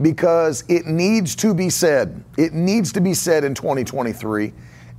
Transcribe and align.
because 0.00 0.64
it 0.68 0.86
needs 0.86 1.34
to 1.36 1.54
be 1.54 1.70
said. 1.70 2.24
It 2.36 2.52
needs 2.52 2.92
to 2.92 3.00
be 3.00 3.14
said 3.14 3.44
in 3.44 3.54
2023, 3.54 4.52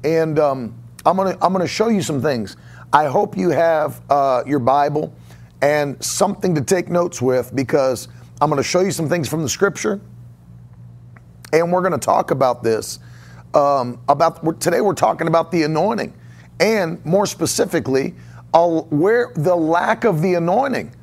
and 0.04 0.40
um, 0.40 0.76
I'm 1.06 1.16
gonna 1.16 1.38
I'm 1.42 1.54
gonna 1.54 1.68
show 1.68 1.90
you 1.90 2.02
some 2.02 2.22
things. 2.22 2.58
I 2.92 3.06
hope 3.06 3.38
you 3.38 3.50
have 3.50 4.02
uh, 4.10 4.44
your 4.46 4.60
Bible 4.60 5.14
and 5.62 6.02
something 6.04 6.56
to 6.56 6.62
take 6.62 6.90
notes 6.90 7.22
with 7.22 7.56
because 7.56 8.08
I'm 8.42 8.50
gonna 8.50 8.64
show 8.64 8.82
you 8.82 8.92
some 8.92 9.08
things 9.08 9.30
from 9.30 9.42
the 9.42 9.50
Scripture, 9.50 10.02
and 11.54 11.72
we're 11.72 11.82
gonna 11.82 11.98
talk 11.98 12.32
about 12.32 12.64
this. 12.64 13.00
Um, 13.54 14.00
about 14.08 14.60
today, 14.62 14.82
we're 14.82 14.94
talking 14.94 15.28
about 15.28 15.52
the 15.52 15.64
anointing, 15.64 16.14
and 16.60 17.04
more 17.06 17.26
specifically, 17.26 18.14
uh, 18.54 18.68
where 18.68 19.32
the 19.36 19.56
lack 19.56 20.04
of 20.04 20.22
the 20.22 20.36
anointing 20.36 20.94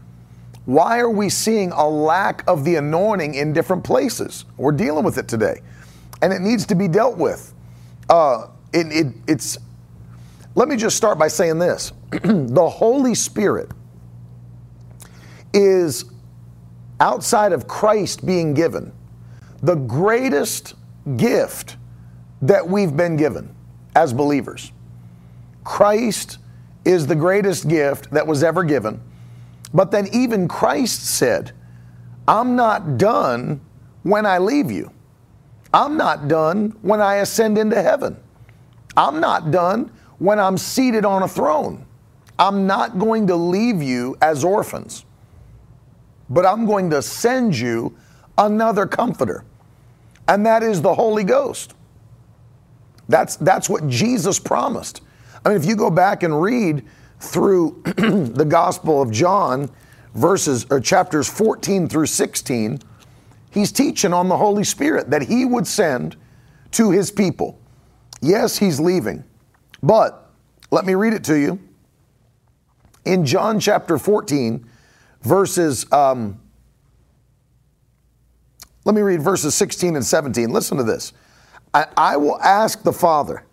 why 0.67 0.99
are 0.99 1.11
we 1.11 1.29
seeing 1.31 1.71
a 1.73 1.89
lack 1.89 2.45
of 2.47 2.65
the 2.65 2.75
anointing 2.75 3.35
in 3.35 3.53
different 3.53 3.85
places? 3.85 4.45
We're 4.57 4.73
dealing 4.73 5.05
with 5.05 5.17
it 5.17 5.29
today, 5.29 5.63
and 6.21 6.33
it 6.33 6.41
needs 6.41 6.67
to 6.67 6.75
be 6.75 6.89
dealt 6.89 7.17
with. 7.17 7.55
Uh, 8.11 8.49
it, 8.73 8.87
it, 8.89 9.07
it's. 9.27 9.59
Let 10.55 10.69
me 10.69 10.77
just 10.77 10.97
start 10.97 11.19
by 11.19 11.29
saying 11.29 11.59
this: 11.59 11.93
the 12.11 12.69
Holy 12.69 13.15
Spirit 13.15 13.71
is 15.55 16.05
outside 17.01 17.53
of 17.53 17.69
Christ 17.69 18.27
being 18.27 18.53
given 18.53 18.93
the 19.63 19.75
greatest 19.75 20.75
gift 21.17 21.77
that 22.43 22.67
we've 22.67 22.97
been 22.97 23.17
given 23.17 23.55
as 23.95 24.13
believers. 24.13 24.73
Christ 25.65 26.39
is 26.85 27.07
the 27.07 27.15
greatest 27.15 27.69
gift 27.69 28.11
that 28.11 28.27
was 28.27 28.43
ever 28.43 28.63
given. 28.63 29.01
But 29.75 29.91
then 29.91 30.09
even 30.13 30.49
Christ 30.49 31.05
said, 31.05 31.53
I'm 32.29 32.57
not 32.57 32.99
done 32.99 33.61
when 34.03 34.27
I 34.27 34.39
leave 34.39 34.71
you. 34.71 34.91
I'm 35.73 35.97
not 35.97 36.29
done 36.29 36.77
when 36.83 37.01
I 37.01 37.17
ascend 37.17 37.59
into 37.59 37.81
heaven. 37.81 38.17
I'm 38.97 39.21
not 39.21 39.51
done 39.51 39.91
when 40.19 40.39
I'm 40.39 40.57
seated 40.57 41.05
on 41.05 41.23
a 41.23 41.29
throne. 41.29 41.85
I'm 42.39 42.67
not 42.67 42.99
going 42.99 43.27
to 43.29 43.37
leave 43.37 43.83
you 43.83 44.17
as 44.21 44.45
orphans, 44.45 45.05
but 46.29 46.45
I'm 46.45 46.67
going 46.67 46.91
to 46.91 47.03
send 47.03 47.57
you 47.57 47.97
another 48.39 48.87
comforter, 48.87 49.45
and 50.29 50.45
that 50.45 50.63
is 50.63 50.83
the 50.83 50.95
Holy 50.95 51.25
Ghost. 51.25 51.75
That's, 53.09 53.37
that's 53.37 53.69
what 53.69 53.89
Jesus 53.89 54.39
promised. 54.39 55.01
I 55.45 55.51
mean, 55.51 55.59
if 55.59 55.65
you 55.65 55.77
go 55.77 55.91
back 55.91 56.23
and 56.23 56.41
read 56.41 56.85
through 57.21 57.83
the 57.85 58.47
Gospel 58.49 59.01
of 59.01 59.11
John, 59.11 59.71
verses 60.15 60.67
or 60.71 60.81
chapters 60.81 61.29
14 61.29 61.89
through 61.89 62.07
16, 62.07 62.81
he's 63.51 63.73
teaching 63.73 64.13
on 64.13 64.29
the 64.29 64.37
Holy 64.37 64.65
Spirit 64.65 65.11
that 65.11 65.23
he 65.23 65.45
would 65.45 65.67
send 65.67 66.17
to 66.73 66.91
his 66.91 67.11
people. 67.11 67.59
Yes, 68.21 68.59
he's 68.59 68.81
leaving, 68.81 69.25
but 69.83 70.31
let 70.71 70.85
me 70.85 70.95
read 70.95 71.13
it 71.13 71.25
to 71.25 71.39
you. 71.39 71.59
In 73.05 73.25
John 73.25 73.61
chapter 73.61 73.99
14, 73.99 74.67
verses, 75.23 75.91
um, 75.93 76.41
let 78.85 78.95
me 78.95 79.01
read 79.01 79.23
verses 79.23 79.55
16 79.55 79.97
and 79.97 80.05
17. 80.05 80.51
Listen 80.51 80.77
to 80.77 80.83
this. 80.83 81.13
I, 81.73 81.87
I 81.97 82.17
will 82.17 82.41
ask 82.41 82.83
the 82.83 82.93
Father, 82.93 83.45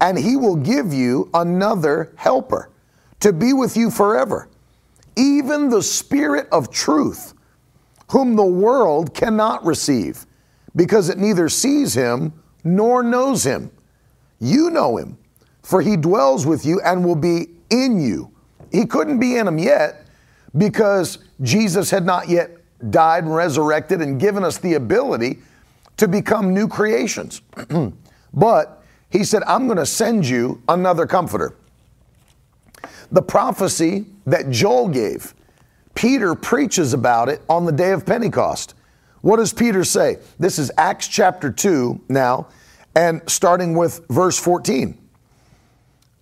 and 0.00 0.16
he 0.16 0.36
will 0.36 0.56
give 0.56 0.92
you 0.92 1.30
another 1.34 2.12
helper 2.16 2.70
to 3.20 3.32
be 3.32 3.52
with 3.52 3.76
you 3.76 3.90
forever, 3.90 4.48
even 5.16 5.68
the 5.68 5.82
Spirit 5.82 6.48
of 6.52 6.70
truth, 6.70 7.34
whom 8.10 8.36
the 8.36 8.44
world 8.44 9.14
cannot 9.14 9.64
receive, 9.64 10.26
because 10.74 11.08
it 11.08 11.18
neither 11.18 11.48
sees 11.48 11.94
him 11.94 12.32
nor 12.64 13.02
knows 13.02 13.44
him. 13.44 13.70
You 14.38 14.70
know 14.70 14.96
him, 14.96 15.16
for 15.62 15.80
he 15.80 15.96
dwells 15.96 16.46
with 16.46 16.66
you 16.66 16.80
and 16.82 17.04
will 17.04 17.16
be 17.16 17.48
in 17.70 18.00
you. 18.00 18.30
He 18.70 18.84
couldn't 18.84 19.18
be 19.18 19.36
in 19.36 19.48
him 19.48 19.58
yet 19.58 20.06
because 20.56 21.18
Jesus 21.42 21.90
had 21.90 22.04
not 22.04 22.28
yet 22.28 22.50
died 22.90 23.24
and 23.24 23.34
resurrected 23.34 24.02
and 24.02 24.20
given 24.20 24.44
us 24.44 24.58
the 24.58 24.74
ability 24.74 25.38
to 25.96 26.08
become 26.08 26.52
new 26.52 26.68
creations. 26.68 27.40
but 28.34 28.82
he 29.10 29.24
said, 29.24 29.42
I'm 29.46 29.66
going 29.66 29.78
to 29.78 29.86
send 29.86 30.26
you 30.26 30.62
another 30.68 31.06
comforter. 31.06 31.56
The 33.12 33.22
prophecy 33.22 34.06
that 34.26 34.50
Joel 34.50 34.88
gave, 34.88 35.34
Peter 35.94 36.34
preaches 36.34 36.92
about 36.92 37.28
it 37.28 37.40
on 37.48 37.64
the 37.64 37.72
day 37.72 37.92
of 37.92 38.04
Pentecost. 38.04 38.74
What 39.22 39.36
does 39.36 39.52
Peter 39.52 39.84
say? 39.84 40.18
This 40.38 40.58
is 40.58 40.70
Acts 40.76 41.08
chapter 41.08 41.50
2 41.50 42.02
now, 42.08 42.48
and 42.94 43.22
starting 43.26 43.74
with 43.74 44.06
verse 44.08 44.38
14. 44.38 44.98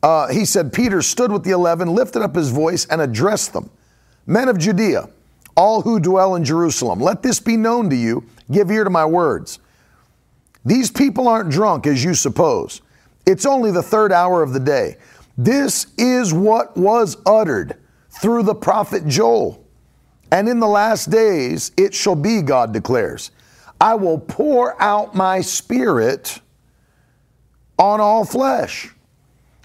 Uh, 0.02 0.28
he 0.28 0.44
said, 0.44 0.72
Peter 0.72 1.00
stood 1.00 1.32
with 1.32 1.44
the 1.44 1.50
eleven, 1.50 1.88
lifted 1.94 2.22
up 2.22 2.34
his 2.34 2.50
voice, 2.50 2.86
and 2.86 3.00
addressed 3.00 3.52
them 3.52 3.70
Men 4.26 4.48
of 4.48 4.58
Judea, 4.58 5.08
all 5.56 5.82
who 5.82 6.00
dwell 6.00 6.34
in 6.34 6.44
Jerusalem, 6.44 6.98
let 7.00 7.22
this 7.22 7.40
be 7.40 7.56
known 7.56 7.90
to 7.90 7.96
you. 7.96 8.24
Give 8.50 8.70
ear 8.70 8.84
to 8.84 8.90
my 8.90 9.04
words. 9.04 9.58
These 10.64 10.90
people 10.90 11.28
aren't 11.28 11.50
drunk 11.50 11.86
as 11.86 12.02
you 12.02 12.14
suppose. 12.14 12.80
It's 13.26 13.46
only 13.46 13.70
the 13.70 13.82
third 13.82 14.12
hour 14.12 14.42
of 14.42 14.52
the 14.52 14.60
day. 14.60 14.96
This 15.36 15.86
is 15.98 16.32
what 16.32 16.76
was 16.76 17.16
uttered 17.26 17.76
through 18.20 18.44
the 18.44 18.54
prophet 18.54 19.06
Joel. 19.06 19.66
And 20.30 20.48
in 20.48 20.60
the 20.60 20.68
last 20.68 21.10
days 21.10 21.72
it 21.76 21.94
shall 21.94 22.14
be, 22.14 22.42
God 22.42 22.72
declares, 22.72 23.30
I 23.80 23.94
will 23.94 24.18
pour 24.18 24.80
out 24.80 25.14
my 25.14 25.40
spirit 25.40 26.40
on 27.78 28.00
all 28.00 28.24
flesh, 28.24 28.90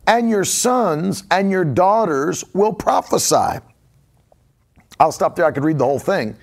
and 0.07 0.29
your 0.29 0.43
sons 0.43 1.23
and 1.29 1.51
your 1.51 1.63
daughters 1.63 2.43
will 2.53 2.73
prophesy. 2.73 3.59
I'll 4.99 5.11
stop 5.11 5.35
there. 5.35 5.45
I 5.45 5.51
could 5.51 5.63
read 5.63 5.77
the 5.77 5.85
whole 5.85 5.99
thing, 5.99 6.35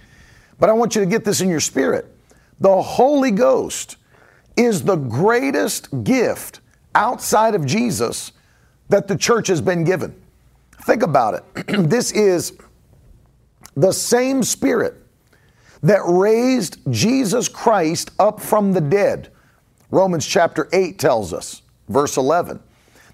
but 0.59 0.71
I 0.71 0.73
want 0.73 0.95
you 0.95 1.01
to 1.03 1.07
get 1.07 1.25
this 1.25 1.41
in 1.41 1.49
your 1.49 1.61
spirit. 1.61 2.07
The 2.61 2.81
Holy 2.81 3.33
Ghost 3.33 3.97
is 4.57 4.83
the 4.83 4.97
greatest 4.97 6.05
gift 6.05 6.61
outside 6.95 7.55
of 7.55 7.67
Jesus 7.67 8.33
that 8.89 9.09
the 9.09 9.17
church 9.17 9.49
has 9.49 9.61
been 9.61 9.85
given. 9.85 10.15
Think 10.83 11.03
about 11.03 11.35
it. 11.35 11.67
this 11.89 12.13
is 12.13 12.57
the 13.77 13.93
same 13.93 14.43
spirit 14.43 14.95
that 15.83 16.01
raised 16.05 16.79
Jesus 16.91 17.49
Christ 17.49 18.11
up 18.19 18.41
from 18.41 18.73
the 18.73 18.81
dead. 18.81 19.31
Romans 19.91 20.27
chapter 20.27 20.69
8 20.73 20.99
tells 20.99 21.33
us, 21.33 21.63
verse 21.89 22.17
11. 22.17 22.61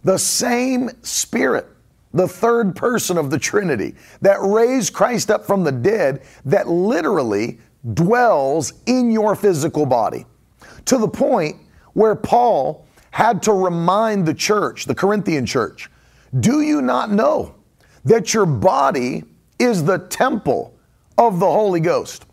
The 0.05 0.19
same 0.19 0.91
spirit, 1.03 1.67
the 2.13 2.29
third 2.29 2.75
person 2.75 3.19
of 3.19 3.31
the 3.31 3.39
Trinity, 3.39 3.95
that 4.21 4.39
raised 4.41 4.93
Christ 4.93 5.31
up 5.31 5.47
from 5.47 5.65
the 5.65 5.73
dead, 5.73 6.23
that 6.45 6.69
literally 6.69 7.59
dwells 7.95 8.73
in 8.87 9.11
your 9.11 9.35
physical 9.35 9.87
body. 9.87 10.25
To 10.87 10.99
the 10.99 11.09
point 11.09 11.57
where 11.93 12.15
Paul 12.15 12.87
had 13.13 13.43
to 13.45 13.53
remind 13.53 14.27
the 14.27 14.35
church, 14.35 14.87
the 14.87 14.95
Corinthian 14.95 15.47
church, 15.47 15.89
do 16.41 16.63
you 16.63 16.83
not 16.83 17.13
know 17.13 17.55
that 18.05 18.35
your 18.35 18.47
body 18.47 19.23
is 19.59 19.85
the 19.85 19.99
temple 19.99 20.75
of 21.19 21.39
the 21.39 21.47
Holy 21.47 21.79
Ghost? 21.79 22.27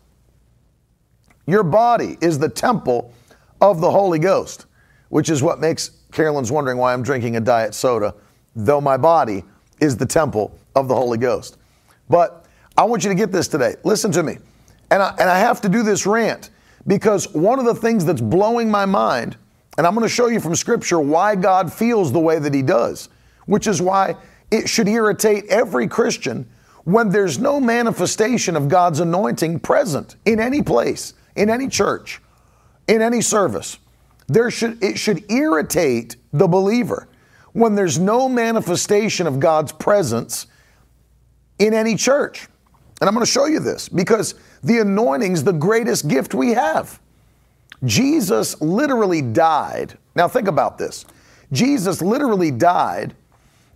Your 1.46 1.62
body 1.62 2.16
is 2.20 2.38
the 2.38 2.48
temple 2.48 3.12
of 3.60 3.80
the 3.80 3.90
Holy 3.90 4.18
Ghost, 4.18 4.66
which 5.10 5.28
is 5.28 5.42
what 5.42 5.60
makes 5.60 5.90
Carolyn's 6.12 6.50
wondering 6.50 6.78
why 6.78 6.94
I'm 6.94 7.02
drinking 7.02 7.36
a 7.36 7.40
diet 7.40 7.74
soda, 7.74 8.14
though 8.56 8.80
my 8.80 8.96
body 8.96 9.44
is 9.80 9.96
the 9.98 10.06
temple 10.06 10.58
of 10.74 10.88
the 10.88 10.94
Holy 10.94 11.18
Ghost. 11.18 11.58
But 12.08 12.46
I 12.76 12.84
want 12.84 13.04
you 13.04 13.10
to 13.10 13.14
get 13.14 13.32
this 13.32 13.48
today. 13.48 13.76
Listen 13.84 14.10
to 14.12 14.22
me. 14.22 14.38
And 14.90 15.02
I, 15.02 15.10
and 15.18 15.28
I 15.28 15.38
have 15.38 15.60
to 15.60 15.68
do 15.68 15.82
this 15.82 16.06
rant 16.06 16.50
because 16.86 17.32
one 17.34 17.58
of 17.58 17.66
the 17.66 17.74
things 17.74 18.04
that's 18.06 18.22
blowing 18.22 18.70
my 18.70 18.86
mind 18.86 19.36
and 19.80 19.86
I'm 19.86 19.94
going 19.94 20.06
to 20.06 20.12
show 20.12 20.26
you 20.26 20.40
from 20.40 20.54
Scripture 20.54 21.00
why 21.00 21.34
God 21.34 21.72
feels 21.72 22.12
the 22.12 22.20
way 22.20 22.38
that 22.38 22.52
He 22.52 22.60
does, 22.60 23.08
which 23.46 23.66
is 23.66 23.80
why 23.80 24.14
it 24.50 24.68
should 24.68 24.86
irritate 24.86 25.46
every 25.46 25.88
Christian 25.88 26.46
when 26.84 27.08
there's 27.08 27.38
no 27.38 27.58
manifestation 27.58 28.56
of 28.56 28.68
God's 28.68 29.00
anointing 29.00 29.60
present 29.60 30.16
in 30.26 30.38
any 30.38 30.60
place, 30.60 31.14
in 31.34 31.48
any 31.48 31.66
church, 31.66 32.20
in 32.88 33.00
any 33.00 33.22
service. 33.22 33.78
There 34.26 34.50
should 34.50 34.84
it 34.84 34.98
should 34.98 35.24
irritate 35.32 36.16
the 36.30 36.46
believer 36.46 37.08
when 37.54 37.74
there's 37.74 37.98
no 37.98 38.28
manifestation 38.28 39.26
of 39.26 39.40
God's 39.40 39.72
presence 39.72 40.46
in 41.58 41.72
any 41.72 41.96
church. 41.96 42.48
And 43.00 43.08
I'm 43.08 43.14
going 43.14 43.24
to 43.24 43.32
show 43.32 43.46
you 43.46 43.60
this 43.60 43.88
because 43.88 44.34
the 44.62 44.80
anointing's 44.80 45.42
the 45.42 45.54
greatest 45.54 46.06
gift 46.06 46.34
we 46.34 46.50
have. 46.50 47.00
Jesus 47.84 48.60
literally 48.60 49.22
died. 49.22 49.96
Now 50.14 50.28
think 50.28 50.48
about 50.48 50.78
this. 50.78 51.04
Jesus 51.52 52.02
literally 52.02 52.50
died 52.50 53.14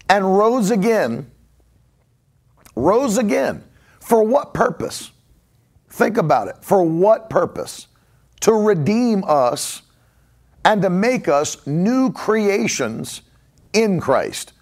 and 0.09 0.37
rose 0.37 0.71
again. 0.71 1.31
Rose 2.77 3.19
again. 3.19 3.65
For 4.01 4.23
what 4.23 4.53
purpose? 4.53 5.11
Think 5.89 6.17
about 6.17 6.49
it. 6.49 6.57
For 6.61 6.83
what 6.83 7.31
purpose? 7.31 7.87
To 8.41 8.53
redeem 8.53 9.25
us 9.27 9.83
and 10.65 10.83
to 10.83 10.91
make 10.91 11.29
us 11.29 11.67
new 11.67 12.13
creations 12.13 13.23
in 13.73 14.01
Christ, 14.01 14.53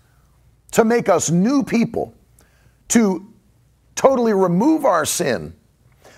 to 0.72 0.84
make 0.84 1.08
us 1.08 1.30
new 1.30 1.62
people, 1.62 2.14
to 2.88 3.32
totally 3.94 4.32
remove 4.32 4.84
our 4.84 5.04
sin, 5.04 5.54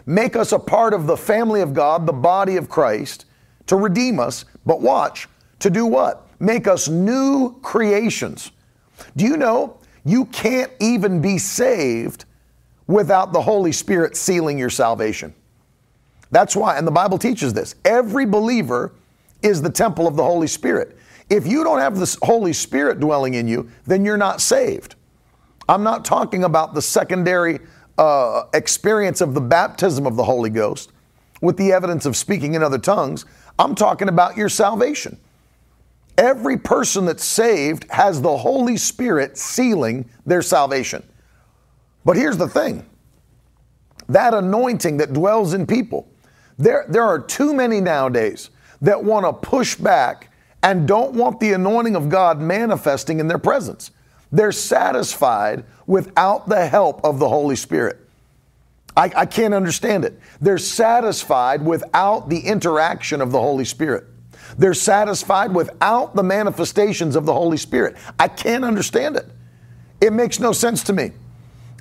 make 0.06 0.37
us 0.37 0.53
a 0.53 0.59
part 0.59 0.95
of 0.95 1.06
the 1.06 1.17
family 1.17 1.61
of 1.61 1.73
God, 1.73 2.06
the 2.06 2.12
body 2.12 2.56
of 2.56 2.69
Christ, 2.69 3.27
to 3.67 3.77
redeem 3.77 4.19
us. 4.19 4.45
But 4.67 4.81
watch, 4.81 5.29
to 5.61 5.71
do 5.71 5.87
what? 5.87 6.27
Make 6.41 6.67
us 6.67 6.89
new 6.89 7.59
creations. 7.62 8.53
Do 9.17 9.25
you 9.25 9.37
know 9.37 9.79
you 10.05 10.27
can't 10.27 10.71
even 10.81 11.21
be 11.21 11.39
saved 11.39 12.25
without 12.87 13.33
the 13.33 13.41
Holy 13.41 13.73
Spirit 13.73 14.17
sealing 14.17 14.59
your 14.59 14.71
salvation? 14.71 15.35
That's 16.31 16.56
why, 16.56 16.77
and 16.77 16.87
the 16.87 16.93
Bible 16.93 17.19
teaches 17.19 17.53
this 17.53 17.77
every 17.85 18.27
believer 18.27 18.93
is 19.43 19.62
the 19.62 19.71
temple 19.71 20.06
of 20.06 20.17
the 20.17 20.25
Holy 20.25 20.47
Spirit. 20.47 20.99
If 21.31 21.47
you 21.47 21.65
don't 21.65 21.79
have 21.79 21.99
the 21.99 22.19
Holy 22.23 22.53
Spirit 22.53 23.01
dwelling 23.01 23.35
in 23.35 23.49
you, 23.49 23.71
then 23.87 24.05
you're 24.05 24.17
not 24.17 24.41
saved. 24.41 24.97
I'm 25.69 25.83
not 25.83 26.05
talking 26.05 26.45
about 26.45 26.75
the 26.75 26.83
secondary 26.83 27.61
uh, 27.99 28.44
experience 28.52 29.20
of 29.20 29.35
the 29.35 29.41
baptism 29.41 30.06
of 30.06 30.17
the 30.17 30.25
Holy 30.25 30.50
Ghost 30.50 30.91
with 31.41 31.56
the 31.56 31.73
evidence 31.73 32.06
of 32.06 32.17
speaking 32.17 32.55
in 32.55 32.62
other 32.62 32.79
tongues. 32.79 33.25
I'm 33.58 33.75
talking 33.75 34.08
about 34.08 34.37
your 34.37 34.49
salvation. 34.49 35.19
Every 36.17 36.56
person 36.56 37.06
that's 37.06 37.25
saved 37.25 37.91
has 37.91 38.23
the 38.23 38.37
Holy 38.37 38.76
Spirit 38.76 39.37
sealing 39.37 40.08
their 40.25 40.43
salvation. 40.43 41.02
But 42.05 42.17
here's 42.17 42.37
the 42.37 42.49
thing 42.49 42.87
that 44.08 44.35
anointing 44.35 44.99
that 44.99 45.12
dwells 45.12 45.55
in 45.55 45.67
people, 45.67 46.08
there, 46.58 46.85
there 46.88 47.05
are 47.05 47.19
too 47.19 47.55
many 47.55 47.81
nowadays 47.81 48.50
that 48.82 49.02
want 49.02 49.25
to 49.25 49.32
push 49.32 49.76
back 49.76 50.31
and 50.62 50.87
don't 50.87 51.14
want 51.14 51.41
the 51.41 51.52
anointing 51.52 51.96
of 51.96 52.08
God 52.08 52.41
manifesting 52.41 53.19
in 53.19 53.29
their 53.29 53.38
presence. 53.38 53.91
They're 54.32 54.53
satisfied 54.53 55.65
without 55.87 56.49
the 56.49 56.67
help 56.67 57.05
of 57.05 57.19
the 57.19 57.29
Holy 57.29 57.56
Spirit. 57.56 57.99
I, 58.97 59.11
I, 59.17 59.26
can't 59.26 59.55
understand 59.55 60.05
it. 60.05 60.19
They're 60.41 60.59
satisfied 60.59 61.65
without 61.65 62.29
the 62.29 62.38
interaction 62.38 63.21
of 63.21 63.32
the 63.32 63.41
Holy 63.41 63.65
Spirit. 63.65 64.05
They're 64.56 64.75
satisfied 64.75 65.53
without 65.53 66.15
the 66.15 66.23
manifestations 66.23 67.17
of 67.17 67.26
the 67.26 67.32
Holy 67.32 67.56
Spirit. 67.56 67.97
I 68.21 68.29
can't 68.29 68.65
understand 68.65 69.17
it. 69.17 69.26
It 70.00 70.12
makes 70.12 70.38
no 70.38 70.53
sense 70.53 70.85
to 70.85 70.93
me. 70.93 71.11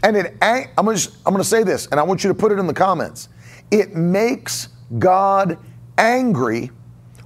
And 0.01 0.17
it, 0.17 0.35
I'm 0.41 0.85
going 0.85 0.97
to 0.97 1.43
say 1.43 1.63
this, 1.63 1.87
and 1.87 1.99
I 1.99 2.03
want 2.03 2.23
you 2.23 2.29
to 2.29 2.33
put 2.33 2.51
it 2.51 2.57
in 2.57 2.65
the 2.65 2.73
comments. 2.73 3.29
It 3.69 3.95
makes 3.95 4.69
God 4.97 5.57
angry 5.97 6.71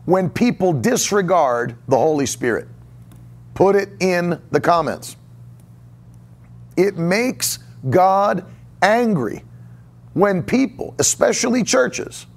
when 0.05 0.29
people 0.29 0.73
disregard 0.73 1.77
the 1.87 1.97
Holy 1.97 2.25
Spirit? 2.25 2.67
Put 3.57 3.75
it 3.75 3.89
in 3.99 4.39
the 4.51 4.61
comments. 4.61 5.17
It 6.77 6.95
makes 6.95 7.57
God 7.89 8.45
angry 8.83 9.43
when 10.13 10.43
people, 10.43 10.93
especially 10.99 11.63
churches, 11.63 12.27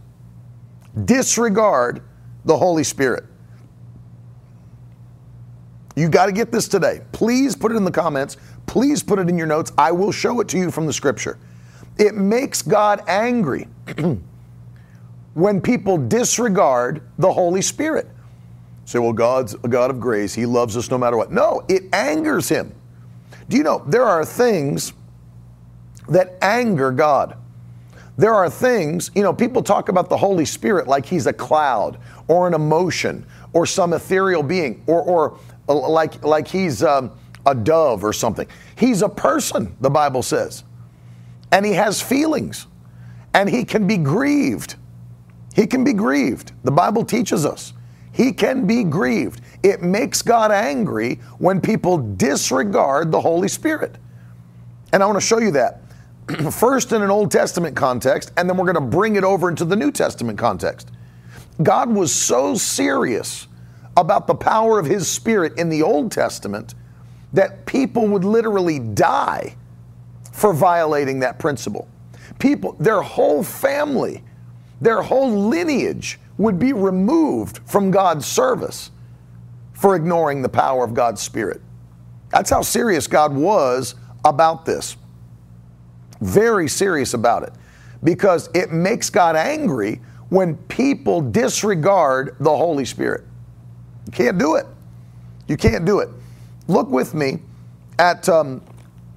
disregard 1.04 2.00
the 2.46 2.56
Holy 2.56 2.84
Spirit. 2.84 3.24
You 5.94 6.08
got 6.08 6.24
to 6.24 6.32
get 6.32 6.52
this 6.52 6.66
today. 6.66 7.02
Please 7.12 7.54
put 7.54 7.70
it 7.70 7.74
in 7.74 7.84
the 7.84 7.90
comments. 7.90 8.38
Please 8.64 9.02
put 9.02 9.18
it 9.18 9.28
in 9.28 9.36
your 9.36 9.46
notes. 9.46 9.72
I 9.76 9.92
will 9.92 10.12
show 10.12 10.40
it 10.40 10.48
to 10.48 10.56
you 10.56 10.70
from 10.70 10.86
the 10.86 10.92
scripture. 10.94 11.36
It 11.98 12.14
makes 12.14 12.62
God 12.62 13.02
angry 13.06 13.68
when 15.34 15.60
people 15.60 15.98
disregard 15.98 17.02
the 17.18 17.30
Holy 17.30 17.60
Spirit. 17.60 18.08
Say, 18.84 18.98
well, 18.98 19.12
God's 19.12 19.54
a 19.54 19.68
God 19.68 19.90
of 19.90 20.00
grace. 20.00 20.34
He 20.34 20.46
loves 20.46 20.76
us 20.76 20.90
no 20.90 20.98
matter 20.98 21.16
what. 21.16 21.30
No, 21.30 21.64
it 21.68 21.84
angers 21.92 22.48
him. 22.48 22.74
Do 23.48 23.56
you 23.56 23.62
know 23.62 23.84
there 23.86 24.04
are 24.04 24.24
things 24.24 24.92
that 26.08 26.36
anger 26.42 26.90
God? 26.90 27.36
There 28.16 28.34
are 28.34 28.50
things, 28.50 29.10
you 29.14 29.22
know, 29.22 29.32
people 29.32 29.62
talk 29.62 29.88
about 29.88 30.08
the 30.08 30.16
Holy 30.16 30.44
Spirit 30.44 30.86
like 30.86 31.06
he's 31.06 31.26
a 31.26 31.32
cloud 31.32 31.98
or 32.28 32.46
an 32.46 32.54
emotion 32.54 33.24
or 33.52 33.64
some 33.64 33.92
ethereal 33.92 34.42
being 34.42 34.82
or, 34.86 35.02
or 35.02 35.38
uh, 35.68 35.88
like, 35.88 36.22
like 36.22 36.46
he's 36.46 36.82
um, 36.82 37.12
a 37.46 37.54
dove 37.54 38.04
or 38.04 38.12
something. 38.12 38.46
He's 38.76 39.02
a 39.02 39.08
person, 39.08 39.74
the 39.80 39.90
Bible 39.90 40.22
says, 40.22 40.64
and 41.50 41.64
he 41.64 41.72
has 41.72 42.02
feelings 42.02 42.66
and 43.32 43.48
he 43.48 43.64
can 43.64 43.86
be 43.86 43.96
grieved 43.96 44.76
he 45.54 45.66
can 45.66 45.84
be 45.84 45.92
grieved. 45.92 46.52
The 46.64 46.70
Bible 46.70 47.04
teaches 47.04 47.44
us. 47.44 47.72
He 48.12 48.32
can 48.32 48.66
be 48.66 48.84
grieved. 48.84 49.40
It 49.62 49.82
makes 49.82 50.22
God 50.22 50.50
angry 50.50 51.20
when 51.38 51.60
people 51.60 51.98
disregard 51.98 53.12
the 53.12 53.20
Holy 53.20 53.48
Spirit. 53.48 53.96
And 54.92 55.02
I 55.02 55.06
want 55.06 55.20
to 55.20 55.26
show 55.26 55.38
you 55.38 55.52
that. 55.52 55.82
First 56.52 56.92
in 56.92 57.02
an 57.02 57.10
Old 57.10 57.30
Testament 57.30 57.76
context, 57.76 58.32
and 58.36 58.48
then 58.48 58.56
we're 58.56 58.72
going 58.72 58.74
to 58.74 58.96
bring 58.96 59.16
it 59.16 59.24
over 59.24 59.48
into 59.48 59.64
the 59.64 59.76
New 59.76 59.92
Testament 59.92 60.38
context. 60.38 60.90
God 61.62 61.90
was 61.90 62.12
so 62.12 62.54
serious 62.54 63.46
about 63.96 64.26
the 64.26 64.34
power 64.34 64.78
of 64.78 64.86
His 64.86 65.08
Spirit 65.08 65.58
in 65.58 65.68
the 65.68 65.82
Old 65.82 66.10
Testament 66.10 66.74
that 67.32 67.66
people 67.66 68.08
would 68.08 68.24
literally 68.24 68.78
die 68.78 69.54
for 70.32 70.52
violating 70.52 71.20
that 71.20 71.38
principle. 71.38 71.86
People, 72.38 72.72
their 72.80 73.02
whole 73.02 73.42
family 73.42 74.22
their 74.80 75.02
whole 75.02 75.30
lineage 75.30 76.18
would 76.40 76.58
be 76.58 76.72
removed 76.72 77.58
from 77.66 77.90
God's 77.90 78.24
service 78.24 78.90
for 79.74 79.94
ignoring 79.94 80.40
the 80.40 80.48
power 80.48 80.82
of 80.82 80.94
God's 80.94 81.20
Spirit. 81.20 81.60
That's 82.30 82.48
how 82.48 82.62
serious 82.62 83.06
God 83.06 83.34
was 83.34 83.94
about 84.24 84.64
this. 84.64 84.96
Very 86.22 86.66
serious 86.66 87.12
about 87.12 87.42
it. 87.42 87.52
Because 88.02 88.48
it 88.54 88.72
makes 88.72 89.10
God 89.10 89.36
angry 89.36 90.00
when 90.30 90.56
people 90.56 91.20
disregard 91.20 92.36
the 92.40 92.56
Holy 92.56 92.86
Spirit. 92.86 93.24
You 94.06 94.12
can't 94.12 94.38
do 94.38 94.54
it. 94.54 94.64
You 95.46 95.58
can't 95.58 95.84
do 95.84 95.98
it. 95.98 96.08
Look 96.68 96.88
with 96.88 97.12
me 97.12 97.40
at, 97.98 98.30
um, 98.30 98.62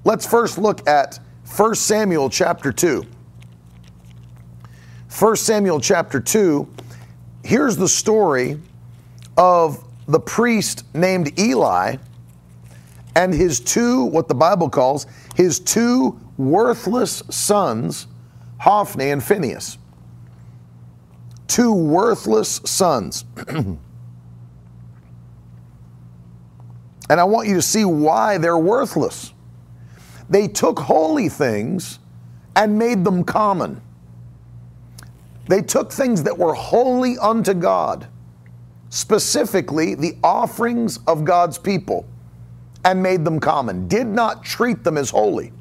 let's 0.03 0.25
first 0.25 0.57
look 0.57 0.85
at 0.89 1.21
1 1.55 1.75
Samuel 1.75 2.29
chapter 2.29 2.73
2. 2.73 3.05
1 5.17 5.35
Samuel 5.37 5.79
chapter 5.79 6.19
2, 6.19 6.67
here's 7.43 7.77
the 7.77 7.88
story 7.88 8.59
of 9.38 9.83
the 10.07 10.19
priest 10.19 10.85
named 10.95 11.38
Eli 11.39 11.97
and 13.15 13.33
his 13.33 13.59
two, 13.59 14.05
what 14.05 14.27
the 14.27 14.35
Bible 14.35 14.69
calls, 14.69 15.05
his 15.35 15.59
two 15.59 16.19
worthless 16.38 17.23
sons, 17.29 18.07
Hophni 18.59 19.12
and 19.12 19.23
Phinehas. 19.23 19.77
Two 21.47 21.73
worthless 21.73 22.62
sons. 22.65 23.25
and 23.47 23.77
I 27.09 27.23
want 27.25 27.47
you 27.47 27.55
to 27.55 27.62
see 27.62 27.85
why 27.85 28.38
they're 28.38 28.57
worthless. 28.57 29.33
They 30.29 30.47
took 30.47 30.79
holy 30.79 31.29
things 31.29 32.00
and 32.55 32.79
made 32.79 33.03
them 33.03 33.23
common. 33.23 33.81
They 35.47 35.62
took 35.62 35.91
things 35.91 36.23
that 36.23 36.38
were 36.38 36.53
holy 36.53 37.17
unto 37.17 37.53
God, 37.53 38.07
specifically 38.89 39.95
the 39.95 40.17
offerings 40.23 41.00
of 41.07 41.25
God's 41.25 41.57
people, 41.57 42.05
and 42.85 43.01
made 43.01 43.25
them 43.25 43.39
common, 43.39 43.88
did 43.88 44.07
not 44.07 44.43
treat 44.43 44.83
them 44.83 44.97
as 44.97 45.09
holy. 45.09 45.51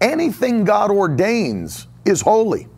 Anything 0.00 0.64
God 0.64 0.90
ordains 0.90 1.86
is 2.04 2.20
holy. 2.20 2.68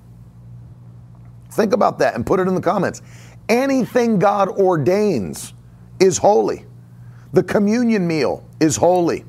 Think 1.51 1.73
about 1.73 1.99
that 1.99 2.15
and 2.15 2.25
put 2.25 2.39
it 2.39 2.49
in 2.49 2.55
the 2.55 2.61
comments. 2.61 3.03
Anything 3.49 4.19
God 4.19 4.49
ordains 4.49 5.55
is 6.01 6.19
holy. 6.19 6.65
The 7.33 7.43
communion 7.43 8.07
meal 8.07 8.45
is 8.61 8.77
holy. 8.77 9.25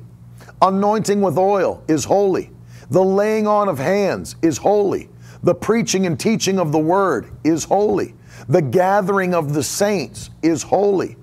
Anointing 0.60 1.20
with 1.20 1.38
oil 1.38 1.82
is 1.88 2.04
holy. 2.04 2.50
The 2.90 3.02
laying 3.02 3.46
on 3.46 3.68
of 3.68 3.78
hands 3.78 4.36
is 4.42 4.58
holy. 4.58 5.08
The 5.42 5.54
preaching 5.54 6.06
and 6.06 6.18
teaching 6.18 6.58
of 6.58 6.72
the 6.72 6.78
word 6.78 7.30
is 7.44 7.64
holy. 7.64 8.14
The 8.48 8.62
gathering 8.62 9.34
of 9.34 9.54
the 9.54 9.62
saints 9.62 10.30
is 10.42 10.62
holy. 10.62 11.16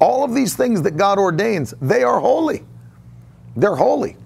All 0.00 0.24
of 0.24 0.34
these 0.34 0.54
things 0.54 0.82
that 0.82 0.96
God 0.96 1.18
ordains, 1.18 1.74
they 1.80 2.02
are 2.02 2.20
holy. 2.20 2.64
They're 3.56 3.76
holy. 3.76 4.16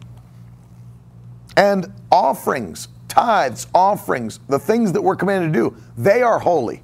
And 1.56 1.92
offerings, 2.10 2.88
tithes, 3.08 3.66
offerings, 3.74 4.40
the 4.48 4.58
things 4.58 4.92
that 4.92 5.02
we're 5.02 5.16
commanded 5.16 5.52
to 5.52 5.70
do, 5.70 5.76
they 5.96 6.22
are 6.22 6.38
holy. 6.38 6.82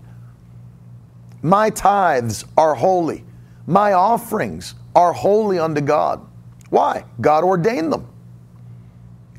My 1.43 1.71
tithes 1.71 2.45
are 2.57 2.75
holy. 2.75 3.25
My 3.67 3.93
offerings 3.93 4.75
are 4.95 5.13
holy 5.13 5.59
unto 5.59 5.81
God. 5.81 6.27
Why? 6.71 7.05
God 7.21 7.45
ordained 7.45 7.93
them. 7.93 8.07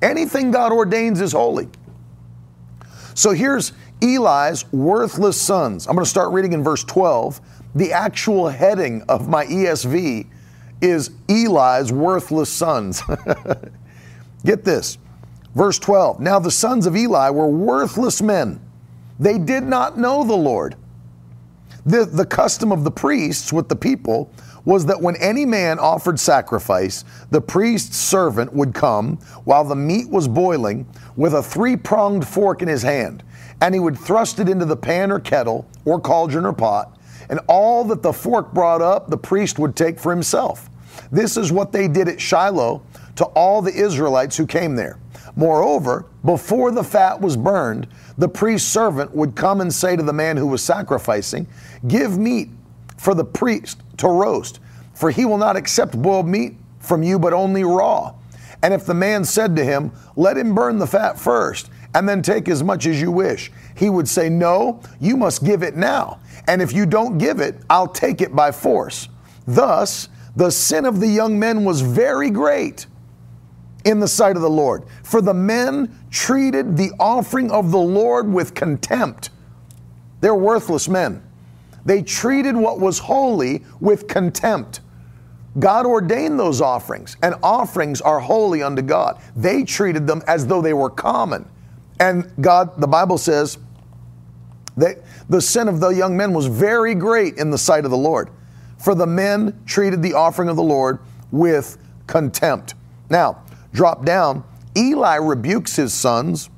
Anything 0.01 0.51
God 0.51 0.71
ordains 0.71 1.19
is 1.19 1.33
holy. 1.33 1.67
So 3.19 3.31
here's 3.31 3.73
Eli's 4.01 4.63
worthless 4.71 5.35
sons. 5.35 5.87
I'm 5.87 5.95
going 5.95 6.05
to 6.05 6.09
start 6.09 6.31
reading 6.31 6.53
in 6.53 6.63
verse 6.63 6.85
12. 6.85 7.41
The 7.75 7.91
actual 7.91 8.47
heading 8.47 9.01
of 9.09 9.27
my 9.27 9.45
ESV 9.45 10.25
is 10.79 11.11
Eli's 11.27 11.91
worthless 11.91 12.49
sons. 12.49 13.03
Get 14.45 14.63
this. 14.63 14.97
Verse 15.53 15.77
12. 15.79 16.21
Now 16.21 16.39
the 16.39 16.49
sons 16.49 16.85
of 16.85 16.95
Eli 16.95 17.29
were 17.31 17.49
worthless 17.49 18.21
men. 18.21 18.61
They 19.19 19.37
did 19.37 19.63
not 19.63 19.97
know 19.97 20.23
the 20.23 20.37
Lord. 20.37 20.77
The, 21.85 22.05
the 22.05 22.25
custom 22.25 22.71
of 22.71 22.85
the 22.85 22.91
priests 22.91 23.51
with 23.51 23.67
the 23.67 23.75
people 23.75 24.31
was 24.69 24.85
that 24.85 25.01
when 25.01 25.15
any 25.15 25.47
man 25.47 25.79
offered 25.79 26.19
sacrifice, 26.19 27.03
the 27.31 27.41
priest's 27.41 27.97
servant 27.97 28.53
would 28.53 28.71
come 28.71 29.17
while 29.43 29.63
the 29.63 29.75
meat 29.75 30.07
was 30.07 30.27
boiling 30.27 30.85
with 31.15 31.33
a 31.33 31.41
three 31.41 31.75
pronged 31.75 32.27
fork 32.27 32.61
in 32.61 32.67
his 32.67 32.83
hand, 32.83 33.23
and 33.61 33.73
he 33.73 33.79
would 33.79 33.97
thrust 33.97 34.37
it 34.37 34.47
into 34.47 34.65
the 34.65 34.77
pan 34.77 35.11
or 35.11 35.19
kettle 35.19 35.67
or 35.85 35.99
cauldron 35.99 36.45
or 36.45 36.53
pot, 36.53 36.99
and 37.31 37.39
all 37.47 37.83
that 37.83 38.03
the 38.03 38.13
fork 38.13 38.53
brought 38.53 38.79
up, 38.79 39.09
the 39.09 39.17
priest 39.17 39.57
would 39.57 39.75
take 39.75 39.99
for 39.99 40.11
himself. 40.11 40.69
This 41.11 41.35
is 41.35 41.51
what 41.51 41.71
they 41.71 41.87
did 41.87 42.07
at 42.07 42.21
Shiloh 42.21 42.83
to 43.15 43.25
all 43.25 43.63
the 43.63 43.73
Israelites 43.73 44.37
who 44.37 44.45
came 44.45 44.75
there. 44.75 44.99
Moreover, 45.35 46.05
before 46.23 46.69
the 46.69 46.83
fat 46.83 47.19
was 47.19 47.35
burned, 47.35 47.87
the 48.19 48.29
priest's 48.29 48.71
servant 48.71 49.15
would 49.15 49.35
come 49.35 49.61
and 49.61 49.73
say 49.73 49.95
to 49.95 50.03
the 50.03 50.13
man 50.13 50.37
who 50.37 50.45
was 50.45 50.61
sacrificing, 50.61 51.47
Give 51.87 52.19
meat 52.19 52.49
for 52.97 53.15
the 53.15 53.25
priest 53.25 53.81
to 53.99 54.07
roast, 54.07 54.59
for 54.93 55.11
he 55.11 55.25
will 55.25 55.37
not 55.37 55.55
accept 55.55 56.01
boiled 56.01 56.27
meat 56.27 56.55
from 56.79 57.03
you, 57.03 57.19
but 57.19 57.33
only 57.33 57.63
raw. 57.63 58.13
And 58.61 58.73
if 58.73 58.85
the 58.85 58.93
man 58.93 59.23
said 59.23 59.55
to 59.55 59.63
him, 59.63 59.91
Let 60.15 60.37
him 60.37 60.53
burn 60.53 60.79
the 60.79 60.87
fat 60.87 61.17
first, 61.17 61.69
and 61.93 62.07
then 62.07 62.21
take 62.21 62.49
as 62.49 62.63
much 62.63 62.85
as 62.85 63.01
you 63.01 63.11
wish, 63.11 63.51
he 63.75 63.89
would 63.89 64.07
say, 64.07 64.29
No, 64.29 64.81
you 64.99 65.15
must 65.15 65.43
give 65.43 65.63
it 65.63 65.75
now. 65.75 66.19
And 66.47 66.61
if 66.61 66.73
you 66.73 66.85
don't 66.85 67.17
give 67.17 67.39
it, 67.39 67.57
I'll 67.69 67.87
take 67.87 68.21
it 68.21 68.35
by 68.35 68.51
force. 68.51 69.07
Thus, 69.47 70.09
the 70.35 70.51
sin 70.51 70.85
of 70.85 70.99
the 70.99 71.07
young 71.07 71.39
men 71.39 71.63
was 71.63 71.81
very 71.81 72.29
great 72.29 72.85
in 73.85 73.99
the 73.99 74.07
sight 74.07 74.35
of 74.35 74.41
the 74.41 74.49
Lord. 74.49 74.83
For 75.03 75.21
the 75.21 75.33
men 75.33 75.95
treated 76.11 76.77
the 76.77 76.91
offering 76.99 77.51
of 77.51 77.71
the 77.71 77.79
Lord 77.79 78.31
with 78.31 78.53
contempt. 78.53 79.29
They're 80.21 80.35
worthless 80.35 80.89
men. 80.89 81.23
They 81.85 82.01
treated 82.01 82.55
what 82.55 82.79
was 82.79 82.99
holy 82.99 83.63
with 83.79 84.07
contempt. 84.07 84.81
God 85.57 85.85
ordained 85.85 86.39
those 86.39 86.61
offerings, 86.61 87.17
and 87.23 87.35
offerings 87.41 88.01
are 88.01 88.19
holy 88.19 88.61
unto 88.61 88.81
God. 88.81 89.21
They 89.35 89.63
treated 89.63 90.05
them 90.05 90.21
as 90.27 90.45
though 90.45 90.61
they 90.61 90.73
were 90.73 90.89
common. 90.89 91.49
And 91.99 92.31
God, 92.39 92.79
the 92.79 92.87
Bible 92.87 93.17
says, 93.17 93.57
that 94.77 94.99
the 95.27 95.41
sin 95.41 95.67
of 95.67 95.79
the 95.79 95.89
young 95.89 96.15
men 96.15 96.33
was 96.33 96.45
very 96.45 96.95
great 96.95 97.37
in 97.37 97.51
the 97.51 97.57
sight 97.57 97.85
of 97.85 97.91
the 97.91 97.97
Lord. 97.97 98.29
For 98.77 98.95
the 98.95 99.07
men 99.07 99.61
treated 99.65 100.01
the 100.01 100.13
offering 100.13 100.47
of 100.47 100.55
the 100.55 100.63
Lord 100.63 100.99
with 101.31 101.77
contempt. 102.07 102.75
Now, 103.09 103.43
drop 103.73 104.05
down. 104.05 104.43
Eli 104.77 105.15
rebukes 105.15 105.75
his 105.75 105.93
sons. 105.93 106.49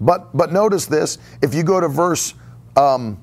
But, 0.00 0.34
but 0.36 0.52
notice 0.52 0.86
this 0.86 1.18
if 1.42 1.54
you 1.54 1.62
go 1.62 1.80
to 1.80 1.88
verse 1.88 2.34
um, 2.76 3.20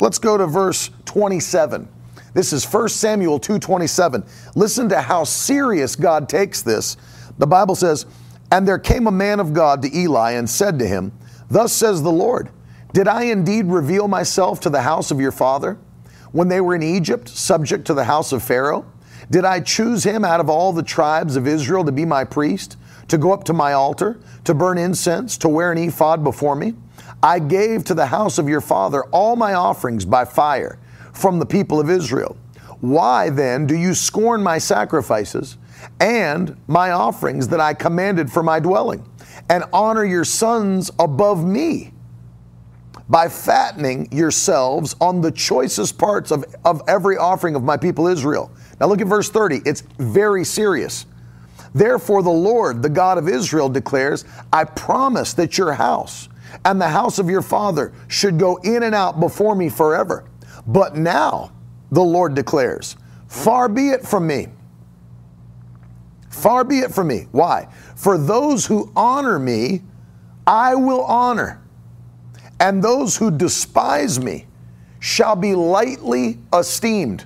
Let's 0.00 0.18
go 0.18 0.36
to 0.36 0.46
verse 0.46 0.90
27. 1.04 1.88
This 2.32 2.52
is 2.52 2.64
1 2.64 2.88
Samuel 2.90 3.38
2:27. 3.38 4.24
Listen 4.54 4.88
to 4.88 5.00
how 5.00 5.24
serious 5.24 5.96
God 5.96 6.28
takes 6.28 6.62
this. 6.62 6.96
The 7.38 7.46
Bible 7.46 7.74
says, 7.74 8.06
"And 8.50 8.66
there 8.66 8.78
came 8.78 9.06
a 9.06 9.12
man 9.12 9.40
of 9.40 9.52
God 9.52 9.82
to 9.82 9.96
Eli 9.96 10.32
and 10.32 10.48
said 10.48 10.78
to 10.78 10.86
him, 10.86 11.12
Thus 11.50 11.72
says 11.72 12.02
the 12.02 12.12
Lord, 12.12 12.50
Did 12.92 13.08
I 13.08 13.22
indeed 13.24 13.66
reveal 13.66 14.08
myself 14.08 14.60
to 14.60 14.70
the 14.70 14.82
house 14.82 15.10
of 15.10 15.20
your 15.20 15.32
father 15.32 15.78
when 16.32 16.48
they 16.48 16.60
were 16.60 16.74
in 16.74 16.82
Egypt, 16.82 17.28
subject 17.28 17.84
to 17.86 17.94
the 17.94 18.04
house 18.04 18.32
of 18.32 18.42
Pharaoh? 18.42 18.84
Did 19.30 19.44
I 19.44 19.60
choose 19.60 20.02
him 20.02 20.24
out 20.24 20.40
of 20.40 20.50
all 20.50 20.72
the 20.72 20.82
tribes 20.82 21.36
of 21.36 21.46
Israel 21.46 21.84
to 21.84 21.92
be 21.92 22.04
my 22.04 22.24
priest, 22.24 22.76
to 23.08 23.18
go 23.18 23.32
up 23.32 23.44
to 23.44 23.52
my 23.52 23.72
altar, 23.72 24.18
to 24.44 24.54
burn 24.54 24.76
incense, 24.78 25.36
to 25.38 25.48
wear 25.48 25.70
an 25.70 25.78
ephod 25.78 26.24
before 26.24 26.56
me?" 26.56 26.74
I 27.22 27.38
gave 27.38 27.84
to 27.84 27.94
the 27.94 28.06
house 28.06 28.38
of 28.38 28.48
your 28.48 28.60
father 28.60 29.04
all 29.04 29.36
my 29.36 29.54
offerings 29.54 30.04
by 30.04 30.24
fire 30.24 30.78
from 31.12 31.38
the 31.38 31.46
people 31.46 31.78
of 31.78 31.90
Israel. 31.90 32.36
Why 32.80 33.28
then 33.28 33.66
do 33.66 33.76
you 33.76 33.94
scorn 33.94 34.42
my 34.42 34.58
sacrifices 34.58 35.58
and 36.00 36.56
my 36.66 36.92
offerings 36.92 37.48
that 37.48 37.60
I 37.60 37.74
commanded 37.74 38.32
for 38.32 38.42
my 38.42 38.58
dwelling, 38.58 39.06
and 39.50 39.64
honor 39.72 40.04
your 40.04 40.24
sons 40.24 40.90
above 40.98 41.44
me? 41.44 41.92
By 43.08 43.28
fattening 43.28 44.10
yourselves 44.12 44.94
on 45.00 45.20
the 45.20 45.32
choicest 45.32 45.98
parts 45.98 46.30
of, 46.30 46.44
of 46.64 46.80
every 46.88 47.16
offering 47.16 47.54
of 47.54 47.62
my 47.62 47.76
people 47.76 48.06
Israel. 48.06 48.50
Now 48.80 48.86
look 48.86 49.00
at 49.00 49.08
verse 49.08 49.28
30. 49.28 49.62
It's 49.66 49.82
very 49.98 50.44
serious. 50.44 51.06
Therefore, 51.74 52.22
the 52.22 52.30
Lord, 52.30 52.82
the 52.82 52.88
God 52.88 53.18
of 53.18 53.28
Israel, 53.28 53.68
declares, 53.68 54.24
I 54.52 54.64
promise 54.64 55.34
that 55.34 55.58
your 55.58 55.72
house 55.72 56.29
and 56.64 56.80
the 56.80 56.88
house 56.88 57.18
of 57.18 57.28
your 57.28 57.42
father 57.42 57.92
should 58.08 58.38
go 58.38 58.56
in 58.56 58.82
and 58.82 58.94
out 58.94 59.20
before 59.20 59.54
me 59.54 59.68
forever. 59.68 60.24
But 60.66 60.96
now, 60.96 61.52
the 61.90 62.02
Lord 62.02 62.34
declares, 62.34 62.96
far 63.28 63.68
be 63.68 63.90
it 63.90 64.06
from 64.06 64.26
me. 64.26 64.48
Far 66.28 66.64
be 66.64 66.78
it 66.78 66.92
from 66.92 67.08
me. 67.08 67.26
Why? 67.32 67.68
For 67.96 68.16
those 68.16 68.66
who 68.66 68.92
honor 68.94 69.38
me, 69.38 69.82
I 70.46 70.74
will 70.74 71.02
honor, 71.04 71.60
and 72.58 72.82
those 72.82 73.16
who 73.16 73.30
despise 73.30 74.18
me 74.18 74.46
shall 75.00 75.36
be 75.36 75.54
lightly 75.54 76.38
esteemed. 76.52 77.24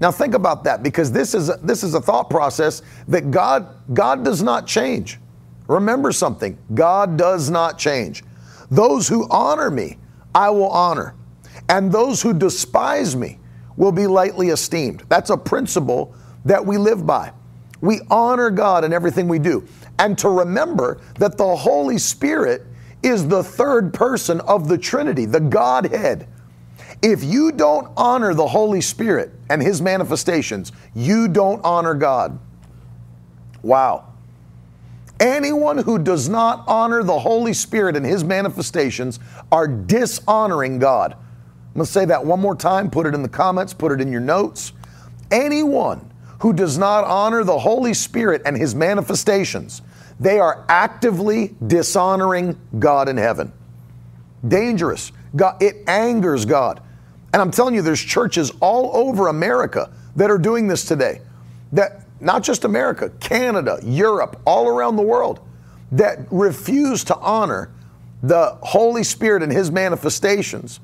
Now 0.00 0.10
think 0.12 0.34
about 0.34 0.64
that 0.64 0.82
because 0.82 1.10
this 1.10 1.34
is 1.34 1.48
a, 1.48 1.56
this 1.62 1.82
is 1.82 1.94
a 1.94 2.00
thought 2.00 2.30
process 2.30 2.82
that 3.08 3.30
God 3.30 3.68
God 3.94 4.24
does 4.24 4.42
not 4.42 4.66
change. 4.66 5.18
Remember 5.66 6.12
something, 6.12 6.56
God 6.74 7.16
does 7.16 7.50
not 7.50 7.78
change. 7.78 8.22
Those 8.70 9.08
who 9.08 9.26
honor 9.30 9.70
me, 9.70 9.98
I 10.34 10.50
will 10.50 10.68
honor, 10.68 11.14
and 11.68 11.90
those 11.90 12.22
who 12.22 12.32
despise 12.32 13.16
me 13.16 13.38
will 13.76 13.92
be 13.92 14.06
lightly 14.06 14.48
esteemed. 14.48 15.04
That's 15.08 15.30
a 15.30 15.36
principle 15.36 16.14
that 16.44 16.64
we 16.64 16.76
live 16.76 17.06
by. 17.06 17.32
We 17.80 18.00
honor 18.10 18.50
God 18.50 18.84
in 18.84 18.92
everything 18.92 19.28
we 19.28 19.38
do. 19.38 19.66
And 19.98 20.18
to 20.18 20.28
remember 20.28 21.00
that 21.18 21.38
the 21.38 21.56
Holy 21.56 21.98
Spirit 21.98 22.66
is 23.02 23.28
the 23.28 23.42
third 23.42 23.94
person 23.94 24.40
of 24.42 24.68
the 24.68 24.78
Trinity, 24.78 25.24
the 25.24 25.40
Godhead. 25.40 26.28
If 27.02 27.22
you 27.22 27.52
don't 27.52 27.92
honor 27.96 28.34
the 28.34 28.46
Holy 28.46 28.80
Spirit 28.80 29.32
and 29.48 29.62
His 29.62 29.80
manifestations, 29.80 30.72
you 30.94 31.28
don't 31.28 31.64
honor 31.64 31.94
God. 31.94 32.38
Wow. 33.62 34.12
Anyone 35.20 35.78
who 35.78 35.98
does 35.98 36.28
not 36.28 36.64
honor 36.68 37.02
the 37.02 37.18
Holy 37.18 37.52
Spirit 37.52 37.96
and 37.96 38.06
His 38.06 38.22
manifestations 38.22 39.18
are 39.50 39.66
dishonoring 39.66 40.78
God. 40.78 41.12
I'm 41.12 41.74
going 41.74 41.86
to 41.86 41.92
say 41.92 42.04
that 42.04 42.24
one 42.24 42.40
more 42.40 42.54
time. 42.54 42.90
Put 42.90 43.06
it 43.06 43.14
in 43.14 43.22
the 43.22 43.28
comments, 43.28 43.74
put 43.74 43.92
it 43.92 44.00
in 44.00 44.12
your 44.12 44.20
notes. 44.20 44.72
Anyone 45.30 46.10
who 46.40 46.52
does 46.52 46.78
not 46.78 47.04
honor 47.04 47.42
the 47.42 47.58
Holy 47.58 47.94
Spirit 47.94 48.42
and 48.46 48.56
His 48.56 48.74
manifestations, 48.74 49.82
they 50.20 50.38
are 50.38 50.64
actively 50.68 51.54
dishonoring 51.66 52.58
God 52.78 53.08
in 53.08 53.16
heaven. 53.16 53.52
Dangerous. 54.46 55.12
God, 55.34 55.60
it 55.62 55.88
angers 55.88 56.44
God. 56.44 56.80
And 57.32 57.42
I'm 57.42 57.50
telling 57.50 57.74
you, 57.74 57.82
there's 57.82 58.02
churches 58.02 58.52
all 58.60 58.96
over 58.96 59.28
America 59.28 59.90
that 60.16 60.30
are 60.30 60.38
doing 60.38 60.66
this 60.66 60.84
today. 60.84 61.20
That 61.72 62.02
not 62.20 62.42
just 62.42 62.64
America, 62.64 63.10
Canada, 63.20 63.78
Europe, 63.82 64.40
all 64.44 64.68
around 64.68 64.96
the 64.96 65.02
world, 65.02 65.40
that 65.92 66.18
refuse 66.30 67.04
to 67.04 67.16
honor 67.16 67.70
the 68.22 68.58
Holy 68.62 69.04
Spirit 69.04 69.42
and 69.42 69.52
His 69.52 69.70
manifestations. 69.70 70.80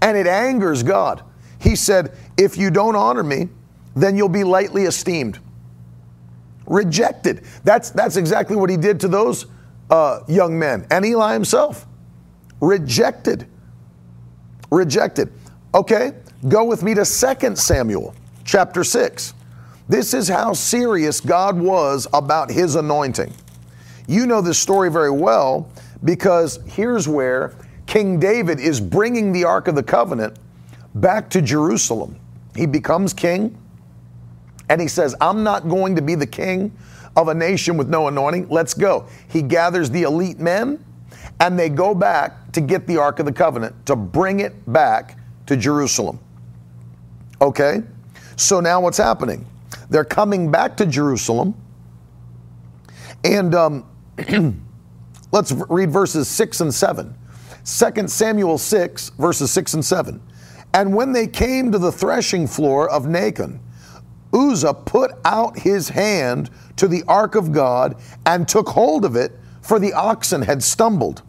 And 0.00 0.16
it 0.16 0.26
angers 0.26 0.82
God. 0.82 1.22
He 1.60 1.76
said, 1.76 2.16
If 2.36 2.56
you 2.56 2.70
don't 2.70 2.96
honor 2.96 3.22
me, 3.22 3.48
then 3.94 4.16
you'll 4.16 4.28
be 4.28 4.44
lightly 4.44 4.84
esteemed. 4.84 5.38
Rejected. 6.66 7.44
That's, 7.64 7.90
that's 7.90 8.16
exactly 8.16 8.56
what 8.56 8.68
He 8.70 8.76
did 8.76 9.00
to 9.00 9.08
those 9.08 9.46
uh, 9.90 10.20
young 10.26 10.58
men 10.58 10.86
and 10.90 11.04
Eli 11.04 11.34
himself. 11.34 11.86
rejected. 12.60 13.46
Rejected. 14.70 15.32
Okay, 15.74 16.12
go 16.48 16.64
with 16.64 16.82
me 16.82 16.94
to 16.94 17.04
2 17.04 17.56
Samuel 17.56 18.14
chapter 18.44 18.82
6. 18.84 19.34
This 19.88 20.14
is 20.14 20.28
how 20.28 20.52
serious 20.52 21.20
God 21.20 21.58
was 21.58 22.06
about 22.12 22.50
his 22.50 22.76
anointing. 22.76 23.32
You 24.06 24.26
know 24.26 24.40
this 24.40 24.58
story 24.58 24.90
very 24.90 25.10
well 25.10 25.68
because 26.04 26.58
here's 26.66 27.08
where 27.08 27.54
King 27.86 28.18
David 28.18 28.60
is 28.60 28.80
bringing 28.80 29.32
the 29.32 29.44
Ark 29.44 29.68
of 29.68 29.74
the 29.74 29.82
Covenant 29.82 30.36
back 30.94 31.30
to 31.30 31.42
Jerusalem. 31.42 32.18
He 32.56 32.66
becomes 32.66 33.12
king 33.12 33.56
and 34.68 34.80
he 34.80 34.88
says, 34.88 35.14
I'm 35.20 35.42
not 35.42 35.68
going 35.68 35.96
to 35.96 36.02
be 36.02 36.14
the 36.14 36.26
king 36.26 36.76
of 37.16 37.28
a 37.28 37.34
nation 37.34 37.76
with 37.76 37.88
no 37.88 38.08
anointing. 38.08 38.48
Let's 38.48 38.74
go. 38.74 39.06
He 39.28 39.42
gathers 39.42 39.90
the 39.90 40.02
elite 40.02 40.38
men 40.38 40.82
and 41.40 41.58
they 41.58 41.68
go 41.68 41.94
back 41.94 42.52
to 42.52 42.60
get 42.60 42.86
the 42.86 42.96
Ark 42.96 43.18
of 43.18 43.26
the 43.26 43.32
Covenant 43.32 43.86
to 43.86 43.96
bring 43.96 44.40
it 44.40 44.54
back 44.72 45.18
to 45.46 45.56
Jerusalem. 45.56 46.18
Okay? 47.40 47.82
So 48.36 48.60
now 48.60 48.80
what's 48.80 48.98
happening? 48.98 49.46
They're 49.92 50.04
coming 50.04 50.50
back 50.50 50.78
to 50.78 50.86
Jerusalem. 50.86 51.54
And 53.24 53.54
um, 53.54 53.86
let's 55.32 55.52
read 55.52 55.90
verses 55.90 56.28
6 56.28 56.62
and 56.62 56.74
7. 56.74 57.14
2 57.64 58.08
Samuel 58.08 58.56
6, 58.56 59.10
verses 59.10 59.50
6 59.52 59.74
and 59.74 59.84
7. 59.84 60.20
And 60.72 60.94
when 60.96 61.12
they 61.12 61.26
came 61.26 61.70
to 61.72 61.78
the 61.78 61.92
threshing 61.92 62.46
floor 62.46 62.88
of 62.88 63.04
Nacon, 63.04 63.60
Uzzah 64.32 64.72
put 64.72 65.10
out 65.26 65.58
his 65.58 65.90
hand 65.90 66.48
to 66.76 66.88
the 66.88 67.04
ark 67.06 67.34
of 67.34 67.52
God 67.52 67.96
and 68.24 68.48
took 68.48 68.70
hold 68.70 69.04
of 69.04 69.14
it, 69.14 69.38
for 69.60 69.78
the 69.78 69.92
oxen 69.92 70.40
had 70.40 70.62
stumbled. 70.62 71.22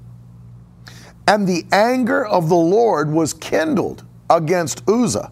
And 1.28 1.46
the 1.46 1.66
anger 1.74 2.26
of 2.26 2.48
the 2.48 2.56
Lord 2.56 3.12
was 3.12 3.34
kindled 3.34 4.06
against 4.30 4.88
Uzzah, 4.88 5.32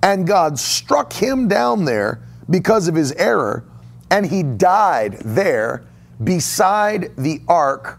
and 0.00 0.28
God 0.28 0.60
struck 0.60 1.12
him 1.12 1.48
down 1.48 1.84
there 1.84 2.22
because 2.52 2.86
of 2.86 2.94
his 2.94 3.12
error, 3.12 3.64
and 4.10 4.26
he 4.26 4.42
died 4.42 5.14
there 5.24 5.84
beside 6.22 7.16
the 7.16 7.40
ark 7.48 7.98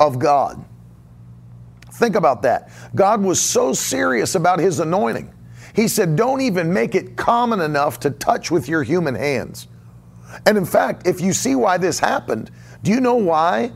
of 0.00 0.18
God. 0.18 0.62
Think 1.92 2.16
about 2.16 2.42
that. 2.42 2.70
God 2.94 3.22
was 3.22 3.40
so 3.40 3.72
serious 3.72 4.34
about 4.34 4.58
his 4.58 4.80
anointing. 4.80 5.32
He 5.74 5.86
said, 5.86 6.16
Don't 6.16 6.40
even 6.40 6.72
make 6.72 6.94
it 6.94 7.16
common 7.16 7.60
enough 7.60 8.00
to 8.00 8.10
touch 8.10 8.50
with 8.50 8.68
your 8.68 8.82
human 8.82 9.14
hands. 9.14 9.68
And 10.46 10.58
in 10.58 10.64
fact, 10.64 11.06
if 11.06 11.20
you 11.20 11.32
see 11.32 11.54
why 11.54 11.78
this 11.78 12.00
happened, 12.00 12.50
do 12.82 12.90
you 12.90 13.00
know 13.00 13.14
why? 13.14 13.70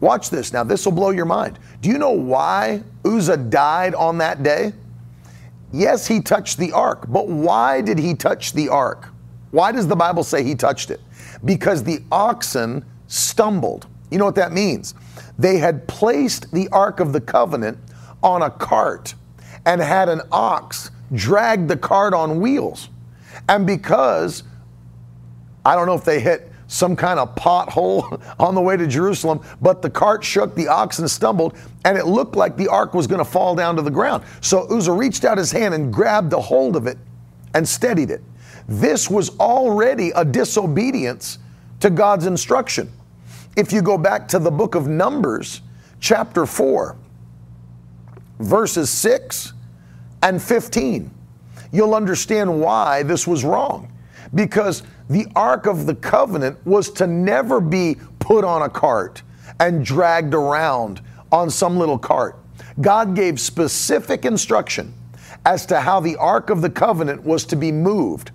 Watch 0.00 0.30
this 0.30 0.52
now, 0.52 0.64
this 0.64 0.84
will 0.84 0.92
blow 0.92 1.10
your 1.10 1.26
mind. 1.26 1.58
Do 1.80 1.90
you 1.90 1.98
know 1.98 2.10
why 2.10 2.82
Uzzah 3.04 3.36
died 3.36 3.94
on 3.94 4.18
that 4.18 4.42
day? 4.42 4.72
Yes, 5.72 6.08
he 6.08 6.20
touched 6.20 6.58
the 6.58 6.72
ark, 6.72 7.04
but 7.08 7.28
why 7.28 7.82
did 7.82 7.98
he 7.98 8.14
touch 8.14 8.54
the 8.54 8.70
ark? 8.70 9.10
Why 9.50 9.72
does 9.72 9.88
the 9.88 9.96
Bible 9.96 10.24
say 10.24 10.44
he 10.44 10.54
touched 10.54 10.90
it? 10.90 11.00
Because 11.44 11.82
the 11.82 12.02
oxen 12.12 12.84
stumbled. 13.08 13.86
You 14.10 14.18
know 14.18 14.24
what 14.24 14.36
that 14.36 14.52
means? 14.52 14.94
They 15.38 15.58
had 15.58 15.86
placed 15.88 16.52
the 16.52 16.68
Ark 16.68 17.00
of 17.00 17.12
the 17.12 17.20
Covenant 17.20 17.78
on 18.22 18.42
a 18.42 18.50
cart 18.50 19.14
and 19.66 19.80
had 19.80 20.08
an 20.08 20.22
ox 20.30 20.90
drag 21.14 21.68
the 21.68 21.76
cart 21.76 22.14
on 22.14 22.40
wheels. 22.40 22.88
And 23.48 23.66
because, 23.66 24.44
I 25.64 25.74
don't 25.74 25.86
know 25.86 25.94
if 25.94 26.04
they 26.04 26.20
hit 26.20 26.50
some 26.68 26.94
kind 26.94 27.18
of 27.18 27.34
pothole 27.34 28.20
on 28.38 28.54
the 28.54 28.60
way 28.60 28.76
to 28.76 28.86
Jerusalem, 28.86 29.40
but 29.60 29.82
the 29.82 29.90
cart 29.90 30.22
shook, 30.22 30.54
the 30.54 30.68
oxen 30.68 31.08
stumbled, 31.08 31.56
and 31.84 31.98
it 31.98 32.06
looked 32.06 32.36
like 32.36 32.56
the 32.56 32.68
ark 32.68 32.94
was 32.94 33.06
going 33.06 33.18
to 33.18 33.24
fall 33.24 33.54
down 33.54 33.76
to 33.76 33.82
the 33.82 33.90
ground. 33.90 34.22
So 34.40 34.68
Uzzah 34.68 34.92
reached 34.92 35.24
out 35.24 35.36
his 35.36 35.50
hand 35.50 35.74
and 35.74 35.92
grabbed 35.92 36.32
a 36.32 36.40
hold 36.40 36.76
of 36.76 36.86
it 36.86 36.98
and 37.54 37.68
steadied 37.68 38.10
it. 38.10 38.22
This 38.70 39.10
was 39.10 39.36
already 39.40 40.12
a 40.14 40.24
disobedience 40.24 41.40
to 41.80 41.90
God's 41.90 42.26
instruction. 42.26 42.88
If 43.56 43.72
you 43.72 43.82
go 43.82 43.98
back 43.98 44.28
to 44.28 44.38
the 44.38 44.50
book 44.52 44.76
of 44.76 44.86
Numbers, 44.86 45.60
chapter 45.98 46.46
4, 46.46 46.96
verses 48.38 48.88
6 48.88 49.54
and 50.22 50.40
15, 50.40 51.10
you'll 51.72 51.96
understand 51.96 52.60
why 52.60 53.02
this 53.02 53.26
was 53.26 53.44
wrong. 53.44 53.92
Because 54.36 54.84
the 55.08 55.26
Ark 55.34 55.66
of 55.66 55.86
the 55.86 55.96
Covenant 55.96 56.56
was 56.64 56.90
to 56.90 57.08
never 57.08 57.60
be 57.60 57.96
put 58.20 58.44
on 58.44 58.62
a 58.62 58.70
cart 58.70 59.24
and 59.58 59.84
dragged 59.84 60.32
around 60.32 61.00
on 61.32 61.50
some 61.50 61.76
little 61.76 61.98
cart. 61.98 62.38
God 62.80 63.16
gave 63.16 63.40
specific 63.40 64.24
instruction 64.24 64.94
as 65.44 65.66
to 65.66 65.80
how 65.80 65.98
the 65.98 66.14
Ark 66.18 66.50
of 66.50 66.62
the 66.62 66.70
Covenant 66.70 67.24
was 67.24 67.44
to 67.46 67.56
be 67.56 67.72
moved. 67.72 68.30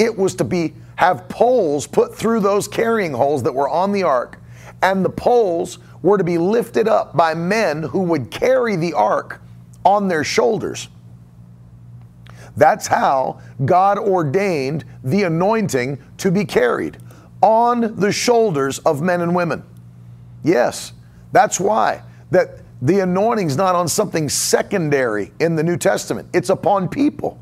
It 0.00 0.16
was 0.16 0.34
to 0.36 0.44
be 0.44 0.72
have 0.96 1.28
poles 1.28 1.86
put 1.86 2.16
through 2.16 2.40
those 2.40 2.66
carrying 2.66 3.12
holes 3.12 3.42
that 3.42 3.54
were 3.54 3.68
on 3.68 3.92
the 3.92 4.02
ark, 4.02 4.38
and 4.80 5.04
the 5.04 5.10
poles 5.10 5.78
were 6.00 6.16
to 6.16 6.24
be 6.24 6.38
lifted 6.38 6.88
up 6.88 7.14
by 7.14 7.34
men 7.34 7.82
who 7.82 8.00
would 8.04 8.30
carry 8.30 8.76
the 8.76 8.94
ark 8.94 9.42
on 9.84 10.08
their 10.08 10.24
shoulders. 10.24 10.88
That's 12.56 12.86
how 12.86 13.42
God 13.66 13.98
ordained 13.98 14.86
the 15.04 15.24
anointing 15.24 15.98
to 16.16 16.30
be 16.30 16.46
carried 16.46 16.96
on 17.42 17.96
the 17.96 18.10
shoulders 18.10 18.78
of 18.80 19.02
men 19.02 19.20
and 19.20 19.34
women. 19.34 19.62
Yes, 20.42 20.94
that's 21.32 21.60
why 21.60 22.02
that 22.30 22.60
the 22.80 23.00
anointing's 23.00 23.56
not 23.56 23.74
on 23.74 23.86
something 23.86 24.30
secondary 24.30 25.32
in 25.40 25.56
the 25.56 25.62
New 25.62 25.76
Testament. 25.76 26.26
It's 26.32 26.48
upon 26.48 26.88
people. 26.88 27.38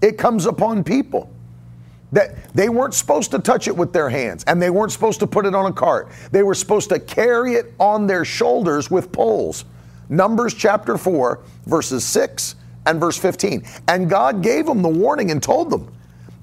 It 0.00 0.18
comes 0.18 0.46
upon 0.46 0.82
people. 0.82 1.30
That 2.12 2.52
they 2.54 2.68
weren't 2.68 2.94
supposed 2.94 3.30
to 3.30 3.38
touch 3.38 3.68
it 3.68 3.76
with 3.76 3.92
their 3.92 4.10
hands 4.10 4.44
and 4.46 4.60
they 4.60 4.70
weren't 4.70 4.92
supposed 4.92 5.20
to 5.20 5.26
put 5.26 5.46
it 5.46 5.54
on 5.54 5.66
a 5.66 5.72
cart. 5.72 6.10
They 6.30 6.42
were 6.42 6.54
supposed 6.54 6.90
to 6.90 7.00
carry 7.00 7.54
it 7.54 7.72
on 7.78 8.06
their 8.06 8.24
shoulders 8.24 8.90
with 8.90 9.10
poles. 9.12 9.64
Numbers 10.08 10.52
chapter 10.52 10.98
4, 10.98 11.40
verses 11.66 12.04
6 12.04 12.56
and 12.86 13.00
verse 13.00 13.16
15. 13.16 13.64
And 13.88 14.10
God 14.10 14.42
gave 14.42 14.66
them 14.66 14.82
the 14.82 14.88
warning 14.88 15.30
and 15.30 15.42
told 15.42 15.70
them, 15.70 15.90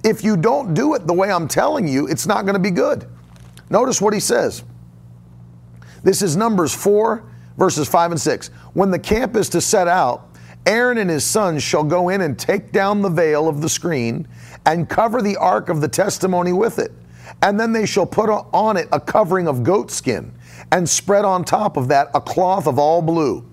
if 0.04 0.24
you 0.24 0.38
don't 0.38 0.74
do 0.74 0.96
it 0.96 1.06
the 1.06 1.14
way 1.14 1.32
I'm 1.32 1.48
telling 1.48 1.88
you, 1.88 2.08
it's 2.08 2.26
not 2.26 2.46
going 2.46 2.54
to 2.54 2.60
be 2.60 2.72
good. 2.72 3.06
Notice 3.70 4.02
what 4.02 4.14
he 4.14 4.20
says. 4.20 4.64
This 6.04 6.22
is 6.22 6.38
Numbers 6.38 6.74
4, 6.74 7.24
verses 7.58 7.88
5 7.88 8.12
and 8.12 8.22
6. 8.22 8.48
When 8.74 8.90
the 8.90 9.00
camp 9.00 9.36
is 9.36 9.50
to 9.50 9.62
set 9.62 9.88
out, 9.88 10.30
Aaron 10.66 10.98
and 10.98 11.10
his 11.10 11.26
sons 11.26 11.64
shall 11.64 11.84
go 11.84 12.10
in 12.10 12.22
and 12.22 12.38
take 12.38 12.72
down 12.72 13.02
the 13.02 13.10
veil 13.10 13.48
of 13.48 13.62
the 13.62 13.70
screen 13.70 14.28
and 14.66 14.90
cover 14.90 15.22
the 15.22 15.38
ark 15.38 15.70
of 15.70 15.82
the 15.82 15.88
testimony 15.88 16.54
with 16.54 16.80
it. 16.80 16.92
And 17.42 17.60
then 17.60 17.72
they 17.72 17.86
shall 17.86 18.06
put 18.06 18.30
on 18.30 18.78
it 18.78 18.88
a 18.92 19.00
covering 19.00 19.48
of 19.48 19.64
goat 19.64 19.92
skin 19.92 20.34
and 20.72 20.88
spread 20.88 21.26
on 21.26 21.44
top 21.44 21.78
of 21.78 21.88
that 21.88 22.10
a 22.14 22.22
cloth 22.22 22.68
of 22.68 22.78
all 22.80 23.02
blue 23.02 23.46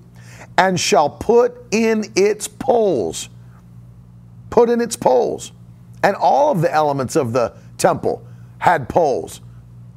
and 0.58 0.78
shall 0.78 1.10
put 1.10 1.54
in 1.70 2.04
its 2.16 2.48
poles. 2.48 3.28
Put 4.50 4.70
in 4.70 4.80
its 4.80 4.96
poles. 4.96 5.52
And 6.02 6.16
all 6.16 6.52
of 6.52 6.60
the 6.60 6.72
elements 6.72 7.16
of 7.16 7.32
the 7.32 7.54
temple 7.78 8.26
had 8.58 8.88
poles. 8.88 9.40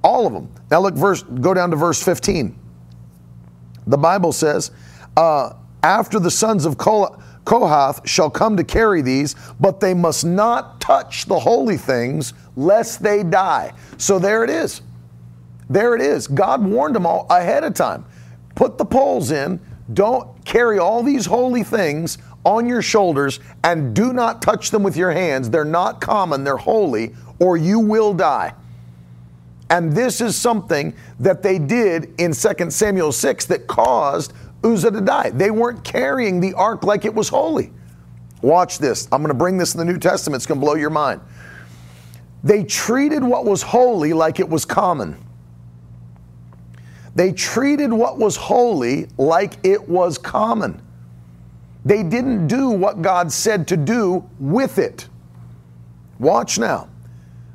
All 0.04 0.28
of 0.28 0.34
them. 0.34 0.52
Now 0.69 0.82
look, 0.82 0.95
verse, 0.95 1.24
go 1.24 1.54
down 1.54 1.72
to 1.72 1.76
verse 1.76 2.04
15. 2.04 2.58
The 3.88 3.98
Bible 3.98 4.32
says, 4.32 4.72
uh, 5.17 5.54
after 5.84 6.19
the 6.19 6.32
sons 6.32 6.65
of 6.65 6.78
Kohath 7.49 8.07
shall 8.07 8.29
come 8.29 8.57
to 8.57 8.63
carry 8.63 9.01
these, 9.01 9.35
but 9.59 9.79
they 9.79 9.95
must 9.95 10.23
not 10.23 10.79
touch 10.79 11.25
the 11.25 11.39
holy 11.39 11.77
things 11.77 12.35
lest 12.55 13.01
they 13.01 13.23
die. 13.23 13.73
So 13.97 14.19
there 14.19 14.43
it 14.43 14.51
is. 14.51 14.83
There 15.67 15.95
it 15.95 16.01
is. 16.01 16.27
God 16.27 16.63
warned 16.63 16.93
them 16.93 17.07
all 17.07 17.25
ahead 17.31 17.63
of 17.63 17.73
time. 17.73 18.05
Put 18.53 18.77
the 18.77 18.85
poles 18.85 19.31
in. 19.31 19.59
Don't 19.93 20.45
carry 20.45 20.77
all 20.77 21.01
these 21.01 21.25
holy 21.25 21.63
things 21.63 22.19
on 22.43 22.67
your 22.67 22.83
shoulders 22.83 23.39
and 23.63 23.95
do 23.95 24.13
not 24.13 24.43
touch 24.43 24.69
them 24.69 24.83
with 24.83 24.95
your 24.95 25.12
hands. 25.12 25.49
They're 25.49 25.65
not 25.65 26.01
common, 26.01 26.43
they're 26.43 26.55
holy, 26.55 27.15
or 27.39 27.57
you 27.57 27.79
will 27.79 28.13
die. 28.13 28.53
And 29.71 29.93
this 29.93 30.21
is 30.21 30.35
something 30.35 30.93
that 31.19 31.41
they 31.41 31.57
did 31.57 32.13
in 32.19 32.31
2 32.31 32.69
Samuel 32.69 33.12
6 33.12 33.45
that 33.45 33.65
caused 33.65 34.33
Uzzah 34.63 34.91
to 34.91 35.02
die. 35.02 35.30
They 35.30 35.52
weren't 35.52 35.84
carrying 35.84 36.39
the 36.39 36.54
ark 36.54 36.84
like 36.84 37.06
it 37.06 37.13
was 37.13 37.30
holy. 37.30 37.72
Watch 38.41 38.80
this. 38.80 39.08
I'm 39.12 39.22
going 39.22 39.30
to 39.30 39.34
bring 39.34 39.58
this 39.58 39.74
in 39.74 39.80
the 39.80 39.86
New 39.86 39.98
Testament. 39.98 40.39
It's 40.39 40.45
going 40.45 40.60
to 40.60 40.65
blow 40.65 40.76
your 40.76 40.89
mind. 40.89 41.22
They 42.43 42.63
treated 42.63 43.24
what 43.24 43.45
was 43.45 43.62
holy 43.62 44.13
like 44.13 44.39
it 44.39 44.48
was 44.48 44.65
common. 44.65 45.17
They 47.15 47.34
treated 47.34 47.91
what 47.91 48.17
was 48.17 48.38
holy 48.38 49.08
like 49.17 49.58
it 49.63 49.89
was 49.89 50.17
common. 50.17 50.82
They 51.84 52.04
didn't 52.04 52.48
do 52.48 52.69
what 52.69 53.02
God 53.02 53.32
said 53.32 53.67
to 53.69 53.78
do 53.78 54.30
with 54.39 54.78
it. 54.78 55.08
Watch 56.19 56.60
now. 56.60 56.89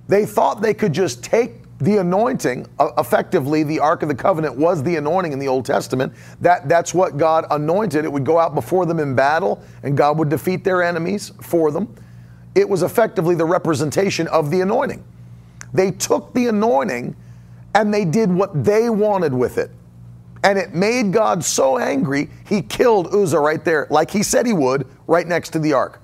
They 0.08 0.26
thought 0.26 0.60
they 0.60 0.74
could 0.74 0.92
just 0.92 1.22
take 1.22 1.63
the 1.78 1.98
anointing, 1.98 2.66
uh, 2.78 2.90
effectively, 2.98 3.64
the 3.64 3.80
Ark 3.80 4.02
of 4.02 4.08
the 4.08 4.14
Covenant 4.14 4.56
was 4.56 4.82
the 4.82 4.96
anointing 4.96 5.32
in 5.32 5.38
the 5.38 5.48
Old 5.48 5.66
Testament. 5.66 6.12
That, 6.40 6.68
that's 6.68 6.94
what 6.94 7.16
God 7.16 7.46
anointed. 7.50 8.04
It 8.04 8.12
would 8.12 8.24
go 8.24 8.38
out 8.38 8.54
before 8.54 8.86
them 8.86 9.00
in 9.00 9.14
battle, 9.14 9.62
and 9.82 9.96
God 9.96 10.18
would 10.18 10.28
defeat 10.28 10.62
their 10.62 10.82
enemies 10.82 11.32
for 11.40 11.70
them. 11.70 11.94
It 12.54 12.68
was 12.68 12.82
effectively 12.82 13.34
the 13.34 13.44
representation 13.44 14.28
of 14.28 14.50
the 14.50 14.60
anointing. 14.60 15.04
They 15.72 15.90
took 15.90 16.32
the 16.32 16.46
anointing 16.46 17.16
and 17.74 17.92
they 17.92 18.04
did 18.04 18.32
what 18.32 18.64
they 18.64 18.88
wanted 18.88 19.34
with 19.34 19.58
it. 19.58 19.70
And 20.44 20.58
it 20.58 20.74
made 20.74 21.12
God 21.12 21.42
so 21.44 21.78
angry, 21.78 22.30
he 22.46 22.62
killed 22.62 23.12
Uzzah 23.12 23.40
right 23.40 23.64
there, 23.64 23.88
like 23.90 24.10
he 24.10 24.22
said 24.22 24.46
he 24.46 24.52
would, 24.52 24.86
right 25.06 25.26
next 25.26 25.50
to 25.50 25.58
the 25.58 25.72
ark. 25.72 26.00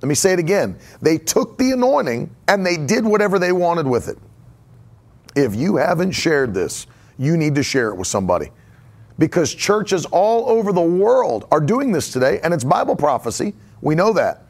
Let 0.00 0.08
me 0.08 0.16
say 0.16 0.32
it 0.32 0.40
again. 0.40 0.76
They 1.00 1.18
took 1.18 1.58
the 1.58 1.70
anointing 1.70 2.34
and 2.48 2.66
they 2.66 2.76
did 2.76 3.04
whatever 3.04 3.38
they 3.38 3.52
wanted 3.52 3.86
with 3.86 4.08
it. 4.08 4.18
If 5.34 5.54
you 5.54 5.76
haven't 5.76 6.12
shared 6.12 6.52
this, 6.54 6.86
you 7.18 7.36
need 7.36 7.54
to 7.54 7.62
share 7.62 7.88
it 7.88 7.96
with 7.96 8.06
somebody. 8.06 8.50
Because 9.18 9.54
churches 9.54 10.04
all 10.06 10.48
over 10.48 10.72
the 10.72 10.80
world 10.80 11.46
are 11.50 11.60
doing 11.60 11.92
this 11.92 12.12
today, 12.12 12.40
and 12.42 12.52
it's 12.52 12.64
Bible 12.64 12.96
prophecy. 12.96 13.54
We 13.80 13.94
know 13.94 14.12
that. 14.14 14.44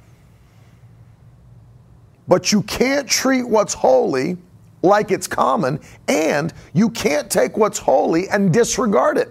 But 2.29 2.53
you 2.53 2.63
can't 2.63 3.09
treat 3.09 3.47
what's 3.47 3.75
holy 3.75 4.37
like 4.83 5.11
it's 5.11 5.27
common, 5.27 5.81
and 6.09 6.53
you 6.73 6.91
can't 6.91 7.31
take 7.31 7.57
what's 7.57 7.79
holy 7.79 8.29
and 8.29 8.53
disregard 8.53 9.19
it. 9.19 9.29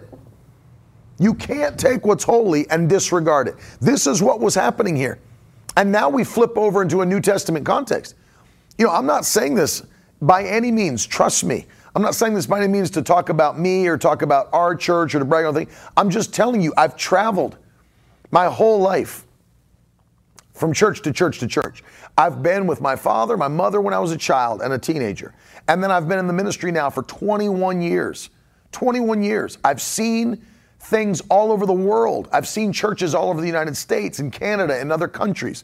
You 1.20 1.34
can't 1.34 1.78
take 1.80 2.06
what's 2.06 2.24
holy 2.24 2.70
and 2.70 2.90
disregard 2.90 3.48
it. 3.48 3.56
This 3.80 4.08
is 4.08 4.22
what 4.22 4.40
was 4.40 4.56
happening 4.56 4.96
here. 4.96 5.20
And 5.78 5.92
now 5.92 6.10
we 6.10 6.24
flip 6.24 6.58
over 6.58 6.82
into 6.82 7.02
a 7.02 7.06
New 7.06 7.22
Testament 7.22 7.66
context. 7.66 8.16
You 8.78 8.86
know, 8.86 8.92
I'm 8.92 9.06
not 9.06 9.26
saying 9.26 9.56
this 9.56 9.84
by 10.22 10.44
any 10.44 10.72
means, 10.72 11.06
trust 11.06 11.44
me. 11.44 11.66
I'm 11.96 12.02
not 12.02 12.16
saying 12.16 12.34
this 12.34 12.46
by 12.46 12.60
any 12.60 12.68
means 12.68 12.90
to 12.92 13.02
talk 13.02 13.30
about 13.30 13.60
me 13.60 13.88
or 13.88 13.98
talk 13.98 14.22
about 14.22 14.50
our 14.54 14.76
church 14.76 15.14
or 15.14 15.20
to 15.20 15.26
brag 15.26 15.46
on 15.46 15.56
anything. 15.56 15.76
I'm 15.98 16.10
just 16.10 16.34
telling 16.34 16.62
you, 16.62 16.74
I've 16.78 16.96
traveled 16.96 17.58
my 18.32 18.46
whole 18.46 18.80
life 18.80 19.26
from 20.54 20.74
church 20.74 21.02
to 21.02 21.12
church 21.12 21.40
to 21.40 21.48
church. 21.48 21.84
I've 22.18 22.44
been 22.44 22.68
with 22.68 22.82
my 22.82 22.96
father, 22.96 23.36
my 23.36 23.48
mother 23.48 23.82
when 23.82 23.94
I 23.94 24.00
was 24.00 24.12
a 24.12 24.18
child 24.18 24.62
and 24.62 24.72
a 24.74 24.78
teenager. 24.78 25.34
And 25.68 25.84
then 25.84 25.92
I've 25.92 26.08
been 26.08 26.20
in 26.20 26.28
the 26.28 26.34
ministry 26.34 26.72
now 26.72 26.90
for 26.90 27.04
21 27.04 27.82
years. 27.82 28.30
21 28.72 29.24
years. 29.24 29.58
I've 29.64 29.82
seen 29.82 30.46
things 30.80 31.22
all 31.30 31.52
over 31.52 31.66
the 31.66 31.74
world. 31.74 32.30
I've 32.32 32.48
seen 32.48 32.72
churches 32.72 33.14
all 33.14 33.30
over 33.30 33.42
the 33.42 33.48
United 33.48 33.76
States 33.76 34.20
and 34.20 34.32
Canada 34.32 34.80
and 34.80 34.92
other 34.92 35.08
countries. 35.08 35.64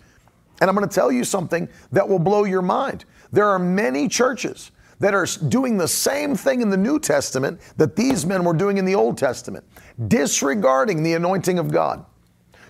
And 0.61 0.69
I'm 0.69 0.75
going 0.75 0.87
to 0.87 0.93
tell 0.93 1.11
you 1.11 1.23
something 1.23 1.69
that 1.91 2.07
will 2.07 2.19
blow 2.19 2.43
your 2.43 2.61
mind. 2.61 3.05
There 3.31 3.47
are 3.47 3.59
many 3.59 4.07
churches 4.07 4.71
that 4.99 5.13
are 5.13 5.25
doing 5.47 5.77
the 5.77 5.87
same 5.87 6.35
thing 6.35 6.61
in 6.61 6.69
the 6.69 6.77
New 6.77 6.99
Testament 6.99 7.59
that 7.77 7.95
these 7.95 8.25
men 8.25 8.43
were 8.43 8.53
doing 8.53 8.77
in 8.77 8.85
the 8.85 8.95
Old 8.95 9.17
Testament, 9.17 9.65
disregarding 10.07 11.03
the 11.03 11.13
anointing 11.13 11.59
of 11.59 11.71
God, 11.71 12.05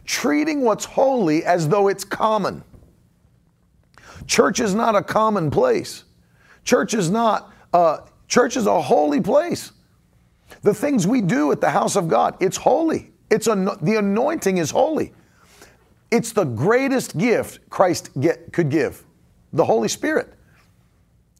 treating 0.05 0.61
what's 0.61 0.85
holy 0.85 1.45
as 1.45 1.69
though 1.69 1.87
it's 1.87 2.03
common. 2.03 2.63
Church 4.25 4.59
is 4.59 4.75
not 4.75 4.95
a 4.95 5.01
common 5.01 5.49
place. 5.49 6.03
Church 6.65 6.93
is 6.93 7.09
not, 7.09 7.53
uh, 7.71 7.99
church 8.27 8.57
is 8.57 8.67
a 8.67 8.81
holy 8.81 9.21
place. 9.21 9.71
The 10.63 10.73
things 10.73 11.07
we 11.07 11.21
do 11.21 11.51
at 11.51 11.61
the 11.61 11.69
house 11.69 11.95
of 11.95 12.09
God, 12.09 12.35
it's 12.41 12.57
holy. 12.57 13.11
It's 13.29 13.47
a, 13.47 13.77
the 13.81 13.97
anointing 13.97 14.57
is 14.57 14.71
holy. 14.71 15.13
It's 16.11 16.31
the 16.31 16.45
greatest 16.45 17.17
gift 17.17 17.69
Christ 17.69 18.09
get, 18.19 18.51
could 18.53 18.69
give, 18.69 19.03
the 19.53 19.65
Holy 19.65 19.89
Spirit. 19.89 20.33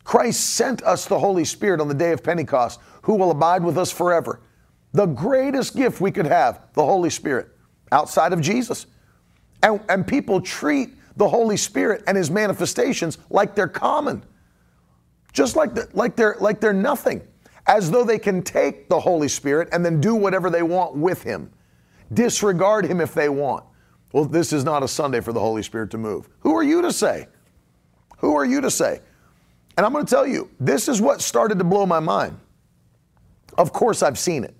Christ 0.08 0.56
sent 0.56 0.82
us 0.84 1.06
the 1.06 1.20
Holy 1.20 1.43
Spirit 1.43 1.82
on 1.82 1.89
the 1.89 1.93
day 1.93 2.13
of 2.13 2.24
Pentecost, 2.24 2.80
who 3.02 3.15
will 3.15 3.30
abide 3.30 3.62
with 3.62 3.78
us 3.78 3.91
forever. 3.91 4.39
The 4.93 5.06
greatest 5.06 5.76
gift 5.76 6.00
we 6.00 6.12
could 6.12 6.26
have, 6.26 6.62
the 6.76 6.86
Holy 6.86 7.10
Spirit, 7.10 7.50
outside 7.91 8.32
of 8.32 8.39
Jesus. 8.39 8.86
And, 9.62 9.82
and 9.89 10.08
people 10.08 10.39
treat 10.39 10.91
the 11.17 11.28
Holy 11.28 11.58
Spirit 11.58 12.06
and 12.08 12.15
his 12.15 12.32
manifestations 12.32 13.17
like 13.30 13.54
they're 13.54 13.67
common, 13.67 14.24
just 15.34 15.58
like, 15.58 15.76
the, 15.76 15.89
like, 15.91 16.15
they're, 16.15 16.38
like 16.39 16.62
they're 16.62 16.72
nothing, 16.72 17.22
as 17.65 17.91
though 17.91 18.06
they 18.06 18.17
can 18.17 18.41
take 18.41 18.88
the 18.88 19.02
Holy 19.02 19.28
Spirit 19.28 19.67
and 19.74 19.84
then 19.86 20.00
do 20.00 20.15
whatever 20.15 20.50
they 20.50 20.63
want 20.63 20.96
with 20.96 21.22
him, 21.22 21.52
disregard 22.13 22.86
him 22.86 23.02
if 23.02 23.13
they 23.13 23.28
want. 23.28 23.65
Well, 24.13 24.24
this 24.24 24.54
is 24.54 24.63
not 24.63 24.84
a 24.84 24.88
Sunday 24.88 25.20
for 25.20 25.34
the 25.34 25.41
Holy 25.41 25.63
Spirit 25.63 25.91
to 25.91 25.98
move. 25.98 26.30
Who 26.39 26.56
are 26.56 26.63
you 26.63 26.82
to 26.84 26.93
say? 26.93 27.28
Who 28.20 28.36
are 28.36 28.46
you 28.46 28.62
to 28.62 28.72
say? 28.72 29.02
And 29.78 29.86
I'm 29.86 29.94
going 29.94 30.06
to 30.06 30.10
tell 30.10 30.26
you, 30.26 30.50
this 30.60 30.88
is 30.88 31.00
what 31.00 31.22
started 31.22 31.60
to 31.60 31.63
blow 31.63 31.86
my 31.86 32.00
mind. 32.00 32.40
Of 33.58 33.72
course, 33.72 34.04
I've 34.04 34.20
seen 34.20 34.44
it. 34.44 34.56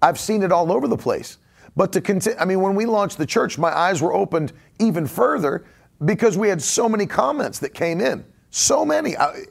I've 0.00 0.18
seen 0.18 0.42
it 0.42 0.50
all 0.50 0.72
over 0.72 0.88
the 0.88 0.96
place. 0.96 1.38
But 1.76 1.92
to 1.92 2.00
continue, 2.00 2.38
I 2.38 2.44
mean, 2.44 2.60
when 2.60 2.74
we 2.74 2.86
launched 2.86 3.18
the 3.18 3.26
church, 3.26 3.58
my 3.58 3.74
eyes 3.74 4.02
were 4.02 4.12
opened 4.12 4.52
even 4.78 5.06
further 5.06 5.64
because 6.04 6.36
we 6.36 6.48
had 6.48 6.60
so 6.60 6.88
many 6.88 7.06
comments 7.06 7.58
that 7.60 7.72
came 7.74 8.00
in. 8.00 8.24
So 8.50 8.84
many. 8.84 9.16
I, 9.16 9.44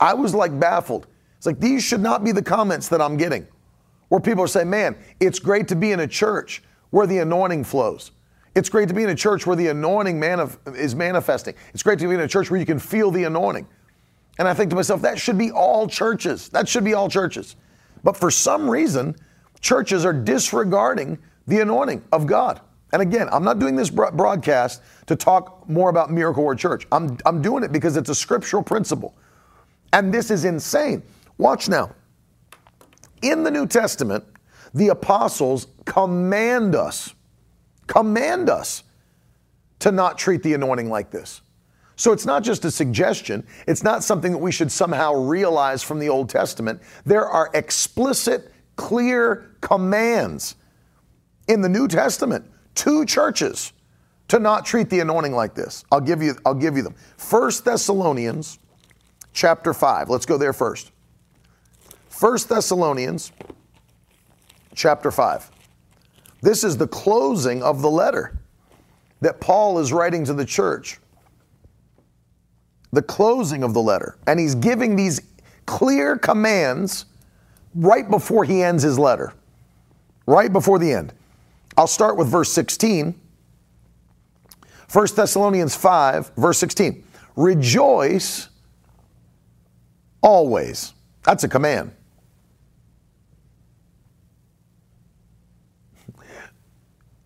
I 0.00 0.14
was 0.14 0.34
like 0.34 0.58
baffled. 0.58 1.06
It's 1.36 1.46
like, 1.46 1.60
these 1.60 1.82
should 1.82 2.00
not 2.00 2.24
be 2.24 2.32
the 2.32 2.42
comments 2.42 2.88
that 2.88 3.00
I'm 3.00 3.16
getting. 3.16 3.46
Where 4.08 4.20
people 4.20 4.44
are 4.44 4.48
saying, 4.48 4.70
man, 4.70 4.96
it's 5.20 5.38
great 5.38 5.68
to 5.68 5.76
be 5.76 5.92
in 5.92 6.00
a 6.00 6.06
church 6.06 6.62
where 6.90 7.06
the 7.06 7.18
anointing 7.18 7.64
flows. 7.64 8.12
It's 8.54 8.68
great 8.68 8.88
to 8.88 8.94
be 8.94 9.02
in 9.02 9.10
a 9.10 9.14
church 9.14 9.46
where 9.46 9.56
the 9.56 9.68
anointing 9.68 10.18
manif- 10.18 10.76
is 10.76 10.94
manifesting. 10.94 11.54
It's 11.74 11.82
great 11.82 11.98
to 11.98 12.08
be 12.08 12.14
in 12.14 12.20
a 12.20 12.28
church 12.28 12.50
where 12.50 12.58
you 12.58 12.66
can 12.66 12.78
feel 12.78 13.10
the 13.10 13.24
anointing. 13.24 13.66
And 14.38 14.46
I 14.46 14.54
think 14.54 14.70
to 14.70 14.76
myself, 14.76 15.02
that 15.02 15.18
should 15.18 15.38
be 15.38 15.50
all 15.50 15.88
churches. 15.88 16.48
That 16.50 16.68
should 16.68 16.84
be 16.84 16.94
all 16.94 17.08
churches. 17.08 17.56
But 18.04 18.16
for 18.16 18.30
some 18.30 18.68
reason, 18.68 19.16
churches 19.60 20.04
are 20.04 20.12
disregarding 20.12 21.18
the 21.46 21.60
anointing 21.60 22.04
of 22.12 22.26
God. 22.26 22.60
And 22.92 23.02
again, 23.02 23.28
I'm 23.32 23.44
not 23.44 23.58
doing 23.58 23.74
this 23.76 23.90
broadcast 23.90 24.82
to 25.06 25.16
talk 25.16 25.68
more 25.68 25.90
about 25.90 26.10
Miracle 26.10 26.44
Word 26.44 26.58
Church. 26.58 26.86
I'm, 26.92 27.18
I'm 27.26 27.42
doing 27.42 27.64
it 27.64 27.72
because 27.72 27.96
it's 27.96 28.10
a 28.10 28.14
scriptural 28.14 28.62
principle. 28.62 29.14
And 29.92 30.12
this 30.12 30.30
is 30.30 30.44
insane. 30.44 31.02
Watch 31.38 31.68
now. 31.68 31.90
In 33.22 33.42
the 33.42 33.50
New 33.50 33.66
Testament, 33.66 34.24
the 34.74 34.88
apostles 34.88 35.68
command 35.84 36.74
us, 36.74 37.14
command 37.86 38.50
us 38.50 38.84
to 39.80 39.90
not 39.90 40.18
treat 40.18 40.42
the 40.42 40.54
anointing 40.54 40.88
like 40.88 41.10
this. 41.10 41.40
So 41.96 42.12
it's 42.12 42.26
not 42.26 42.42
just 42.42 42.64
a 42.66 42.70
suggestion. 42.70 43.46
It's 43.66 43.82
not 43.82 44.04
something 44.04 44.32
that 44.32 44.38
we 44.38 44.52
should 44.52 44.70
somehow 44.70 45.14
realize 45.14 45.82
from 45.82 45.98
the 45.98 46.10
Old 46.10 46.28
Testament. 46.28 46.80
There 47.04 47.26
are 47.26 47.50
explicit, 47.54 48.52
clear 48.76 49.50
commands 49.62 50.56
in 51.48 51.62
the 51.62 51.68
New 51.68 51.88
Testament 51.88 52.44
to 52.76 53.06
churches 53.06 53.72
to 54.28 54.38
not 54.38 54.66
treat 54.66 54.90
the 54.90 55.00
anointing 55.00 55.32
like 55.32 55.54
this. 55.54 55.84
I'll 55.90 56.00
give 56.00 56.22
you, 56.22 56.34
I'll 56.44 56.54
give 56.54 56.76
you 56.76 56.82
them. 56.82 56.94
First 57.16 57.64
Thessalonians 57.64 58.58
chapter 59.32 59.72
5. 59.72 60.10
Let's 60.10 60.26
go 60.26 60.36
there 60.36 60.52
first. 60.52 60.92
First 62.08 62.48
Thessalonians 62.48 63.32
chapter 64.74 65.10
5. 65.10 65.50
This 66.42 66.64
is 66.64 66.76
the 66.76 66.86
closing 66.86 67.62
of 67.62 67.80
the 67.80 67.90
letter 67.90 68.38
that 69.20 69.40
Paul 69.40 69.78
is 69.78 69.92
writing 69.92 70.24
to 70.26 70.34
the 70.34 70.44
church 70.44 70.98
the 72.92 73.02
closing 73.02 73.62
of 73.62 73.74
the 73.74 73.82
letter. 73.82 74.16
And 74.26 74.38
he's 74.38 74.54
giving 74.54 74.96
these 74.96 75.20
clear 75.66 76.16
commands 76.16 77.06
right 77.74 78.08
before 78.08 78.44
he 78.44 78.62
ends 78.62 78.82
his 78.82 78.98
letter, 78.98 79.32
right 80.26 80.52
before 80.52 80.78
the 80.78 80.92
end. 80.92 81.12
I'll 81.76 81.86
start 81.86 82.16
with 82.16 82.28
verse 82.28 82.50
16. 82.52 83.20
1 84.92 85.06
Thessalonians 85.14 85.74
5, 85.74 86.32
verse 86.36 86.58
16. 86.58 87.04
Rejoice 87.34 88.48
always. 90.22 90.94
That's 91.24 91.44
a 91.44 91.48
command. 91.48 91.92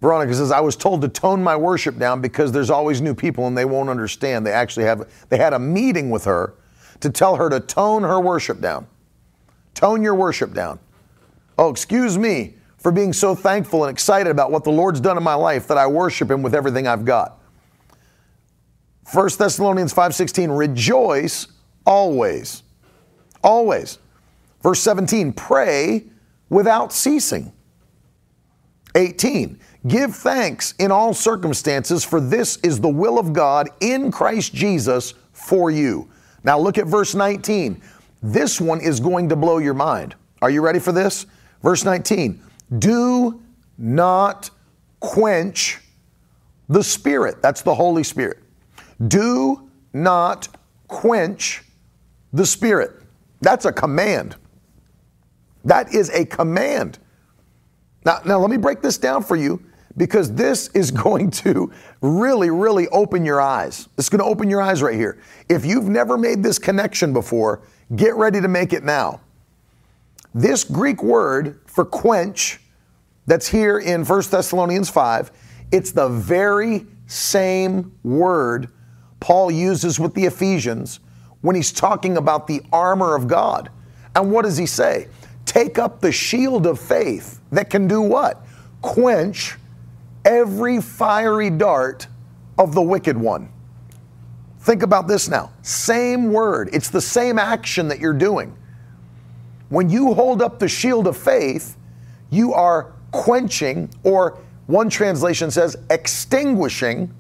Veronica 0.01 0.35
says, 0.35 0.51
I 0.51 0.61
was 0.61 0.77
told 0.77 1.03
to 1.03 1.09
tone 1.09 1.43
my 1.43 1.57
worship 1.57 1.99
down 1.99 2.21
because 2.21 2.53
there's 2.53 2.71
always 2.71 3.01
new 3.01 3.15
people 3.15 3.47
and 3.47 3.57
they 3.57 3.67
won't 3.67 3.91
understand. 3.91 4.47
They 4.47 4.53
actually 4.53 4.85
have, 4.85 5.11
they 5.29 5.37
had 5.37 5.53
a 5.53 5.59
meeting 5.59 6.09
with 6.09 6.25
her 6.25 6.55
to 7.01 7.11
tell 7.11 7.37
her 7.37 7.51
to 7.51 7.61
tone 7.61 8.03
her 8.03 8.21
worship 8.21 8.61
down. 8.61 8.87
Tone 9.75 10.03
your 10.03 10.15
worship 10.15 10.55
down. 10.55 10.79
Oh, 11.59 11.71
excuse 11.71 12.17
me 12.17 12.55
for 12.79 12.91
being 12.91 13.13
so 13.13 13.35
thankful 13.35 13.85
and 13.85 13.93
excited 13.93 14.31
about 14.31 14.51
what 14.51 14.65
the 14.65 14.71
Lord's 14.71 15.01
done 15.01 15.19
in 15.19 15.23
my 15.23 15.35
life 15.35 15.69
that 15.69 15.77
I 15.77 15.87
worship 15.87 16.31
Him 16.31 16.43
with 16.43 16.55
everything 16.55 16.87
I've 16.87 17.05
got. 17.05 17.39
1 19.13 19.29
Thessalonians 19.39 19.93
5:16 19.93 20.57
rejoice 20.57 21.49
always 21.85 22.63
always 23.43 23.99
verse 24.63 24.81
17 24.81 25.33
pray 25.33 26.05
without 26.49 26.93
ceasing 26.93 27.53
18 28.95 29.59
Give 29.87 30.15
thanks 30.15 30.75
in 30.79 30.91
all 30.91 31.15
circumstances, 31.15 32.05
for 32.05 32.21
this 32.21 32.59
is 32.59 32.81
the 32.81 32.89
will 32.89 33.19
of 33.19 33.33
God 33.33 33.69
in 33.81 34.11
Christ 34.11 34.55
Jesus 34.55 35.15
for 35.33 35.71
you. 35.71 36.11
Now 36.45 36.59
look 36.59 36.77
at 36.77 36.87
verse 36.87 37.15
19. 37.15 37.81
This 38.23 38.61
one 38.61 38.81
is 38.81 39.01
going 39.01 39.31
to 39.31 39.37
blow 39.37 39.59
your 39.59 39.75
mind. 39.75 40.15
Are 40.43 40.51
you 40.51 40.61
ready 40.61 40.79
for 40.79 40.93
this? 40.93 41.27
Verse 41.63 41.85
19 41.85 42.41
Do 42.79 43.41
not 43.79 44.51
quench 45.01 45.79
the 46.69 46.85
Spirit. 46.85 47.41
That's 47.41 47.63
the 47.63 47.75
Holy 47.75 48.05
Spirit. 48.05 48.39
Do 49.09 49.71
not 49.95 50.49
quench 50.89 51.63
the 52.35 52.45
Spirit. 52.45 53.03
That's 53.41 53.65
a 53.65 53.73
command. 53.73 54.37
That 55.65 55.95
is 55.95 56.11
a 56.11 56.27
command. 56.27 56.99
Now, 58.05 58.21
now 58.27 58.39
let 58.39 58.51
me 58.51 58.59
break 58.59 58.83
this 58.83 58.99
down 58.99 59.23
for 59.23 59.37
you 59.37 59.63
because 59.97 60.33
this 60.35 60.69
is 60.69 60.91
going 61.07 61.31
to 61.31 61.73
really, 62.01 62.51
really 62.51 62.89
open 62.89 63.25
your 63.25 63.41
eyes. 63.41 63.89
It's 63.99 64.09
going 64.09 64.21
to 64.21 64.29
open 64.29 64.51
your 64.51 64.63
eyes 64.63 64.83
right 64.83 64.95
here. 64.95 65.19
If 65.49 65.65
you've 65.65 65.89
never 65.89 66.17
made 66.17 66.43
this 66.43 66.59
connection 66.59 67.13
before, 67.13 67.63
get 67.95 68.15
ready 68.17 68.41
to 68.41 68.49
make 68.49 68.73
it 68.73 68.85
now. 68.85 69.21
This 70.35 70.63
Greek 70.63 71.03
word 71.03 71.61
for 71.67 71.85
quench 71.85 72.61
that's 73.27 73.49
here 73.49 73.79
in 73.79 74.05
1 74.05 74.23
Thessalonians 74.31 74.89
5, 74.89 75.31
it's 75.73 75.93
the 75.93 76.09
very 76.09 76.87
same 77.07 77.93
word 78.03 78.69
Paul 79.19 79.51
uses 79.51 80.01
with 80.01 80.15
the 80.15 80.25
Ephesians 80.25 81.01
when 81.43 81.57
he's 81.57 81.73
talking 81.73 82.17
about 82.17 82.47
the 82.47 82.63
armor 82.73 83.15
of 83.15 83.29
God. 83.29 83.71
And 84.15 84.33
what 84.33 84.45
does 84.45 84.57
he 84.57 84.67
say? 84.67 85.09
Take 85.45 85.79
up 85.79 86.01
the 86.01 86.13
shield 86.13 86.67
of 86.67 86.81
faith 86.81 87.41
that 87.53 87.71
can 87.71 87.87
do 87.87 88.01
what? 88.01 88.45
Quench 88.83 89.57
every 90.25 90.81
fiery 90.81 91.51
dart 91.51 92.07
of 92.59 92.75
the 92.75 92.83
wicked 92.83 93.17
one. 93.17 93.51
Think 94.61 94.83
about 94.83 95.09
this 95.09 95.29
now. 95.29 95.53
Same 95.63 96.33
word, 96.33 96.71
it's 96.73 96.91
the 96.91 97.01
same 97.01 97.39
action 97.39 97.89
that 97.89 97.99
you're 97.99 98.13
doing. 98.13 98.57
When 99.71 99.89
you 99.89 100.13
hold 100.15 100.43
up 100.43 100.59
the 100.59 100.69
shield 100.69 101.07
of 101.07 101.17
faith, 101.17 101.77
you 102.31 102.53
are 102.53 102.93
quenching, 103.13 103.91
or 104.05 104.39
one 104.67 104.91
translation 104.91 105.51
says, 105.51 105.77
extinguishing 105.89 107.13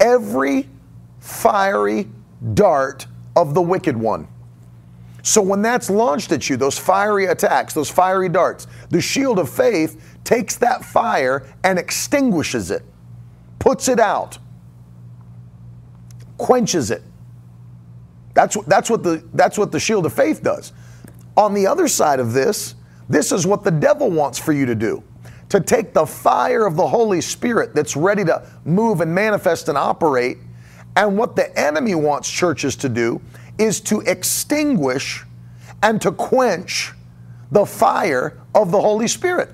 every 0.00 0.68
fiery 1.20 2.08
dart 2.54 3.06
of 3.36 3.54
the 3.54 3.62
wicked 3.62 3.96
one. 3.96 4.28
So 5.22 5.40
when 5.40 5.62
that's 5.62 5.88
launched 5.88 6.32
at 6.32 6.50
you, 6.50 6.56
those 6.56 6.78
fiery 6.78 7.26
attacks, 7.26 7.74
those 7.74 7.88
fiery 7.88 8.28
darts, 8.28 8.66
the 8.90 9.00
shield 9.00 9.38
of 9.38 9.48
faith 9.48 10.11
takes 10.24 10.56
that 10.56 10.84
fire 10.84 11.46
and 11.64 11.78
extinguishes 11.78 12.70
it, 12.70 12.82
puts 13.58 13.88
it 13.88 14.00
out, 14.00 14.38
quenches 16.38 16.90
it. 16.90 17.02
That's, 18.34 18.56
that's, 18.66 18.88
what 18.88 19.02
the, 19.02 19.22
that's 19.34 19.58
what 19.58 19.72
the 19.72 19.80
shield 19.80 20.06
of 20.06 20.12
faith 20.12 20.42
does. 20.42 20.72
On 21.36 21.54
the 21.54 21.66
other 21.66 21.88
side 21.88 22.20
of 22.20 22.32
this, 22.32 22.74
this 23.08 23.32
is 23.32 23.46
what 23.46 23.62
the 23.62 23.70
devil 23.70 24.10
wants 24.10 24.38
for 24.38 24.52
you 24.52 24.66
to 24.66 24.74
do 24.74 25.02
to 25.52 25.60
take 25.60 25.92
the 25.92 26.06
fire 26.06 26.64
of 26.64 26.76
the 26.76 26.86
Holy 26.86 27.20
Spirit 27.20 27.74
that's 27.74 27.94
ready 27.94 28.24
to 28.24 28.42
move 28.64 29.02
and 29.02 29.14
manifest 29.14 29.68
and 29.68 29.76
operate 29.76 30.38
and 30.96 31.18
what 31.18 31.36
the 31.36 31.58
enemy 31.58 31.94
wants 31.94 32.30
churches 32.30 32.74
to 32.76 32.88
do 32.88 33.20
is 33.58 33.78
to 33.82 34.00
extinguish 34.00 35.24
and 35.82 36.00
to 36.00 36.10
quench 36.12 36.92
the 37.50 37.66
fire 37.66 38.40
of 38.54 38.70
the 38.70 38.80
Holy 38.80 39.06
Spirit. 39.06 39.50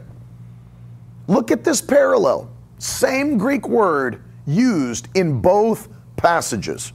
Look 1.29 1.53
at 1.53 1.63
this 1.63 1.81
parallel. 1.81 2.51
Same 2.79 3.39
Greek 3.39 3.69
word 3.69 4.23
used 4.47 5.09
in 5.15 5.41
both 5.41 5.89
passages. 6.17 6.93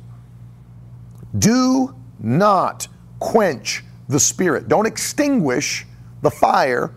Do 1.40 1.96
not 2.20 2.88
quench 3.20 3.84
the 4.10 4.20
Spirit. 4.20 4.68
Don't 4.68 4.86
extinguish 4.86 5.86
the 6.22 6.32
fire 6.32 6.94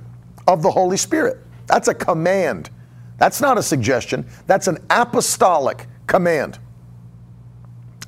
of 0.49 0.63
the 0.63 0.71
Holy 0.71 0.97
Spirit. 0.97 1.39
That's 1.69 1.87
a 1.87 1.95
command. 1.95 2.71
That's 3.19 3.41
not 3.41 3.57
a 3.57 3.63
suggestion. 3.63 4.27
That's 4.49 4.67
an 4.67 4.79
apostolic 4.91 5.87
command 6.09 6.59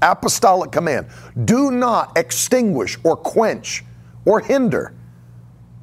apostolic 0.03 0.71
command 0.71 1.09
do 1.45 1.71
not 1.71 2.17
extinguish 2.17 2.99
or 3.05 3.17
quench 3.17 3.85
or 4.25 4.41
hinder 4.41 4.95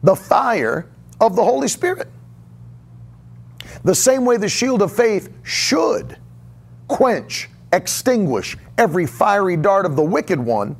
the 0.03 0.15
fire 0.15 0.89
of 1.19 1.35
the 1.35 1.43
Holy 1.43 1.67
Spirit. 1.67 2.07
The 3.85 3.95
same 3.95 4.25
way 4.25 4.35
the 4.35 4.49
shield 4.49 4.81
of 4.81 4.91
faith 4.91 5.29
should 5.43 6.17
quench, 6.89 7.49
extinguish 7.71 8.57
every 8.77 9.05
fiery 9.05 9.55
dart 9.55 9.85
of 9.85 9.95
the 9.95 10.03
wicked 10.03 10.39
one, 10.39 10.75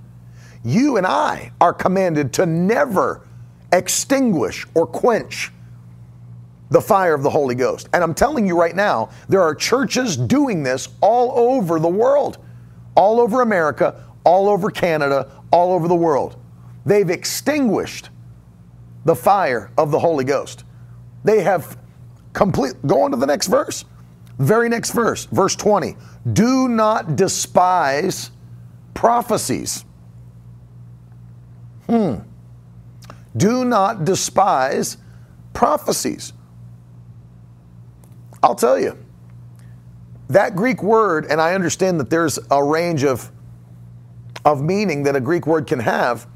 you 0.64 0.98
and 0.98 1.08
I 1.08 1.52
are 1.62 1.74
commanded 1.74 2.34
to 2.34 2.46
never 2.46 3.26
extinguish 3.72 4.66
or 4.74 4.86
quench 4.86 5.52
the 6.70 6.82
fire 6.82 7.14
of 7.14 7.24
the 7.24 7.30
Holy 7.30 7.56
Ghost. 7.56 7.88
And 7.94 8.04
I'm 8.04 8.14
telling 8.14 8.46
you 8.46 8.60
right 8.60 8.76
now, 8.76 9.10
there 9.30 9.42
are 9.42 9.56
churches 9.56 10.18
doing 10.18 10.64
this 10.64 10.90
all 11.00 11.32
over 11.38 11.80
the 11.80 11.88
world 11.88 12.40
all 12.96 13.20
over 13.20 13.42
America, 13.42 14.04
all 14.24 14.50
over 14.50 14.72
Canada, 14.72 15.30
all 15.52 15.74
over 15.74 15.88
the 15.88 15.96
world. 15.96 16.38
They've 16.86 17.10
extinguished 17.10 18.10
the 19.04 19.16
fire 19.16 19.72
of 19.78 19.92
the 19.92 20.00
Holy 20.00 20.24
Ghost. 20.24 20.64
They 21.24 21.42
have 21.42 21.78
complete, 22.36 22.74
go 22.86 23.02
on 23.02 23.12
to 23.12 23.18
the 23.18 23.26
next 23.26 23.48
verse. 23.48 23.86
Very 24.38 24.70
next 24.70 24.92
verse, 24.92 25.26
verse 25.26 25.56
20. 25.56 25.96
Do 26.34 26.68
not 26.68 27.16
despise 27.16 28.30
prophecies. 28.94 29.86
Hmm. 31.88 32.16
Do 33.36 33.66
not 33.66 34.06
despise 34.06 34.98
prophecies. 35.54 36.34
I'll 38.44 38.56
tell 38.56 38.80
you, 38.80 38.98
that 40.30 40.56
Greek 40.56 40.84
word, 40.84 41.26
and 41.28 41.40
I 41.40 41.54
understand 41.54 42.00
that 42.00 42.10
there's 42.10 42.38
a 42.52 42.64
range 42.64 43.04
of, 43.04 43.32
of 44.44 44.62
meaning 44.62 45.04
that 45.04 45.16
a 45.16 45.22
Greek 45.22 45.48
word 45.48 45.68
can 45.68 45.80
have, 45.80 46.28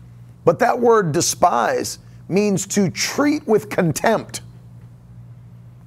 but 0.46 0.60
that 0.60 0.80
word 0.80 1.12
despise 1.12 2.00
means 2.28 2.66
to 2.68 2.90
treat 2.90 3.46
with 3.48 3.70
contempt. 3.70 4.42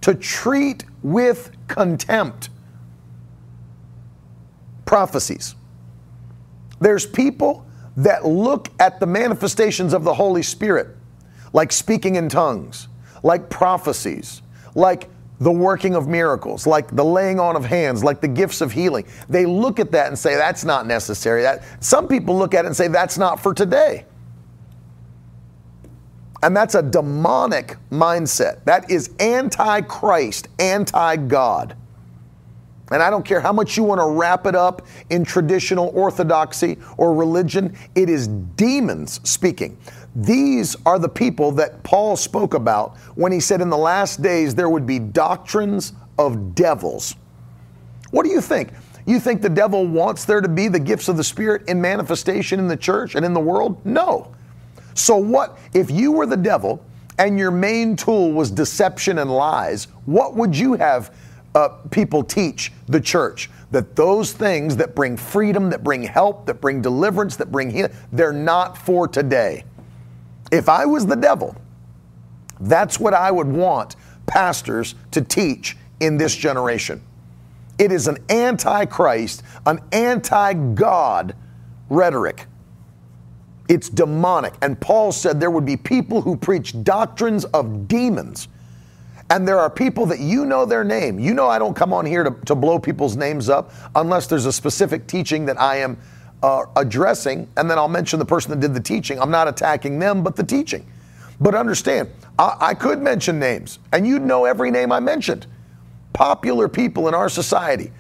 To 0.02 0.14
treat 0.14 0.84
with 1.02 1.50
contempt. 1.68 2.50
Prophecies. 4.84 5.54
There's 6.80 7.06
people 7.06 7.64
that 7.96 8.26
look 8.26 8.68
at 8.80 9.00
the 9.00 9.06
manifestations 9.06 9.92
of 9.92 10.04
the 10.04 10.14
Holy 10.14 10.42
Spirit, 10.42 10.88
like 11.52 11.72
speaking 11.72 12.16
in 12.16 12.28
tongues, 12.28 12.88
like 13.22 13.48
prophecies, 13.48 14.42
like 14.74 15.08
the 15.40 15.50
working 15.50 15.94
of 15.94 16.08
miracles, 16.08 16.66
like 16.66 16.94
the 16.94 17.04
laying 17.04 17.40
on 17.40 17.56
of 17.56 17.64
hands, 17.64 18.02
like 18.02 18.20
the 18.20 18.28
gifts 18.28 18.60
of 18.60 18.72
healing. 18.72 19.06
They 19.28 19.44
look 19.44 19.80
at 19.80 19.90
that 19.92 20.08
and 20.08 20.18
say 20.18 20.36
that's 20.36 20.64
not 20.64 20.86
necessary. 20.86 21.42
That 21.42 21.64
some 21.82 22.08
people 22.08 22.36
look 22.38 22.54
at 22.54 22.64
it 22.64 22.68
and 22.68 22.76
say 22.76 22.88
that's 22.88 23.18
not 23.18 23.40
for 23.40 23.52
today. 23.52 24.04
And 26.42 26.56
that's 26.56 26.74
a 26.74 26.82
demonic 26.82 27.76
mindset. 27.90 28.64
That 28.64 28.90
is 28.90 29.10
anti-Christ, 29.20 30.48
anti-God. 30.58 31.76
And 32.90 33.02
I 33.02 33.08
don't 33.10 33.24
care 33.24 33.40
how 33.40 33.52
much 33.52 33.76
you 33.76 33.84
want 33.84 34.00
to 34.00 34.06
wrap 34.06 34.46
it 34.46 34.54
up 34.54 34.86
in 35.08 35.24
traditional 35.24 35.90
orthodoxy 35.94 36.78
or 36.98 37.14
religion, 37.14 37.74
it 37.94 38.10
is 38.10 38.28
demons 38.28 39.20
speaking. 39.28 39.78
These 40.14 40.76
are 40.84 40.98
the 40.98 41.08
people 41.08 41.52
that 41.52 41.82
Paul 41.84 42.16
spoke 42.16 42.52
about 42.52 42.98
when 43.14 43.32
he 43.32 43.40
said 43.40 43.62
in 43.62 43.70
the 43.70 43.78
last 43.78 44.20
days 44.20 44.54
there 44.54 44.68
would 44.68 44.86
be 44.86 44.98
doctrines 44.98 45.94
of 46.18 46.54
devils. 46.54 47.14
What 48.10 48.24
do 48.24 48.30
you 48.30 48.42
think? 48.42 48.72
You 49.06 49.18
think 49.18 49.40
the 49.40 49.48
devil 49.48 49.86
wants 49.86 50.26
there 50.26 50.42
to 50.42 50.48
be 50.48 50.68
the 50.68 50.78
gifts 50.78 51.08
of 51.08 51.16
the 51.16 51.24
Spirit 51.24 51.66
in 51.68 51.80
manifestation 51.80 52.58
in 52.58 52.68
the 52.68 52.76
church 52.76 53.14
and 53.14 53.24
in 53.24 53.32
the 53.32 53.40
world? 53.40 53.84
No. 53.86 54.34
So, 54.94 55.16
what 55.16 55.58
if 55.74 55.90
you 55.90 56.12
were 56.12 56.26
the 56.26 56.36
devil 56.36 56.84
and 57.18 57.38
your 57.38 57.50
main 57.50 57.96
tool 57.96 58.32
was 58.32 58.50
deception 58.50 59.18
and 59.18 59.30
lies? 59.30 59.88
What 60.06 60.34
would 60.36 60.56
you 60.56 60.74
have 60.74 61.14
uh, 61.54 61.68
people 61.90 62.22
teach 62.22 62.72
the 62.86 63.00
church? 63.00 63.50
That 63.70 63.96
those 63.96 64.32
things 64.32 64.76
that 64.76 64.94
bring 64.94 65.16
freedom, 65.16 65.70
that 65.70 65.82
bring 65.82 66.02
help, 66.02 66.46
that 66.46 66.60
bring 66.60 66.82
deliverance, 66.82 67.36
that 67.36 67.50
bring 67.50 67.70
healing, 67.70 67.92
they're 68.12 68.32
not 68.32 68.76
for 68.76 69.08
today. 69.08 69.64
If 70.50 70.68
I 70.68 70.84
was 70.84 71.06
the 71.06 71.16
devil, 71.16 71.56
that's 72.60 73.00
what 73.00 73.14
I 73.14 73.30
would 73.30 73.48
want 73.48 73.96
pastors 74.26 74.94
to 75.12 75.20
teach 75.20 75.76
in 76.00 76.16
this 76.16 76.36
generation. 76.36 77.00
It 77.78 77.90
is 77.90 78.06
an 78.06 78.18
anti-Christ, 78.28 79.42
an 79.66 79.80
anti-God 79.92 81.34
rhetoric. 81.88 82.46
It's 83.72 83.88
demonic. 83.88 84.52
And 84.60 84.78
Paul 84.78 85.12
said 85.12 85.40
there 85.40 85.50
would 85.50 85.64
be 85.64 85.78
people 85.78 86.20
who 86.20 86.36
preach 86.36 86.84
doctrines 86.84 87.46
of 87.46 87.88
demons. 87.88 88.48
And 89.30 89.48
there 89.48 89.58
are 89.58 89.70
people 89.70 90.04
that 90.06 90.20
you 90.20 90.44
know 90.44 90.66
their 90.66 90.84
name. 90.84 91.18
You 91.18 91.32
know, 91.32 91.48
I 91.48 91.58
don't 91.58 91.72
come 91.72 91.94
on 91.94 92.04
here 92.04 92.22
to, 92.22 92.36
to 92.44 92.54
blow 92.54 92.78
people's 92.78 93.16
names 93.16 93.48
up 93.48 93.72
unless 93.94 94.26
there's 94.26 94.44
a 94.44 94.52
specific 94.52 95.06
teaching 95.06 95.46
that 95.46 95.58
I 95.58 95.76
am 95.76 95.96
uh, 96.42 96.66
addressing, 96.76 97.48
and 97.56 97.70
then 97.70 97.78
I'll 97.78 97.88
mention 97.88 98.18
the 98.18 98.26
person 98.26 98.50
that 98.50 98.60
did 98.60 98.74
the 98.74 98.80
teaching. 98.80 99.18
I'm 99.18 99.30
not 99.30 99.48
attacking 99.48 99.98
them, 99.98 100.22
but 100.22 100.36
the 100.36 100.44
teaching. 100.44 100.84
But 101.40 101.54
understand, 101.54 102.10
I, 102.38 102.56
I 102.60 102.74
could 102.74 103.00
mention 103.00 103.38
names, 103.38 103.78
and 103.94 104.06
you'd 104.06 104.20
know 104.20 104.44
every 104.44 104.70
name 104.70 104.92
I 104.92 105.00
mentioned. 105.00 105.46
Popular 106.12 106.68
people 106.68 107.08
in 107.08 107.14
our 107.14 107.30
society 107.30 107.90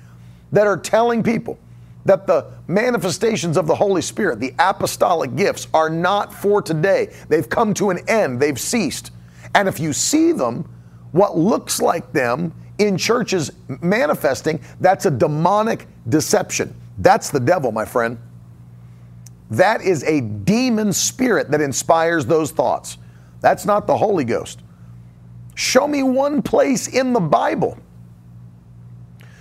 that 0.50 0.66
are 0.66 0.76
telling 0.76 1.22
people 1.22 1.58
that 2.04 2.26
the 2.26 2.52
manifestations 2.66 3.56
of 3.56 3.66
the 3.66 3.74
Holy 3.74 4.02
Spirit, 4.02 4.40
the 4.40 4.54
apostolic 4.58 5.36
gifts, 5.36 5.68
are 5.72 5.88
not 5.88 6.34
for 6.34 6.60
today. 6.60 7.12
They've 7.28 7.48
come 7.48 7.74
to 7.74 7.90
an 7.90 8.00
end, 8.08 8.40
they've 8.40 8.58
ceased. 8.58 9.12
And 9.54 9.68
if 9.68 9.78
you 9.78 9.92
see 9.92 10.32
them, 10.32 10.68
what 11.12 11.36
looks 11.36 11.80
like 11.80 12.12
them 12.12 12.52
in 12.78 12.96
churches 12.96 13.52
manifesting, 13.80 14.60
that's 14.80 15.06
a 15.06 15.10
demonic 15.10 15.86
deception. 16.08 16.74
That's 16.98 17.30
the 17.30 17.40
devil, 17.40 17.70
my 17.70 17.84
friend. 17.84 18.18
That 19.50 19.82
is 19.82 20.02
a 20.04 20.22
demon 20.22 20.92
spirit 20.92 21.50
that 21.50 21.60
inspires 21.60 22.24
those 22.24 22.50
thoughts. 22.50 22.96
That's 23.40 23.66
not 23.66 23.86
the 23.86 23.96
Holy 23.96 24.24
Ghost. 24.24 24.62
Show 25.54 25.86
me 25.86 26.02
one 26.02 26.40
place 26.40 26.88
in 26.88 27.12
the 27.12 27.20
Bible. 27.20 27.78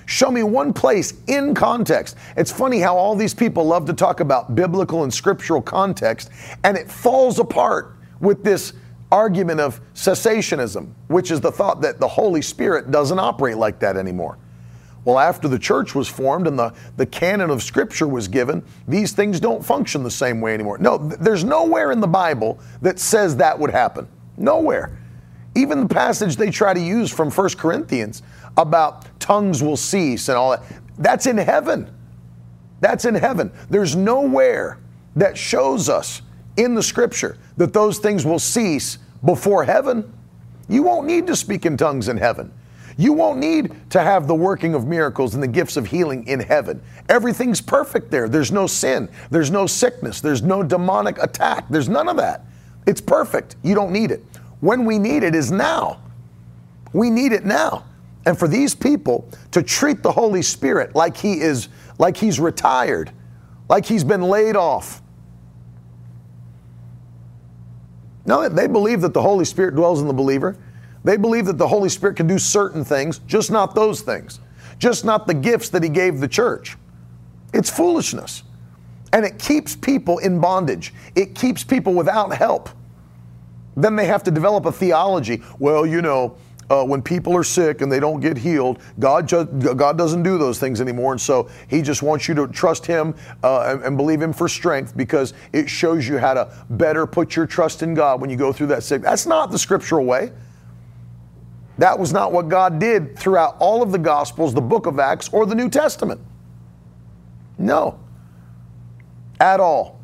Show 0.05 0.31
me 0.31 0.43
one 0.43 0.73
place 0.73 1.13
in 1.27 1.53
context. 1.53 2.17
It's 2.35 2.51
funny 2.51 2.79
how 2.79 2.97
all 2.97 3.15
these 3.15 3.33
people 3.33 3.65
love 3.65 3.85
to 3.85 3.93
talk 3.93 4.19
about 4.19 4.55
biblical 4.55 5.03
and 5.03 5.13
scriptural 5.13 5.61
context, 5.61 6.29
and 6.63 6.77
it 6.77 6.89
falls 6.89 7.39
apart 7.39 7.95
with 8.19 8.43
this 8.43 8.73
argument 9.11 9.59
of 9.59 9.81
cessationism, 9.93 10.89
which 11.07 11.31
is 11.31 11.41
the 11.41 11.51
thought 11.51 11.81
that 11.81 11.99
the 11.99 12.07
Holy 12.07 12.41
Spirit 12.41 12.91
doesn't 12.91 13.19
operate 13.19 13.57
like 13.57 13.79
that 13.79 13.97
anymore. 13.97 14.37
Well, 15.03 15.17
after 15.17 15.47
the 15.47 15.57
church 15.57 15.95
was 15.95 16.07
formed 16.07 16.47
and 16.47 16.57
the, 16.57 16.73
the 16.97 17.07
canon 17.07 17.49
of 17.49 17.63
Scripture 17.63 18.07
was 18.07 18.27
given, 18.27 18.63
these 18.87 19.13
things 19.13 19.39
don't 19.39 19.65
function 19.65 20.03
the 20.03 20.11
same 20.11 20.41
way 20.41 20.53
anymore. 20.53 20.77
No, 20.77 20.97
there's 20.97 21.43
nowhere 21.43 21.91
in 21.91 21.99
the 21.99 22.07
Bible 22.07 22.59
that 22.81 22.99
says 22.99 23.35
that 23.37 23.57
would 23.57 23.71
happen. 23.71 24.07
Nowhere. 24.37 24.97
Even 25.55 25.81
the 25.81 25.93
passage 25.93 26.35
they 26.35 26.51
try 26.51 26.73
to 26.73 26.79
use 26.79 27.11
from 27.11 27.31
1 27.31 27.49
Corinthians 27.51 28.21
about 28.57 29.19
tongues 29.19 29.63
will 29.63 29.77
cease 29.77 30.29
and 30.29 30.37
all 30.37 30.51
that, 30.51 30.63
that's 30.97 31.25
in 31.25 31.37
heaven. 31.37 31.93
That's 32.79 33.05
in 33.05 33.15
heaven. 33.15 33.51
There's 33.69 33.95
nowhere 33.95 34.79
that 35.15 35.37
shows 35.37 35.89
us 35.89 36.21
in 36.57 36.75
the 36.75 36.83
scripture 36.83 37.37
that 37.57 37.73
those 37.73 37.99
things 37.99 38.25
will 38.25 38.39
cease 38.39 38.97
before 39.23 39.63
heaven. 39.63 40.11
You 40.67 40.83
won't 40.83 41.05
need 41.07 41.27
to 41.27 41.35
speak 41.35 41.65
in 41.65 41.77
tongues 41.77 42.07
in 42.07 42.17
heaven. 42.17 42.51
You 42.97 43.13
won't 43.13 43.39
need 43.39 43.73
to 43.91 44.01
have 44.01 44.27
the 44.27 44.35
working 44.35 44.73
of 44.73 44.85
miracles 44.85 45.33
and 45.33 45.41
the 45.41 45.47
gifts 45.47 45.77
of 45.77 45.87
healing 45.87 46.27
in 46.27 46.39
heaven. 46.39 46.81
Everything's 47.09 47.61
perfect 47.61 48.11
there. 48.11 48.27
There's 48.27 48.51
no 48.51 48.67
sin, 48.67 49.09
there's 49.29 49.51
no 49.51 49.65
sickness, 49.65 50.21
there's 50.21 50.41
no 50.41 50.61
demonic 50.61 51.17
attack, 51.21 51.65
there's 51.69 51.89
none 51.89 52.07
of 52.07 52.17
that. 52.17 52.45
It's 52.85 53.01
perfect. 53.01 53.55
You 53.63 53.75
don't 53.75 53.91
need 53.91 54.11
it. 54.11 54.23
When 54.59 54.85
we 54.85 54.99
need 54.99 55.23
it 55.23 55.35
is 55.35 55.51
now. 55.51 56.01
We 56.93 57.09
need 57.09 57.31
it 57.31 57.45
now. 57.45 57.85
And 58.25 58.37
for 58.37 58.47
these 58.47 58.75
people 58.75 59.29
to 59.51 59.63
treat 59.63 60.03
the 60.03 60.11
Holy 60.11 60.41
Spirit 60.41 60.95
like 60.95 61.17
he 61.17 61.39
is 61.39 61.69
like 61.97 62.17
he's 62.17 62.39
retired, 62.39 63.11
like 63.69 63.85
he's 63.85 64.03
been 64.03 64.21
laid 64.21 64.55
off, 64.55 65.01
No, 68.25 68.47
they 68.47 68.67
believe 68.67 69.01
that 69.01 69.13
the 69.13 69.21
Holy 69.21 69.45
Spirit 69.45 69.75
dwells 69.75 70.01
in 70.01 70.07
the 70.07 70.13
believer. 70.13 70.57
They 71.03 71.17
believe 71.17 71.45
that 71.45 71.57
the 71.57 71.67
Holy 71.67 71.89
Spirit 71.89 72.15
can 72.15 72.27
do 72.27 72.37
certain 72.37 72.85
things, 72.85 73.19
just 73.19 73.49
not 73.49 73.73
those 73.73 74.01
things, 74.01 74.39
just 74.77 75.03
not 75.03 75.25
the 75.25 75.33
gifts 75.33 75.69
that 75.69 75.81
He 75.81 75.89
gave 75.89 76.19
the 76.19 76.27
church. 76.27 76.77
It's 77.53 77.69
foolishness. 77.69 78.43
And 79.13 79.25
it 79.25 79.39
keeps 79.39 79.75
people 79.75 80.19
in 80.19 80.39
bondage, 80.39 80.93
it 81.15 81.35
keeps 81.35 81.63
people 81.63 81.93
without 81.93 82.33
help. 82.33 82.69
Then 83.75 83.95
they 83.95 84.05
have 84.05 84.23
to 84.23 84.31
develop 84.31 84.65
a 84.65 84.71
theology. 84.71 85.41
Well, 85.57 85.85
you 85.85 86.01
know, 86.01 86.35
uh, 86.71 86.85
when 86.85 87.01
people 87.01 87.35
are 87.35 87.43
sick 87.43 87.81
and 87.81 87.91
they 87.91 87.99
don't 87.99 88.21
get 88.21 88.37
healed, 88.37 88.81
God 88.97 89.27
ju- 89.27 89.45
God 89.45 89.97
doesn't 89.97 90.23
do 90.23 90.37
those 90.37 90.57
things 90.57 90.79
anymore, 90.79 91.11
and 91.11 91.19
so 91.19 91.49
He 91.67 91.81
just 91.81 92.01
wants 92.01 92.29
you 92.29 92.35
to 92.35 92.47
trust 92.47 92.85
Him 92.85 93.13
uh, 93.43 93.73
and, 93.73 93.83
and, 93.83 93.97
believe 93.97 94.21
Him 94.21 94.31
for 94.31 94.47
strength 94.47 94.95
because 94.95 95.33
it 95.51 95.69
shows 95.69 96.07
you 96.07 96.17
how 96.17 96.33
to 96.33 96.65
better 96.69 97.05
put 97.05 97.35
your 97.35 97.45
trust 97.45 97.83
in 97.83 97.93
God 97.93 98.21
when 98.21 98.29
you 98.29 98.37
go 98.37 98.53
through 98.53 98.67
that 98.67 98.83
sick. 98.83 99.01
That's 99.01 99.25
not 99.25 99.51
the 99.51 99.59
scriptural 99.59 100.05
way. 100.05 100.31
That 101.77 101.99
was 101.99 102.13
not 102.13 102.31
what 102.31 102.47
God 102.47 102.79
did 102.79 103.19
throughout 103.19 103.57
all 103.59 103.81
of 103.81 103.91
the 103.91 103.99
Gospels, 103.99 104.53
the 104.53 104.61
Book 104.61 104.85
of 104.85 104.97
Acts, 104.97 105.27
or 105.33 105.45
the 105.45 105.55
New 105.55 105.69
Testament. 105.69 106.21
No, 107.57 107.99
at 109.41 109.59
all. 109.59 109.99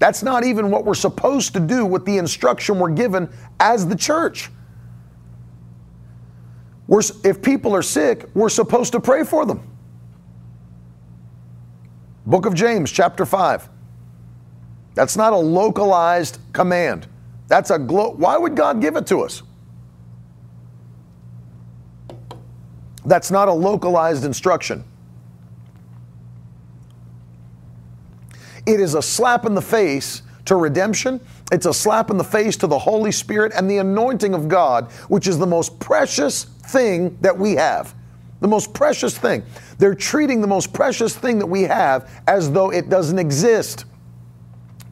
That's 0.00 0.24
not 0.24 0.42
even 0.42 0.72
what 0.72 0.84
we're 0.84 0.94
supposed 0.94 1.52
to 1.52 1.60
do 1.60 1.86
with 1.86 2.04
the 2.04 2.18
instruction 2.18 2.80
we're 2.80 2.90
given 2.90 3.30
as 3.60 3.86
the 3.86 3.94
church. 3.94 4.50
We're, 6.90 7.02
if 7.22 7.40
people 7.40 7.72
are 7.76 7.82
sick, 7.82 8.28
we're 8.34 8.48
supposed 8.48 8.90
to 8.92 9.00
pray 9.00 9.22
for 9.22 9.46
them. 9.46 9.62
Book 12.26 12.46
of 12.46 12.54
James, 12.54 12.90
chapter 12.90 13.24
5. 13.24 13.68
That's 14.96 15.16
not 15.16 15.32
a 15.32 15.36
localized 15.36 16.40
command. 16.52 17.06
That's 17.46 17.70
a 17.70 17.78
glo- 17.78 18.14
why 18.14 18.36
would 18.36 18.56
God 18.56 18.80
give 18.80 18.96
it 18.96 19.06
to 19.06 19.20
us? 19.20 19.44
That's 23.06 23.30
not 23.30 23.46
a 23.46 23.52
localized 23.52 24.24
instruction. 24.24 24.82
It 28.66 28.80
is 28.80 28.96
a 28.96 29.02
slap 29.02 29.46
in 29.46 29.54
the 29.54 29.62
face 29.62 30.22
to 30.46 30.56
redemption. 30.56 31.20
It's 31.50 31.66
a 31.66 31.74
slap 31.74 32.10
in 32.10 32.16
the 32.16 32.24
face 32.24 32.56
to 32.58 32.66
the 32.66 32.78
Holy 32.78 33.10
Spirit 33.10 33.52
and 33.54 33.68
the 33.70 33.78
anointing 33.78 34.34
of 34.34 34.48
God, 34.48 34.90
which 35.08 35.26
is 35.26 35.38
the 35.38 35.46
most 35.46 35.78
precious 35.80 36.44
thing 36.44 37.16
that 37.20 37.36
we 37.36 37.52
have. 37.54 37.94
The 38.40 38.48
most 38.48 38.72
precious 38.72 39.18
thing. 39.18 39.42
They're 39.78 39.94
treating 39.94 40.40
the 40.40 40.46
most 40.46 40.72
precious 40.72 41.16
thing 41.16 41.38
that 41.40 41.46
we 41.46 41.62
have 41.62 42.10
as 42.26 42.50
though 42.50 42.70
it 42.70 42.88
doesn't 42.88 43.18
exist, 43.18 43.84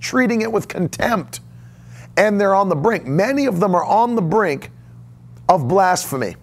treating 0.00 0.42
it 0.42 0.50
with 0.50 0.68
contempt. 0.68 1.40
And 2.16 2.40
they're 2.40 2.54
on 2.54 2.68
the 2.68 2.76
brink. 2.76 3.06
Many 3.06 3.46
of 3.46 3.60
them 3.60 3.74
are 3.74 3.84
on 3.84 4.16
the 4.16 4.22
brink 4.22 4.70
of 5.48 5.68
blasphemy. 5.68 6.34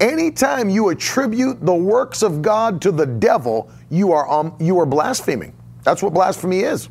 Anytime 0.00 0.70
you 0.70 0.88
attribute 0.88 1.64
the 1.64 1.74
works 1.74 2.22
of 2.22 2.40
God 2.40 2.80
to 2.82 2.90
the 2.90 3.04
devil, 3.04 3.70
you 3.90 4.12
are, 4.12 4.28
um, 4.30 4.56
you 4.58 4.78
are 4.80 4.86
blaspheming. 4.86 5.52
That's 5.82 6.02
what 6.02 6.14
blasphemy 6.14 6.60
is. 6.60 6.88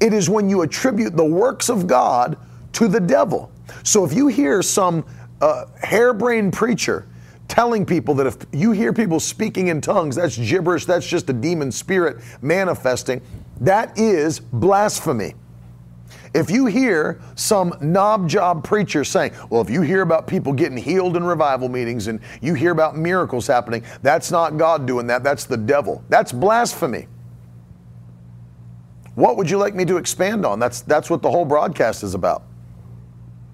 It 0.00 0.12
is 0.12 0.30
when 0.30 0.48
you 0.48 0.62
attribute 0.62 1.16
the 1.16 1.24
works 1.24 1.68
of 1.68 1.86
God 1.86 2.36
to 2.74 2.88
the 2.88 3.00
devil. 3.00 3.50
So 3.82 4.04
if 4.04 4.12
you 4.12 4.28
hear 4.28 4.62
some 4.62 5.04
uh, 5.40 5.66
harebrained 5.82 6.52
preacher 6.52 7.06
telling 7.48 7.86
people 7.86 8.14
that 8.14 8.26
if 8.26 8.36
you 8.52 8.72
hear 8.72 8.92
people 8.92 9.18
speaking 9.18 9.68
in 9.68 9.80
tongues, 9.80 10.16
that's 10.16 10.36
gibberish, 10.36 10.84
that's 10.84 11.06
just 11.06 11.28
a 11.30 11.32
demon 11.32 11.72
spirit 11.72 12.18
manifesting, 12.42 13.22
that 13.60 13.98
is 13.98 14.38
blasphemy. 14.38 15.34
If 16.34 16.50
you 16.50 16.66
hear 16.66 17.20
some 17.34 17.74
knob 17.80 18.28
job 18.28 18.62
preacher 18.62 19.02
saying, 19.02 19.32
well, 19.48 19.62
if 19.62 19.70
you 19.70 19.80
hear 19.80 20.02
about 20.02 20.26
people 20.26 20.52
getting 20.52 20.76
healed 20.76 21.16
in 21.16 21.24
revival 21.24 21.68
meetings 21.68 22.06
and 22.06 22.20
you 22.42 22.54
hear 22.54 22.70
about 22.70 22.96
miracles 22.96 23.46
happening, 23.46 23.82
that's 24.02 24.30
not 24.30 24.58
God 24.58 24.86
doing 24.86 25.06
that, 25.06 25.24
that's 25.24 25.46
the 25.46 25.56
devil. 25.56 26.04
That's 26.10 26.30
blasphemy. 26.30 27.08
What 29.18 29.36
would 29.36 29.50
you 29.50 29.58
like 29.58 29.74
me 29.74 29.84
to 29.86 29.96
expand 29.96 30.46
on? 30.46 30.60
That's, 30.60 30.82
that's 30.82 31.10
what 31.10 31.22
the 31.22 31.30
whole 31.30 31.44
broadcast 31.44 32.04
is 32.04 32.14
about. 32.14 32.44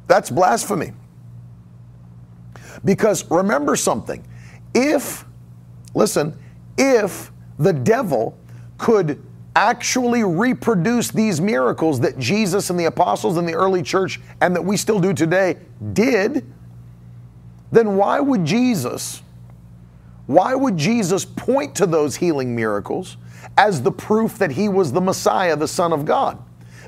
That's 0.07 0.29
blasphemy. 0.29 0.93
Because 2.85 3.31
remember 3.31 3.75
something 3.75 4.23
if, 4.75 5.25
listen, 5.95 6.39
if 6.77 7.33
the 7.59 7.73
devil 7.73 8.37
could 8.77 9.25
actually 9.57 10.23
reproduce 10.23 11.11
these 11.11 11.41
miracles 11.41 11.99
that 12.01 12.19
Jesus 12.19 12.69
and 12.69 12.79
the 12.79 12.85
apostles 12.85 13.39
and 13.39 13.49
the 13.49 13.55
early 13.55 13.83
church 13.83 14.21
and 14.43 14.55
that 14.55 14.63
we 14.63 14.77
still 14.77 15.01
do 15.01 15.15
today 15.15 15.57
did, 15.95 16.45
then 17.73 17.97
why 17.97 18.21
would 18.21 18.45
Jesus, 18.45 19.23
why 20.27 20.55
would 20.55 20.77
Jesus 20.77 21.25
point 21.25 21.75
to 21.77 21.87
those 21.87 22.17
healing 22.17 22.55
miracles 22.55 23.17
as 23.57 23.83
the 23.83 23.93
proof 23.93 24.39
that 24.39 24.53
he 24.53 24.69
was 24.69 24.93
the 24.93 25.01
Messiah, 25.01 25.57
the 25.57 25.69
Son 25.69 25.93
of 25.93 26.05
God? 26.05 26.39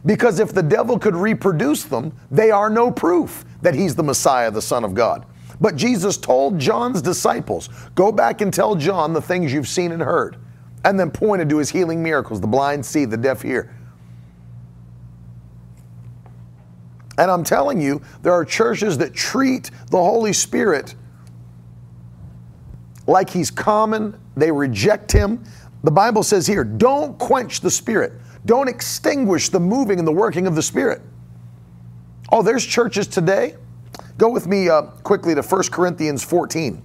Because 0.04 0.38
if 0.38 0.52
the 0.52 0.62
devil 0.62 0.98
could 0.98 1.16
reproduce 1.16 1.84
them, 1.84 2.12
they 2.30 2.50
are 2.50 2.70
no 2.70 2.90
proof 2.90 3.44
that 3.62 3.74
he's 3.74 3.94
the 3.94 4.02
Messiah, 4.02 4.50
the 4.50 4.62
Son 4.62 4.84
of 4.84 4.94
God. 4.94 5.26
But 5.60 5.76
Jesus 5.76 6.16
told 6.16 6.58
John's 6.58 7.00
disciples, 7.00 7.68
Go 7.94 8.12
back 8.12 8.40
and 8.40 8.52
tell 8.52 8.74
John 8.74 9.12
the 9.12 9.22
things 9.22 9.52
you've 9.52 9.68
seen 9.68 9.92
and 9.92 10.02
heard. 10.02 10.36
And 10.84 11.00
then 11.00 11.10
pointed 11.10 11.48
to 11.48 11.56
his 11.58 11.70
healing 11.70 12.02
miracles 12.02 12.40
the 12.40 12.46
blind 12.46 12.84
see, 12.84 13.06
the 13.06 13.16
deaf 13.16 13.42
hear. 13.42 13.74
And 17.18 17.30
I'm 17.30 17.44
telling 17.44 17.80
you, 17.80 18.02
there 18.22 18.32
are 18.32 18.44
churches 18.44 18.98
that 18.98 19.14
treat 19.14 19.70
the 19.90 19.96
Holy 19.96 20.32
Spirit 20.32 20.94
like 23.06 23.30
he's 23.30 23.50
common. 23.50 24.20
They 24.36 24.52
reject 24.52 25.10
him. 25.10 25.42
The 25.84 25.90
Bible 25.90 26.22
says 26.22 26.46
here, 26.46 26.64
don't 26.64 27.18
quench 27.18 27.60
the 27.60 27.70
Spirit. 27.70 28.12
Don't 28.44 28.68
extinguish 28.68 29.48
the 29.48 29.60
moving 29.60 29.98
and 29.98 30.06
the 30.06 30.12
working 30.12 30.46
of 30.46 30.54
the 30.54 30.62
Spirit. 30.62 31.02
Oh, 32.30 32.42
there's 32.42 32.64
churches 32.64 33.06
today. 33.06 33.56
Go 34.18 34.30
with 34.30 34.46
me 34.46 34.68
uh, 34.68 34.82
quickly 34.82 35.34
to 35.34 35.42
1 35.42 35.62
Corinthians 35.70 36.24
14. 36.24 36.82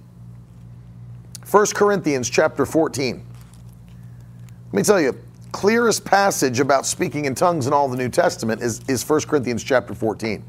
1 1.50 1.66
Corinthians 1.74 2.30
chapter 2.30 2.64
14. 2.64 3.26
Let 4.66 4.74
me 4.74 4.82
tell 4.82 5.00
you, 5.00 5.18
clearest 5.52 6.04
passage 6.04 6.60
about 6.60 6.86
speaking 6.86 7.26
in 7.26 7.34
tongues 7.34 7.66
in 7.66 7.72
all 7.72 7.88
the 7.88 7.96
New 7.96 8.08
Testament 8.08 8.62
is, 8.62 8.80
is 8.88 9.08
1 9.08 9.22
Corinthians 9.22 9.62
chapter 9.62 9.94
14. 9.94 10.42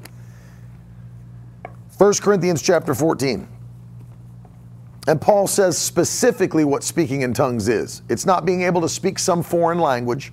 1 1.97 2.13
Corinthians 2.15 2.61
chapter 2.61 2.93
14. 2.93 3.47
And 5.07 5.19
Paul 5.19 5.47
says 5.47 5.77
specifically 5.77 6.63
what 6.63 6.83
speaking 6.83 7.21
in 7.21 7.33
tongues 7.33 7.67
is. 7.67 8.01
It's 8.07 8.25
not 8.25 8.45
being 8.45 8.61
able 8.61 8.81
to 8.81 8.89
speak 8.89 9.19
some 9.19 9.43
foreign 9.43 9.79
language. 9.79 10.31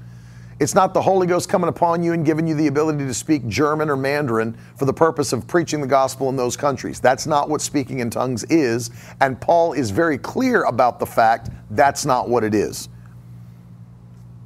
It's 0.61 0.75
not 0.75 0.93
the 0.95 1.01
Holy 1.01 1.27
Ghost 1.27 1.49
coming 1.49 1.69
upon 1.69 2.03
you 2.03 2.13
and 2.13 2.25
giving 2.25 2.47
you 2.47 2.55
the 2.55 2.67
ability 2.67 3.07
to 3.07 3.15
speak 3.15 3.49
German 3.49 3.89
or 3.89 3.97
Mandarin 3.97 4.57
for 4.77 4.85
the 4.85 4.93
purpose 4.93 5.33
of 5.33 5.47
preaching 5.47 5.81
the 5.81 5.87
gospel 5.87 6.29
in 6.29 6.37
those 6.37 6.57
countries. 6.57 7.01
That's 7.01 7.27
not 7.27 7.49
what 7.49 7.63
speaking 7.63 8.01
in 8.01 8.11
tongues 8.11 8.45
is. 8.45 8.91
And 9.21 9.41
Paul 9.41 9.73
is 9.73 9.91
very 9.91 10.19
clear 10.19 10.65
about 10.65 11.01
the 11.01 11.07
fact 11.07 11.49
that's 11.71 12.05
not 12.05 12.29
what 12.29 12.45
it 12.45 12.55
is. 12.55 12.91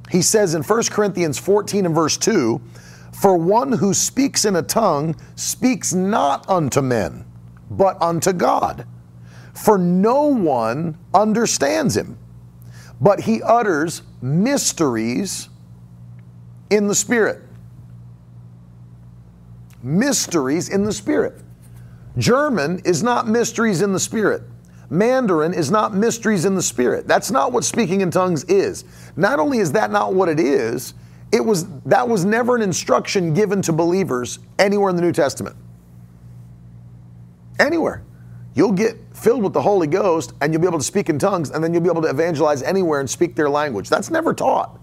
He 0.09 0.21
says 0.21 0.55
in 0.55 0.63
1 0.63 0.83
Corinthians 0.83 1.37
14 1.37 1.85
and 1.85 1.93
verse 1.93 2.17
2 2.17 2.61
For 3.11 3.37
one 3.37 3.73
who 3.73 3.93
speaks 3.93 4.45
in 4.45 4.55
a 4.55 4.61
tongue 4.61 5.15
speaks 5.35 5.93
not 5.93 6.49
unto 6.49 6.81
men, 6.81 7.25
but 7.69 8.01
unto 8.01 8.31
God. 8.31 8.87
For 9.55 9.77
no 9.77 10.25
one 10.25 10.97
understands 11.13 11.95
him, 11.95 12.17
but 12.99 13.21
he 13.21 13.41
utters 13.41 14.01
mysteries 14.21 15.49
in 16.69 16.87
the 16.87 16.95
Spirit. 16.95 17.41
Mysteries 19.81 20.69
in 20.69 20.83
the 20.83 20.91
Spirit. 20.91 21.41
German 22.17 22.81
is 22.85 23.01
not 23.01 23.27
mysteries 23.27 23.81
in 23.81 23.93
the 23.93 23.99
Spirit. 23.99 24.43
Mandarin 24.89 25.53
is 25.53 25.71
not 25.71 25.93
mysteries 25.93 26.45
in 26.45 26.55
the 26.55 26.61
Spirit. 26.61 27.07
That's 27.07 27.31
not 27.31 27.51
what 27.51 27.63
speaking 27.63 28.01
in 28.01 28.11
tongues 28.11 28.43
is. 28.45 28.83
Not 29.15 29.39
only 29.39 29.59
is 29.59 29.71
that 29.71 29.91
not 29.91 30.13
what 30.13 30.29
it 30.29 30.39
is, 30.39 30.93
it 31.31 31.43
was 31.43 31.67
that 31.85 32.07
was 32.07 32.23
never 32.23 32.55
an 32.55 32.61
instruction 32.61 33.33
given 33.33 33.61
to 33.63 33.73
believers 33.73 34.39
anywhere 34.59 34.89
in 34.89 34.95
the 34.95 35.01
New 35.01 35.11
Testament. 35.11 35.55
Anywhere. 37.59 38.03
You'll 38.55 38.71
get 38.71 38.97
filled 39.13 39.43
with 39.43 39.51
the 39.53 39.61
Holy 39.61 39.85
Ghost 39.85 40.33
and 40.41 40.51
you'll 40.51 40.61
be 40.61 40.67
able 40.67 40.79
to 40.79 40.83
speak 40.83 41.09
in 41.09 41.19
tongues 41.19 41.51
and 41.51 41.63
then 41.63 41.73
you'll 41.73 41.83
be 41.83 41.89
able 41.89 42.01
to 42.01 42.09
evangelize 42.09 42.63
anywhere 42.63 43.01
and 43.01 43.09
speak 43.09 43.35
their 43.35 43.49
language. 43.49 43.89
That's 43.89 44.09
never 44.09 44.33
taught. 44.33 44.79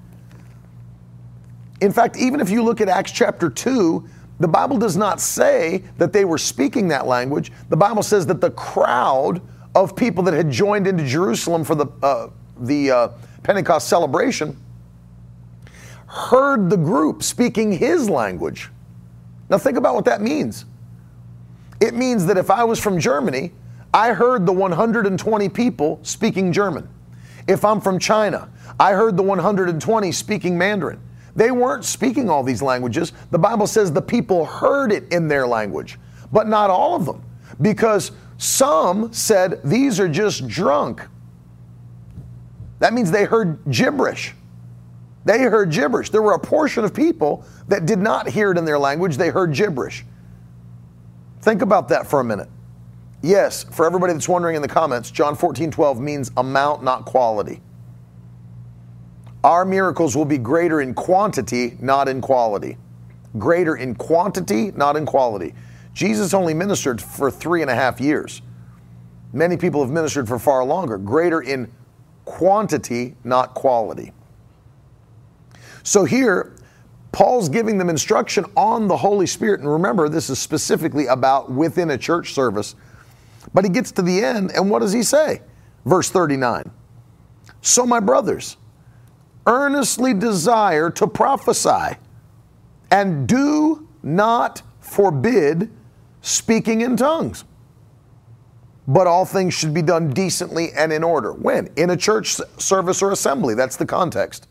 In 1.80 1.90
fact, 1.90 2.16
even 2.16 2.40
if 2.40 2.50
you 2.50 2.62
look 2.62 2.80
at 2.82 2.88
Acts 2.88 3.10
chapter 3.10 3.48
2, 3.48 4.06
the 4.38 4.48
Bible 4.48 4.76
does 4.76 4.96
not 4.96 5.20
say 5.20 5.84
that 5.96 6.12
they 6.12 6.24
were 6.24 6.38
speaking 6.38 6.88
that 6.88 7.06
language. 7.06 7.50
The 7.70 7.76
Bible 7.76 8.02
says 8.02 8.26
that 8.26 8.40
the 8.40 8.50
crowd 8.50 9.40
of 9.74 9.96
people 9.96 10.22
that 10.24 10.34
had 10.34 10.50
joined 10.50 10.86
into 10.86 11.04
Jerusalem 11.06 11.64
for 11.64 11.74
the, 11.74 11.86
uh, 12.02 12.28
the 12.60 12.90
uh, 12.90 13.08
Pentecost 13.42 13.88
celebration 13.88 14.56
heard 16.06 16.68
the 16.68 16.76
group 16.76 17.22
speaking 17.22 17.72
his 17.72 18.10
language. 18.10 18.68
Now, 19.48 19.58
think 19.58 19.78
about 19.78 19.94
what 19.94 20.04
that 20.04 20.20
means. 20.20 20.66
It 21.80 21.94
means 21.94 22.26
that 22.26 22.36
if 22.36 22.50
I 22.50 22.64
was 22.64 22.78
from 22.78 23.00
Germany, 23.00 23.52
I 23.94 24.12
heard 24.12 24.46
the 24.46 24.52
120 24.52 25.48
people 25.50 25.98
speaking 26.02 26.52
German. 26.52 26.88
If 27.46 27.64
I'm 27.64 27.80
from 27.80 27.98
China, 27.98 28.48
I 28.80 28.92
heard 28.92 29.16
the 29.16 29.22
120 29.22 30.12
speaking 30.12 30.56
Mandarin. 30.56 31.00
They 31.34 31.50
weren't 31.50 31.84
speaking 31.84 32.30
all 32.30 32.42
these 32.42 32.62
languages. 32.62 33.12
The 33.30 33.38
Bible 33.38 33.66
says 33.66 33.92
the 33.92 34.02
people 34.02 34.44
heard 34.44 34.92
it 34.92 35.12
in 35.12 35.28
their 35.28 35.46
language, 35.46 35.98
but 36.30 36.46
not 36.46 36.70
all 36.70 36.94
of 36.94 37.06
them, 37.06 37.22
because 37.60 38.12
some 38.38 39.12
said 39.12 39.60
these 39.64 39.98
are 40.00 40.08
just 40.08 40.46
drunk. 40.46 41.02
That 42.78 42.92
means 42.92 43.10
they 43.10 43.24
heard 43.24 43.58
gibberish. 43.70 44.34
They 45.24 45.42
heard 45.42 45.70
gibberish. 45.70 46.10
There 46.10 46.22
were 46.22 46.34
a 46.34 46.38
portion 46.38 46.84
of 46.84 46.92
people 46.92 47.44
that 47.68 47.86
did 47.86 47.98
not 47.98 48.28
hear 48.28 48.50
it 48.50 48.58
in 48.58 48.64
their 48.64 48.78
language, 48.78 49.16
they 49.16 49.28
heard 49.28 49.52
gibberish. 49.52 50.04
Think 51.40 51.62
about 51.62 51.88
that 51.88 52.06
for 52.06 52.20
a 52.20 52.24
minute. 52.24 52.48
Yes, 53.22 53.62
for 53.62 53.86
everybody 53.86 54.12
that's 54.12 54.28
wondering 54.28 54.56
in 54.56 54.62
the 54.62 54.68
comments, 54.68 55.10
John 55.10 55.36
14, 55.36 55.70
12 55.70 56.00
means 56.00 56.32
amount, 56.36 56.82
not 56.82 57.04
quality. 57.04 57.60
Our 59.44 59.64
miracles 59.64 60.16
will 60.16 60.24
be 60.24 60.38
greater 60.38 60.80
in 60.80 60.92
quantity, 60.92 61.76
not 61.80 62.08
in 62.08 62.20
quality. 62.20 62.76
Greater 63.38 63.76
in 63.76 63.94
quantity, 63.94 64.72
not 64.72 64.96
in 64.96 65.06
quality. 65.06 65.54
Jesus 65.94 66.34
only 66.34 66.52
ministered 66.52 67.00
for 67.00 67.30
three 67.30 67.62
and 67.62 67.70
a 67.70 67.74
half 67.74 68.00
years. 68.00 68.42
Many 69.32 69.56
people 69.56 69.82
have 69.82 69.90
ministered 69.90 70.26
for 70.26 70.38
far 70.38 70.64
longer. 70.64 70.98
Greater 70.98 71.40
in 71.40 71.70
quantity, 72.24 73.14
not 73.24 73.54
quality. 73.54 74.12
So 75.82 76.04
here, 76.04 76.56
Paul's 77.12 77.48
giving 77.48 77.78
them 77.78 77.88
instruction 77.88 78.44
on 78.56 78.88
the 78.88 78.96
Holy 78.96 79.26
Spirit. 79.26 79.60
And 79.60 79.70
remember, 79.70 80.08
this 80.08 80.30
is 80.30 80.38
specifically 80.38 81.06
about 81.06 81.50
within 81.50 81.90
a 81.90 81.98
church 81.98 82.32
service. 82.32 82.74
But 83.54 83.64
he 83.64 83.70
gets 83.70 83.92
to 83.92 84.02
the 84.02 84.22
end, 84.22 84.52
and 84.52 84.70
what 84.70 84.80
does 84.80 84.92
he 84.92 85.02
say? 85.02 85.42
Verse 85.84 86.10
39 86.10 86.70
So, 87.60 87.86
my 87.86 88.00
brothers, 88.00 88.56
earnestly 89.46 90.14
desire 90.14 90.90
to 90.90 91.06
prophesy, 91.06 91.96
and 92.90 93.26
do 93.26 93.88
not 94.02 94.62
forbid 94.80 95.70
speaking 96.20 96.82
in 96.82 96.96
tongues. 96.96 97.44
But 98.88 99.06
all 99.06 99.24
things 99.24 99.54
should 99.54 99.72
be 99.72 99.82
done 99.82 100.10
decently 100.10 100.72
and 100.72 100.92
in 100.92 101.04
order. 101.04 101.32
When? 101.32 101.68
In 101.76 101.90
a 101.90 101.96
church 101.96 102.36
service 102.58 103.00
or 103.00 103.12
assembly. 103.12 103.54
That's 103.54 103.76
the 103.76 103.86
context. 103.86 104.48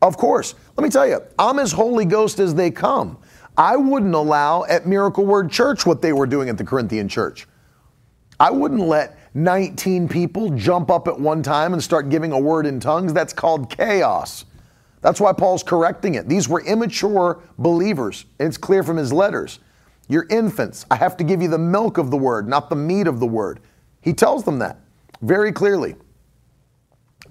Of 0.00 0.16
course. 0.16 0.54
Let 0.76 0.84
me 0.84 0.90
tell 0.90 1.06
you, 1.06 1.20
I'm 1.38 1.58
as 1.58 1.72
Holy 1.72 2.06
Ghost 2.06 2.38
as 2.38 2.54
they 2.54 2.70
come. 2.70 3.18
I 3.56 3.76
wouldn't 3.76 4.14
allow 4.14 4.64
at 4.64 4.86
Miracle 4.86 5.26
Word 5.26 5.50
Church 5.50 5.84
what 5.84 6.00
they 6.00 6.12
were 6.12 6.26
doing 6.26 6.48
at 6.48 6.56
the 6.56 6.64
Corinthian 6.64 7.08
church. 7.08 7.46
I 8.40 8.50
wouldn't 8.50 8.80
let 8.80 9.18
19 9.34 10.08
people 10.08 10.50
jump 10.50 10.90
up 10.90 11.08
at 11.08 11.18
one 11.18 11.42
time 11.42 11.72
and 11.72 11.82
start 11.82 12.08
giving 12.08 12.32
a 12.32 12.38
word 12.38 12.66
in 12.66 12.80
tongues, 12.80 13.12
that's 13.12 13.32
called 13.32 13.70
chaos. 13.70 14.44
That's 15.00 15.20
why 15.20 15.32
Paul's 15.32 15.62
correcting 15.62 16.14
it. 16.14 16.28
These 16.28 16.48
were 16.48 16.60
immature 16.64 17.40
believers. 17.58 18.26
and 18.38 18.48
It's 18.48 18.58
clear 18.58 18.82
from 18.82 18.96
his 18.96 19.12
letters. 19.12 19.60
You're 20.08 20.26
infants. 20.30 20.86
I 20.90 20.96
have 20.96 21.16
to 21.18 21.24
give 21.24 21.42
you 21.42 21.48
the 21.48 21.58
milk 21.58 21.98
of 21.98 22.10
the 22.10 22.16
word, 22.16 22.48
not 22.48 22.70
the 22.70 22.76
meat 22.76 23.06
of 23.06 23.20
the 23.20 23.26
word. 23.26 23.60
He 24.00 24.12
tells 24.12 24.44
them 24.44 24.58
that 24.60 24.80
very 25.20 25.52
clearly. 25.52 25.96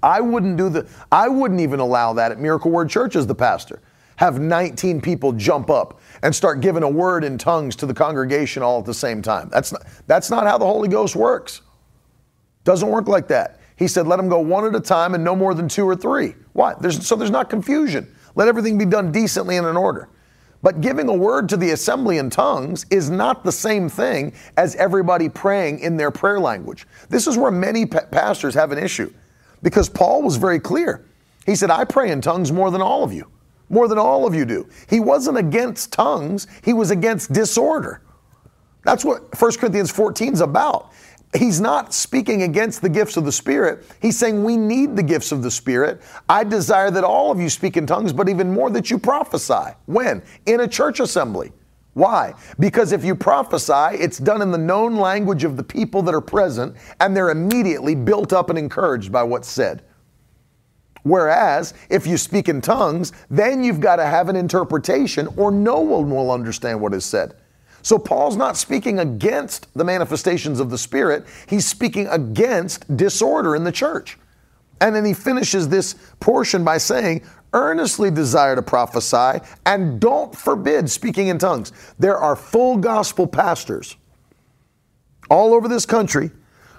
I 0.03 0.21
wouldn't 0.21 0.57
do 0.57 0.69
the 0.69 0.87
I 1.11 1.27
wouldn't 1.27 1.59
even 1.59 1.79
allow 1.79 2.13
that 2.13 2.31
at 2.31 2.39
Miracle 2.39 2.69
Word 2.69 2.89
Church 2.89 3.15
as 3.15 3.25
the 3.25 3.35
pastor. 3.35 3.81
Have 4.17 4.39
19 4.39 5.01
people 5.01 5.31
jump 5.31 5.69
up 5.69 5.99
and 6.23 6.35
start 6.35 6.61
giving 6.61 6.83
a 6.83 6.89
word 6.89 7.23
in 7.23 7.37
tongues 7.37 7.75
to 7.77 7.85
the 7.85 7.93
congregation 7.93 8.63
all 8.63 8.79
at 8.79 8.85
the 8.85 8.93
same 8.93 9.21
time. 9.21 9.49
That's 9.51 9.71
not, 9.71 9.83
that's 10.07 10.29
not 10.29 10.45
how 10.45 10.57
the 10.57 10.65
Holy 10.65 10.89
Ghost 10.89 11.15
works. 11.15 11.61
Doesn't 12.63 12.89
work 12.89 13.07
like 13.07 13.27
that. 13.29 13.59
He 13.77 13.87
said, 13.87 14.07
let 14.07 14.17
them 14.17 14.27
go 14.27 14.39
one 14.39 14.65
at 14.65 14.75
a 14.75 14.79
time 14.79 15.13
and 15.13 15.23
no 15.23 15.35
more 15.35 15.53
than 15.53 15.69
two 15.69 15.85
or 15.85 15.95
three. 15.95 16.35
Why? 16.53 16.73
There's, 16.79 17.05
so 17.05 17.15
there's 17.15 17.31
not 17.31 17.49
confusion. 17.49 18.13
Let 18.35 18.47
everything 18.47 18.77
be 18.77 18.85
done 18.85 19.11
decently 19.11 19.57
and 19.57 19.67
in 19.67 19.77
order. 19.77 20.09
But 20.63 20.81
giving 20.81 21.07
a 21.07 21.13
word 21.13 21.49
to 21.49 21.57
the 21.57 21.71
assembly 21.71 22.17
in 22.17 22.29
tongues 22.29 22.85
is 22.89 23.09
not 23.09 23.43
the 23.43 23.51
same 23.51 23.87
thing 23.89 24.33
as 24.57 24.75
everybody 24.75 25.29
praying 25.29 25.79
in 25.79 25.97
their 25.97 26.09
prayer 26.09 26.39
language. 26.39 26.87
This 27.09 27.27
is 27.27 27.37
where 27.37 27.51
many 27.51 27.85
pa- 27.85 28.05
pastors 28.11 28.55
have 28.55 28.71
an 28.71 28.79
issue 28.79 29.13
because 29.61 29.87
Paul 29.87 30.23
was 30.23 30.35
very 30.37 30.59
clear. 30.59 31.05
He 31.45 31.55
said, 31.55 31.69
I 31.69 31.85
pray 31.85 32.11
in 32.11 32.21
tongues 32.21 32.51
more 32.51 32.71
than 32.71 32.81
all 32.81 33.03
of 33.03 33.13
you, 33.13 33.29
more 33.69 33.87
than 33.87 33.97
all 33.97 34.25
of 34.25 34.33
you 34.33 34.45
do. 34.45 34.67
He 34.89 34.99
wasn't 34.99 35.37
against 35.37 35.91
tongues, 35.91 36.47
he 36.63 36.73
was 36.73 36.91
against 36.91 37.33
disorder. 37.33 38.01
That's 38.83 39.03
what 39.03 39.39
1 39.39 39.51
Corinthians 39.57 39.91
14 39.91 40.33
is 40.33 40.41
about 40.41 40.93
he's 41.35 41.59
not 41.59 41.93
speaking 41.93 42.43
against 42.43 42.81
the 42.81 42.89
gifts 42.89 43.17
of 43.17 43.25
the 43.25 43.31
Spirit. 43.31 43.85
He's 44.01 44.17
saying 44.17 44.43
we 44.43 44.57
need 44.57 44.95
the 44.95 45.03
gifts 45.03 45.31
of 45.31 45.43
the 45.43 45.51
Spirit. 45.51 46.01
I 46.29 46.43
desire 46.43 46.91
that 46.91 47.03
all 47.03 47.31
of 47.31 47.39
you 47.39 47.49
speak 47.49 47.77
in 47.77 47.85
tongues, 47.85 48.13
but 48.13 48.29
even 48.29 48.51
more 48.53 48.69
that 48.71 48.89
you 48.89 48.97
prophesy. 48.97 49.75
When? 49.85 50.21
In 50.45 50.61
a 50.61 50.67
church 50.67 50.99
assembly. 50.99 51.51
Why? 51.93 52.33
Because 52.59 52.91
if 52.91 53.03
you 53.03 53.15
prophesy, 53.15 53.97
it's 53.97 54.19
done 54.19 54.41
in 54.41 54.51
the 54.51 54.57
known 54.57 54.97
language 54.97 55.43
of 55.43 55.57
the 55.57 55.63
people 55.63 56.03
that 56.03 56.13
are 56.13 56.21
present, 56.21 56.75
and 56.99 57.15
they're 57.15 57.31
immediately 57.31 57.95
built 57.95 58.33
up 58.33 58.49
and 58.49 58.59
encouraged 58.59 59.11
by 59.11 59.23
what's 59.23 59.47
said. 59.47 59.83
Whereas, 61.07 61.73
if 61.89 62.05
you 62.05 62.17
speak 62.17 62.49
in 62.49 62.61
tongues, 62.61 63.13
then 63.29 63.63
you've 63.63 63.79
got 63.79 63.97
to 63.97 64.05
have 64.05 64.29
an 64.29 64.35
interpretation, 64.35 65.27
or 65.37 65.51
no 65.51 65.79
one 65.79 66.09
will 66.09 66.31
understand 66.31 66.81
what 66.81 66.93
is 66.93 67.05
said. 67.05 67.35
So 67.81 67.97
Paul's 67.97 68.35
not 68.35 68.57
speaking 68.57 68.99
against 68.99 69.73
the 69.73 69.83
manifestations 69.83 70.59
of 70.59 70.69
the 70.69 70.77
Spirit, 70.77 71.25
he's 71.47 71.65
speaking 71.65 72.07
against 72.07 72.97
disorder 72.97 73.55
in 73.55 73.63
the 73.63 73.71
church. 73.71 74.17
And 74.81 74.95
then 74.95 75.05
he 75.05 75.13
finishes 75.13 75.69
this 75.69 75.95
portion 76.19 76.63
by 76.63 76.77
saying, 76.77 77.23
earnestly 77.53 78.11
desire 78.11 78.55
to 78.55 78.61
prophesy 78.61 79.39
and 79.65 79.99
don't 79.99 80.35
forbid 80.35 80.89
speaking 80.89 81.29
in 81.29 81.37
tongues. 81.37 81.71
There 81.97 82.17
are 82.17 82.35
full 82.35 82.77
gospel 82.77 83.25
pastors 83.25 83.95
all 85.29 85.53
over 85.53 85.67
this 85.67 85.85
country 85.85 86.31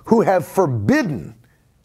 who 0.05 0.21
have 0.21 0.47
forbidden 0.47 1.35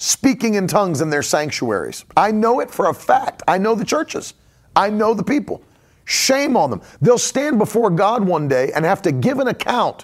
speaking 0.04 0.56
in 0.56 0.68
tongues 0.68 1.00
in 1.00 1.10
their 1.10 1.24
sanctuaries. 1.24 2.04
I 2.18 2.30
know 2.30 2.60
it 2.60 2.70
for 2.70 2.90
a 2.90 2.94
fact. 2.94 3.42
I 3.48 3.58
know 3.58 3.74
the 3.74 3.86
churches, 3.86 4.34
I 4.76 4.90
know 4.90 5.14
the 5.14 5.24
people. 5.24 5.64
Shame 6.06 6.58
on 6.58 6.70
them. 6.70 6.82
They'll 7.00 7.18
stand 7.18 7.58
before 7.58 7.90
God 7.90 8.26
one 8.26 8.50
day 8.50 8.74
and 8.74 8.84
have 8.84 9.02
to 9.04 9.14
give 9.14 9.40
an 9.40 9.48
account. 9.48 10.04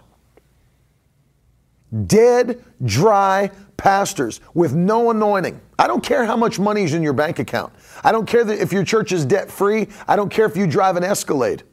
Dead, 2.07 2.63
dry 2.85 3.51
pastors 3.75 4.39
with 4.53 4.73
no 4.73 5.11
anointing. 5.11 5.59
I 5.77 5.87
don't 5.87 6.01
care 6.01 6.23
how 6.23 6.37
much 6.37 6.59
money 6.59 6.83
is 6.83 6.93
in 6.93 7.03
your 7.03 7.11
bank 7.11 7.39
account. 7.39 7.73
I 8.01 8.13
don't 8.13 8.25
care 8.25 8.49
if 8.49 8.71
your 8.71 8.85
church 8.85 9.11
is 9.11 9.25
debt 9.25 9.51
free. 9.51 9.89
I 10.07 10.15
don't 10.15 10.29
care 10.29 10.45
if 10.45 10.55
you 10.55 10.65
drive 10.65 10.95
an 10.95 11.03
Escalade. 11.03 11.63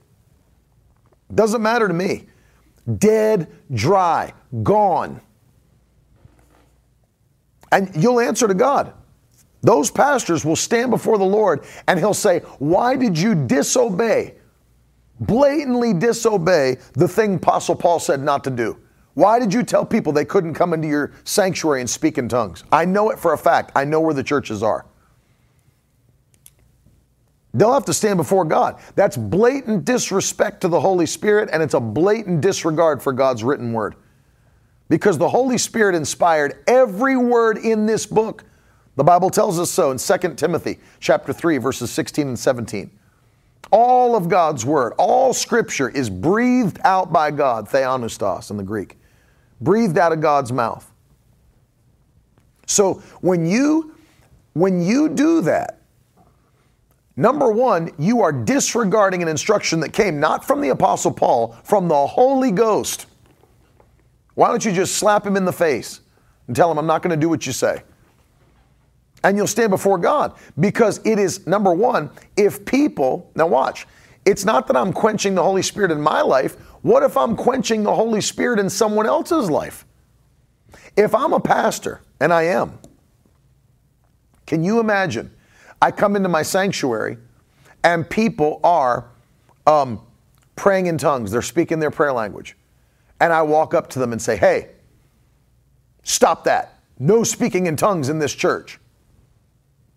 Doesn't 1.33 1.63
matter 1.63 1.87
to 1.87 1.95
me. 1.95 2.27
Dead, 2.99 3.47
dry, 3.73 4.33
gone. 4.65 5.21
And 7.77 7.95
you'll 7.95 8.21
answer 8.21 8.49
to 8.49 8.55
God. 8.55 8.95
Those 9.61 9.91
pastors 9.91 10.47
will 10.47 10.57
stand 10.57 10.91
before 10.91 11.19
the 11.19 11.25
Lord 11.25 11.67
and 11.87 11.99
he'll 11.99 12.15
say, 12.15 12.39
Why 12.59 12.97
did 12.97 13.19
you 13.19 13.35
disobey, 13.35 14.37
blatantly 15.21 15.93
disobey 15.93 16.79
the 16.95 17.07
thing 17.07 17.35
Apostle 17.35 17.77
Paul 17.77 18.01
said 18.01 18.23
not 18.23 18.45
to 18.45 18.51
do? 18.51 18.79
Why 19.13 19.39
did 19.39 19.53
you 19.53 19.63
tell 19.63 19.85
people 19.85 20.11
they 20.11 20.25
couldn't 20.25 20.55
come 20.55 20.73
into 20.73 20.89
your 20.89 21.13
sanctuary 21.25 21.83
and 21.83 21.91
speak 21.91 22.17
in 22.17 22.31
tongues? 22.31 22.65
I 22.73 22.87
know 22.87 23.11
it 23.11 23.19
for 23.19 23.35
a 23.35 23.39
fact. 23.39 23.73
I 23.77 23.85
know 23.85 24.01
where 24.01 24.15
the 24.15 24.25
churches 24.25 24.63
are. 24.63 24.87
They'll 27.53 27.75
have 27.75 27.85
to 27.87 27.95
stand 27.95 28.17
before 28.17 28.47
God. 28.47 28.81
That's 28.95 29.19
blatant 29.19 29.85
disrespect 29.85 30.63
to 30.63 30.69
the 30.69 30.81
Holy 30.81 31.07
Spirit, 31.07 31.51
and 31.53 31.63
it's 31.63 31.75
a 31.75 31.81
blatant 31.81 32.41
disregard 32.41 33.03
for 33.03 33.13
God's 33.13 33.45
written 33.45 33.75
word. 33.75 33.97
Because 34.89 35.19
the 35.19 35.29
Holy 35.29 35.59
Spirit 35.59 35.95
inspired 35.95 36.63
every 36.67 37.17
word 37.17 37.59
in 37.59 37.87
this 37.87 38.07
book. 38.07 38.45
The 38.97 39.05
Bible 39.05 39.31
tells 39.31 39.59
us 39.59 39.71
so 39.71 39.91
in 39.91 39.99
2 39.99 40.35
Timothy 40.35 40.79
chapter 41.01 41.33
3 41.33 41.59
verses 41.59 41.91
16 41.91 42.29
and 42.29 42.39
17. 42.39 42.91
All 43.73 44.15
of 44.15 44.29
God's 44.29 44.65
word, 44.65 44.93
all 44.97 45.33
scripture 45.35 45.89
is 45.89 46.09
breathed 46.09 46.79
out 46.85 47.13
by 47.13 47.31
God, 47.31 47.69
theopneustos 47.69 48.51
in 48.51 48.57
the 48.57 48.63
Greek. 48.63 48.97
Breathed 49.61 49.99
out 49.99 50.13
of 50.13 50.21
God's 50.21 50.53
mouth. 50.53 50.91
So 52.67 52.95
when 53.21 53.47
you 53.47 53.95
when 54.53 54.81
you 54.81 55.11
do 55.11 55.43
that, 55.43 55.83
number 57.15 57.51
1, 57.53 57.91
you 57.99 58.23
are 58.23 58.33
disregarding 58.33 59.21
an 59.21 59.29
instruction 59.29 59.81
that 59.81 59.93
came 59.93 60.19
not 60.19 60.47
from 60.47 60.63
the 60.63 60.71
apostle 60.71 61.13
Paul, 61.13 61.55
from 61.63 61.89
the 61.89 62.07
Holy 62.07 62.51
Ghost. 62.51 63.05
Why 64.37 64.49
don't 64.49 64.65
you 64.65 64.71
just 64.71 64.95
slap 64.97 65.27
him 65.27 65.37
in 65.37 65.45
the 65.45 65.53
face 65.53 66.01
and 66.47 66.55
tell 66.55 66.71
him 66.71 66.79
I'm 66.79 66.87
not 66.87 67.03
going 67.03 67.11
to 67.11 67.21
do 67.21 67.29
what 67.29 67.45
you 67.45 67.53
say? 67.53 67.83
and 69.27 69.37
you'll 69.37 69.47
stand 69.49 69.71
before 69.71 69.99
God. 69.99 70.35
Because 70.59 71.01
it 71.05 71.19
is, 71.19 71.47
number 71.49 71.73
one, 71.73 72.11
if 72.37 72.65
people, 72.65 73.31
now 73.35 73.49
watch, 73.49 73.87
it's 74.25 74.45
not 74.45 74.69
that 74.69 74.77
I'm 74.77 74.93
quenching 74.93 75.35
the 75.35 75.43
Holy 75.43 75.63
Spirit 75.63 75.91
in 75.91 76.01
my 76.01 76.23
life. 76.23 76.55
What 76.83 77.03
if 77.03 77.17
I'm 77.17 77.35
quenching 77.35 77.83
the 77.83 77.95
Holy 77.95 78.21
Spirit 78.21 78.61
in 78.61 78.71
someone 78.71 79.07
else's 79.07 79.51
life? 79.51 79.85
If 80.97 81.13
I'm 81.13 81.33
a 81.33 81.41
pastor, 81.41 82.03
and 82.21 82.33
I 82.33 82.45
am, 82.45 82.79
can 84.47 84.63
you 84.63 84.79
imagine? 84.79 85.33
I 85.83 85.91
come 85.91 86.15
into 86.15 86.29
my 86.29 86.43
sanctuary 86.43 87.19
and 87.83 88.09
people 88.09 88.61
are 88.65 89.11
um, 89.67 90.01
praying 90.55 90.87
in 90.87 90.99
tongues, 90.99 91.33
they're 91.33 91.43
speaking 91.43 91.81
their 91.81 91.91
prayer 91.91 92.13
language. 92.13 92.57
And 93.21 93.33
I 93.33 93.43
walk 93.43 93.75
up 93.75 93.89
to 93.91 93.99
them 93.99 94.13
and 94.13 94.21
say, 94.21 94.37
hey, 94.37 94.71
stop 96.03 96.45
that. 96.45 96.81
No 96.99 97.25
speaking 97.25 97.67
in 97.67 97.77
tongues 97.77 98.09
in 98.09 98.19
this 98.19 98.35
church. 98.35 98.79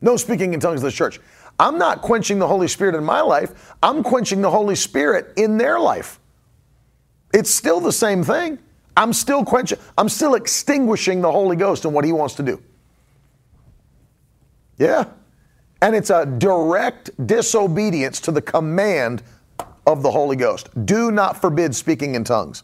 No 0.02 0.18
speaking 0.18 0.54
in 0.54 0.60
tongues 0.60 0.82
in 0.82 0.86
this 0.86 0.96
church. 0.96 1.20
I'm 1.60 1.78
not 1.78 2.02
quenching 2.02 2.40
the 2.40 2.48
Holy 2.48 2.70
Spirit 2.70 2.96
in 2.96 3.04
my 3.04 3.22
life. 3.22 3.76
I'm 3.84 4.02
quenching 4.04 4.42
the 4.42 4.50
Holy 4.50 4.76
Spirit 4.76 5.34
in 5.36 5.58
their 5.58 5.80
life. 5.80 6.20
It's 7.34 7.50
still 7.50 7.80
the 7.80 7.92
same 7.92 8.24
thing. 8.24 8.60
I'm 8.96 9.14
still 9.14 9.46
quenching, 9.46 9.78
I'm 9.98 10.10
still 10.10 10.36
extinguishing 10.36 11.22
the 11.22 11.32
Holy 11.32 11.56
Ghost 11.56 11.86
and 11.86 11.94
what 11.94 12.06
He 12.06 12.12
wants 12.12 12.36
to 12.36 12.44
do. 12.44 12.62
Yeah. 14.78 15.06
And 15.82 15.96
it's 15.96 16.10
a 16.10 16.26
direct 16.26 17.12
disobedience 17.26 18.20
to 18.22 18.32
the 18.32 18.42
command 18.42 19.24
of 19.86 20.04
the 20.04 20.12
Holy 20.12 20.36
Ghost. 20.36 20.70
Do 20.86 21.12
not 21.12 21.40
forbid 21.40 21.76
speaking 21.76 22.16
in 22.16 22.24
tongues. 22.24 22.64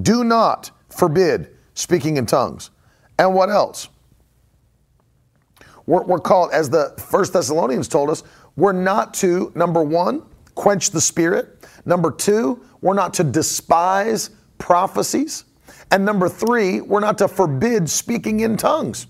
Do 0.00 0.24
not 0.24 0.70
forbid 0.88 1.50
speaking 1.74 2.16
in 2.16 2.26
tongues. 2.26 2.70
And 3.18 3.34
what 3.34 3.50
else? 3.50 3.88
We're, 5.86 6.02
we're 6.04 6.20
called, 6.20 6.50
as 6.52 6.70
the 6.70 6.94
First 6.98 7.32
Thessalonians 7.32 7.88
told 7.88 8.10
us, 8.10 8.22
we're 8.56 8.72
not 8.72 9.14
to, 9.14 9.52
number 9.54 9.82
one, 9.82 10.22
quench 10.54 10.90
the 10.90 11.00
spirit. 11.00 11.66
Number 11.84 12.10
two, 12.10 12.64
we're 12.80 12.94
not 12.94 13.14
to 13.14 13.24
despise 13.24 14.30
prophecies. 14.58 15.44
And 15.90 16.04
number 16.04 16.28
three, 16.28 16.80
we're 16.80 17.00
not 17.00 17.18
to 17.18 17.28
forbid 17.28 17.88
speaking 17.88 18.40
in 18.40 18.56
tongues. 18.56 19.06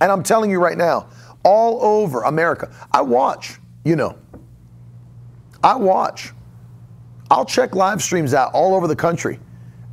And 0.00 0.10
I'm 0.10 0.22
telling 0.22 0.50
you 0.50 0.60
right 0.60 0.76
now, 0.76 1.08
all 1.44 1.82
over 1.82 2.22
America, 2.22 2.74
I 2.90 3.02
watch, 3.02 3.58
you 3.84 3.96
know, 3.96 4.18
I 5.62 5.76
watch. 5.76 6.32
I'll 7.32 7.46
check 7.46 7.74
live 7.74 8.02
streams 8.02 8.34
out 8.34 8.52
all 8.52 8.74
over 8.74 8.86
the 8.86 8.94
country. 8.94 9.40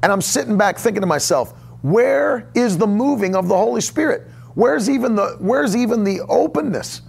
And 0.04 0.12
I'm 0.12 0.22
sitting 0.22 0.58
back 0.58 0.78
thinking 0.78 1.00
to 1.00 1.08
myself, 1.08 1.54
where 1.82 2.50
is 2.54 2.78
the 2.78 2.86
moving 2.86 3.34
of 3.34 3.48
the 3.48 3.56
Holy 3.56 3.80
Spirit? 3.80 4.28
Where's 4.56 4.90
even 4.90 5.16
the 5.16 5.38
where's 5.40 5.74
even 5.74 6.04
the 6.04 6.20
openness 6.28 7.02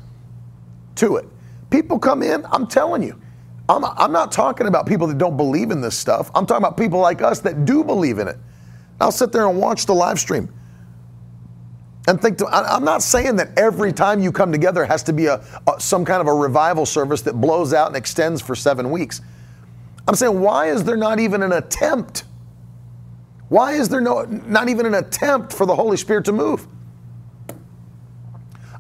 to 0.97 1.17
it? 1.17 1.27
People 1.71 1.99
come 1.99 2.23
in, 2.23 2.47
I'm 2.53 2.69
telling 2.69 3.03
you. 3.03 3.21
I'm, 3.69 3.85
I'm 3.85 4.13
not 4.13 4.31
talking 4.31 4.69
about 4.69 4.87
people 4.87 5.09
that 5.09 5.19
don't 5.19 5.37
believe 5.37 5.73
in 5.73 5.81
this 5.81 5.97
stuff. 5.97 6.31
I'm 6.35 6.47
talking 6.47 6.65
about 6.65 6.77
people 6.77 7.01
like 7.01 7.23
us 7.23 7.41
that 7.41 7.65
do 7.65 7.83
believe 7.83 8.19
in 8.19 8.29
it. 8.29 8.37
I'll 9.01 9.13
sit 9.13 9.33
there 9.33 9.49
and 9.49 9.59
watch 9.59 9.87
the 9.87 9.95
live 9.95 10.21
stream 10.21 10.53
and 12.07 12.21
think 12.21 12.39
to, 12.39 12.47
I'm 12.47 12.85
not 12.85 13.03
saying 13.03 13.37
that 13.37 13.59
every 13.59 13.93
time 13.93 14.21
you 14.21 14.31
come 14.31 14.53
together 14.53 14.85
has 14.85 15.03
to 15.05 15.13
be 15.13 15.27
a, 15.27 15.45
a, 15.67 15.81
some 15.81 16.05
kind 16.05 16.21
of 16.21 16.29
a 16.29 16.35
revival 16.35 16.87
service 16.87 17.23
that 17.23 17.35
blows 17.41 17.73
out 17.73 17.89
and 17.89 17.97
extends 17.97 18.41
for 18.41 18.55
seven 18.55 18.91
weeks. 18.91 19.21
I'm 20.11 20.17
saying 20.17 20.41
why 20.41 20.71
is 20.73 20.83
there 20.83 20.97
not 20.97 21.21
even 21.21 21.41
an 21.45 21.53
attempt? 21.53 22.25
Why 23.49 23.75
is 23.75 23.89
there 23.89 24.01
no 24.01 24.23
not 24.25 24.69
even 24.69 24.85
an 24.85 24.95
attempt 24.95 25.53
for 25.53 25.67
the 25.67 25.77
Holy 25.77 25.97
Spirit 25.97 26.25
to 26.25 26.33
move? 26.33 26.67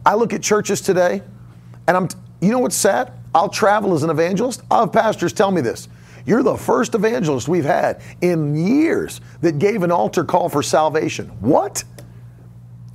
I 0.05 0.17
look 0.17 0.33
at 0.33 0.43
churches 0.43 0.81
today, 0.81 1.23
and 1.87 1.97
I'm, 1.97 2.09
you 2.41 2.51
know 2.51 2.59
what's 2.59 2.75
sad? 2.75 3.13
I'll 3.33 3.49
travel 3.49 3.95
as 3.95 4.03
an 4.03 4.11
evangelist. 4.11 4.63
I'll 4.73 4.87
have 4.87 4.93
pastors 4.93 5.33
tell 5.33 5.53
me 5.53 5.61
this. 5.61 5.89
You're 6.27 6.43
the 6.43 6.57
first 6.57 6.97
evangelist 6.97 7.47
we've 7.47 7.65
had 7.65 8.03
in 8.23 8.57
years 8.57 9.21
that 9.41 9.61
gave 9.61 9.85
an 9.85 9.93
altar 9.93 10.25
call 10.25 10.49
for 10.49 10.65
salvation. 10.65 11.29
What? 11.39 11.85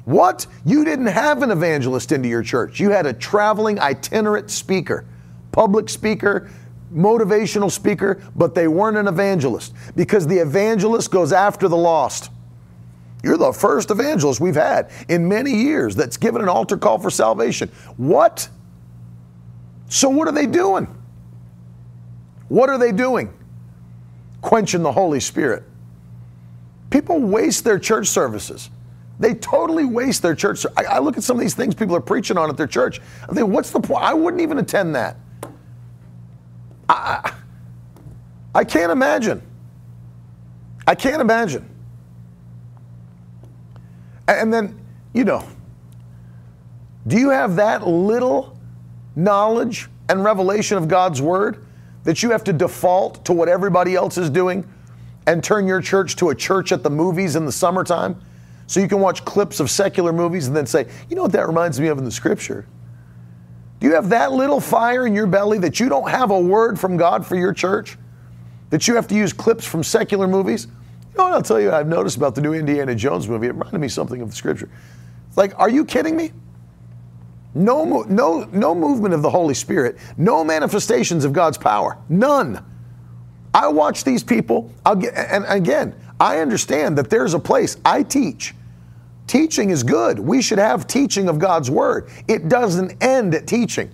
What? 0.03 0.45
You 0.65 0.83
didn't 0.83 1.05
have 1.05 1.41
an 1.41 1.51
evangelist 1.51 2.11
into 2.11 2.27
your 2.27 2.43
church. 2.43 2.81
You 2.81 2.89
had 2.89 3.05
a 3.05 3.13
traveling 3.13 3.79
itinerant 3.79 4.51
speaker, 4.51 5.05
public 5.53 5.87
speaker, 5.87 6.49
motivational 6.95 7.69
speaker, 7.69 8.21
but 8.35 8.55
they 8.55 8.67
weren't 8.67 8.97
an 8.97 9.07
evangelist 9.07 9.73
because 9.95 10.25
the 10.25 10.37
evangelist 10.37 11.11
goes 11.11 11.33
after 11.33 11.67
the 11.67 11.77
lost. 11.77 12.31
You're 13.23 13.37
the 13.37 13.51
first 13.51 13.91
evangelist 13.91 14.39
we've 14.39 14.55
had 14.55 14.91
in 15.09 15.27
many 15.27 15.51
years 15.51 15.95
that's 15.95 16.15
given 16.17 16.41
an 16.41 16.49
altar 16.49 16.77
call 16.77 16.99
for 16.99 17.09
salvation. 17.09 17.69
What? 17.97 18.47
So, 19.89 20.09
what 20.09 20.27
are 20.27 20.31
they 20.31 20.45
doing? 20.45 20.87
What 22.47 22.69
are 22.69 22.77
they 22.77 22.91
doing? 22.91 23.33
Quenching 24.41 24.83
the 24.83 24.91
Holy 24.91 25.19
Spirit. 25.19 25.63
People 26.91 27.19
waste 27.19 27.63
their 27.63 27.79
church 27.79 28.07
services. 28.07 28.69
They 29.19 29.33
totally 29.33 29.85
waste 29.85 30.21
their 30.21 30.35
church. 30.35 30.65
I, 30.77 30.83
I 30.83 30.99
look 30.99 31.17
at 31.17 31.23
some 31.23 31.37
of 31.37 31.41
these 31.41 31.55
things 31.55 31.73
people 31.73 31.95
are 31.95 32.01
preaching 32.01 32.37
on 32.37 32.49
at 32.49 32.57
their 32.57 32.67
church. 32.67 33.01
I 33.27 33.33
think, 33.33 33.47
what's 33.47 33.71
the 33.71 33.79
point? 33.79 34.03
I 34.03 34.13
wouldn't 34.13 34.41
even 34.41 34.59
attend 34.59 34.95
that. 34.95 35.17
I, 36.87 37.33
I 38.53 38.63
can't 38.63 38.91
imagine. 38.91 39.41
I 40.87 40.95
can't 40.95 41.21
imagine. 41.21 41.69
And 44.27 44.53
then, 44.53 44.79
you 45.13 45.23
know, 45.23 45.45
do 47.07 47.19
you 47.19 47.29
have 47.29 47.55
that 47.57 47.87
little 47.87 48.57
knowledge 49.15 49.87
and 50.09 50.23
revelation 50.23 50.77
of 50.77 50.87
God's 50.87 51.21
word 51.21 51.65
that 52.03 52.23
you 52.23 52.31
have 52.31 52.43
to 52.45 52.53
default 52.53 53.25
to 53.25 53.33
what 53.33 53.49
everybody 53.49 53.95
else 53.95 54.17
is 54.17 54.29
doing 54.29 54.67
and 55.27 55.43
turn 55.43 55.67
your 55.67 55.81
church 55.81 56.15
to 56.17 56.29
a 56.29 56.35
church 56.35 56.71
at 56.71 56.83
the 56.83 56.89
movies 56.89 57.35
in 57.35 57.45
the 57.45 57.51
summertime? 57.51 58.19
So 58.67 58.79
you 58.79 58.87
can 58.87 58.99
watch 58.99 59.23
clips 59.25 59.59
of 59.59 59.69
secular 59.69 60.11
movies 60.11 60.47
and 60.47 60.55
then 60.55 60.65
say, 60.65 60.87
you 61.09 61.15
know 61.15 61.23
what 61.23 61.31
that 61.33 61.47
reminds 61.47 61.79
me 61.79 61.87
of 61.87 61.97
in 61.99 62.03
the 62.03 62.11
scripture? 62.11 62.65
You 63.85 63.93
have 63.93 64.09
that 64.09 64.31
little 64.31 64.59
fire 64.59 65.05
in 65.05 65.13
your 65.13 65.27
belly 65.27 65.59
that 65.59 65.79
you 65.79 65.89
don't 65.89 66.09
have 66.09 66.31
a 66.31 66.39
word 66.39 66.79
from 66.79 66.97
God 66.97 67.23
for 67.23 67.35
your 67.35 67.53
church? 67.53 67.99
That 68.71 68.87
you 68.87 68.95
have 68.95 69.07
to 69.09 69.15
use 69.15 69.31
clips 69.31 69.63
from 69.63 69.83
secular 69.83 70.27
movies? 70.27 70.65
You 70.65 71.19
know 71.19 71.25
what 71.25 71.33
I'll 71.33 71.43
tell 71.43 71.61
you 71.61 71.71
I've 71.71 71.87
noticed 71.87 72.17
about 72.17 72.33
the 72.33 72.41
new 72.41 72.55
Indiana 72.55 72.95
Jones 72.95 73.29
movie? 73.29 73.45
It 73.45 73.51
reminded 73.51 73.77
me 73.77 73.87
something 73.87 74.23
of 74.23 74.31
the 74.31 74.35
scripture. 74.35 74.71
It's 75.27 75.37
like, 75.37 75.53
are 75.59 75.69
you 75.69 75.85
kidding 75.85 76.17
me? 76.17 76.31
No, 77.53 78.01
no, 78.09 78.49
no 78.51 78.73
movement 78.73 79.13
of 79.13 79.21
the 79.21 79.29
Holy 79.29 79.53
Spirit, 79.53 79.99
no 80.17 80.43
manifestations 80.43 81.23
of 81.23 81.31
God's 81.31 81.59
power, 81.59 81.99
none. 82.09 82.65
I 83.53 83.67
watch 83.67 84.03
these 84.03 84.23
people, 84.23 84.73
I'll 84.83 84.95
get, 84.95 85.13
and 85.13 85.45
again, 85.47 85.93
I 86.19 86.39
understand 86.39 86.97
that 86.97 87.11
there's 87.11 87.35
a 87.35 87.39
place 87.39 87.77
I 87.85 88.01
teach. 88.01 88.55
Teaching 89.27 89.71
is 89.71 89.83
good. 89.83 90.19
We 90.19 90.41
should 90.41 90.59
have 90.59 90.87
teaching 90.87 91.27
of 91.27 91.39
God's 91.39 91.71
word. 91.71 92.09
It 92.27 92.47
doesn't 92.47 93.03
end 93.03 93.33
at 93.33 93.47
teaching. 93.47 93.91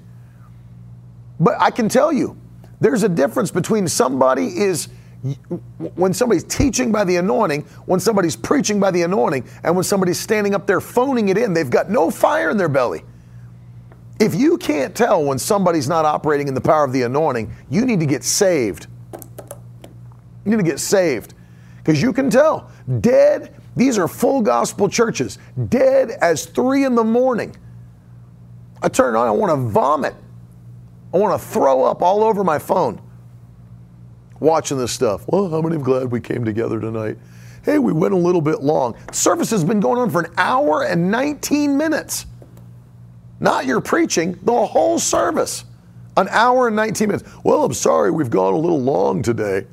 But 1.39 1.55
I 1.59 1.71
can 1.71 1.89
tell 1.89 2.11
you, 2.11 2.37
there's 2.79 3.03
a 3.03 3.09
difference 3.09 3.51
between 3.51 3.87
somebody 3.87 4.57
is 4.59 4.89
when 5.95 6.13
somebody's 6.13 6.43
teaching 6.43 6.91
by 6.91 7.03
the 7.03 7.17
anointing, 7.17 7.61
when 7.85 7.99
somebody's 7.99 8.35
preaching 8.35 8.79
by 8.79 8.89
the 8.89 9.03
anointing, 9.03 9.47
and 9.63 9.75
when 9.75 9.83
somebody's 9.83 10.19
standing 10.19 10.55
up 10.55 10.65
there 10.65 10.81
phoning 10.81 11.29
it 11.29 11.37
in, 11.37 11.53
they've 11.53 11.69
got 11.69 11.91
no 11.91 12.09
fire 12.09 12.49
in 12.49 12.57
their 12.57 12.69
belly. 12.69 13.03
If 14.19 14.35
you 14.35 14.57
can't 14.57 14.95
tell 14.95 15.23
when 15.23 15.39
somebody's 15.39 15.87
not 15.87 16.05
operating 16.05 16.47
in 16.47 16.53
the 16.53 16.61
power 16.61 16.83
of 16.83 16.91
the 16.91 17.03
anointing, 17.03 17.53
you 17.69 17.85
need 17.85 17.99
to 17.99 18.05
get 18.05 18.23
saved. 18.23 18.87
You 20.45 20.51
need 20.51 20.57
to 20.57 20.63
get 20.63 20.79
saved 20.79 21.35
because 21.77 22.01
you 22.01 22.13
can 22.13 22.29
tell. 22.29 22.71
Dead, 22.99 23.60
these 23.75 23.97
are 23.97 24.07
full 24.07 24.41
gospel 24.41 24.89
churches, 24.89 25.37
dead 25.69 26.11
as 26.21 26.45
three 26.45 26.85
in 26.85 26.95
the 26.95 27.03
morning. 27.03 27.55
I 28.81 28.89
turn 28.89 29.15
on, 29.15 29.27
I 29.27 29.31
want 29.31 29.51
to 29.51 29.69
vomit. 29.69 30.15
I 31.13 31.17
want 31.17 31.39
to 31.39 31.47
throw 31.47 31.83
up 31.83 32.01
all 32.01 32.23
over 32.23 32.43
my 32.43 32.57
phone 32.57 33.01
watching 34.39 34.77
this 34.77 34.91
stuff. 34.91 35.23
Well, 35.27 35.49
how 35.49 35.61
many 35.61 35.77
are 35.77 35.79
glad 35.79 36.11
we 36.11 36.19
came 36.19 36.43
together 36.43 36.79
tonight? 36.79 37.17
Hey, 37.63 37.77
we 37.77 37.93
went 37.93 38.13
a 38.13 38.17
little 38.17 38.41
bit 38.41 38.61
long. 38.61 38.95
Service 39.11 39.51
has 39.51 39.63
been 39.63 39.79
going 39.79 39.99
on 39.99 40.09
for 40.09 40.21
an 40.21 40.33
hour 40.37 40.83
and 40.83 41.11
19 41.11 41.77
minutes. 41.77 42.25
Not 43.39 43.65
your 43.65 43.81
preaching, 43.81 44.37
the 44.43 44.65
whole 44.65 44.99
service. 44.99 45.65
An 46.17 46.27
hour 46.29 46.67
and 46.67 46.75
19 46.75 47.07
minutes. 47.07 47.29
Well, 47.43 47.63
I'm 47.63 47.73
sorry 47.73 48.11
we've 48.11 48.29
gone 48.29 48.53
a 48.53 48.57
little 48.57 48.81
long 48.81 49.21
today. 49.21 49.67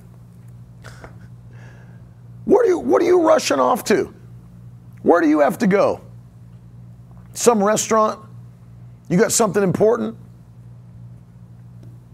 What 2.49 2.65
are 2.65 2.69
you, 2.71 2.79
what 2.79 3.03
are 3.03 3.05
you 3.05 3.21
rushing 3.21 3.61
off 3.61 3.85
to? 3.85 4.15
Where 5.03 5.21
do 5.21 5.29
you 5.29 5.41
have 5.41 5.59
to 5.59 5.67
go? 5.67 6.01
Some 7.35 7.63
restaurant? 7.63 8.21
You 9.11 9.19
got 9.19 9.33
something 9.33 9.63
important? 9.63 10.17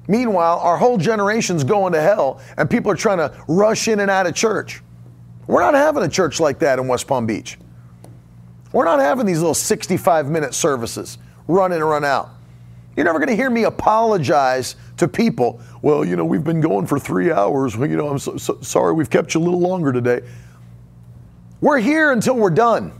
Meanwhile, 0.08 0.58
our 0.58 0.76
whole 0.76 0.98
generation's 0.98 1.62
going 1.62 1.92
to 1.92 2.00
hell 2.00 2.40
and 2.56 2.68
people 2.68 2.90
are 2.90 2.96
trying 2.96 3.18
to 3.18 3.32
rush 3.46 3.86
in 3.86 4.00
and 4.00 4.10
out 4.10 4.26
of 4.26 4.34
church. 4.34 4.82
We're 5.46 5.60
not 5.60 5.74
having 5.74 6.02
a 6.02 6.08
church 6.08 6.40
like 6.40 6.58
that 6.58 6.80
in 6.80 6.88
West 6.88 7.06
Palm 7.06 7.26
Beach. 7.26 7.56
We're 8.72 8.86
not 8.86 8.98
having 8.98 9.26
these 9.26 9.38
little 9.38 9.54
65 9.54 10.28
minute 10.28 10.52
services, 10.52 11.16
run 11.46 11.70
in 11.70 11.80
and 11.80 11.88
run 11.88 12.04
out. 12.04 12.30
You're 12.96 13.04
never 13.04 13.20
going 13.20 13.28
to 13.28 13.36
hear 13.36 13.50
me 13.50 13.62
apologize 13.62 14.74
to 14.96 15.08
people. 15.08 15.60
Well, 15.82 16.04
you 16.04 16.16
know, 16.16 16.24
we've 16.24 16.44
been 16.44 16.60
going 16.60 16.86
for 16.86 16.98
three 16.98 17.32
hours. 17.32 17.76
Well, 17.76 17.88
you 17.88 17.96
know, 17.96 18.08
I'm 18.08 18.18
so, 18.18 18.36
so 18.36 18.58
sorry 18.60 18.92
we've 18.92 19.10
kept 19.10 19.34
you 19.34 19.40
a 19.40 19.44
little 19.44 19.60
longer 19.60 19.92
today. 19.92 20.22
We're 21.60 21.78
here 21.78 22.12
until 22.12 22.36
we're 22.36 22.50
done. 22.50 22.92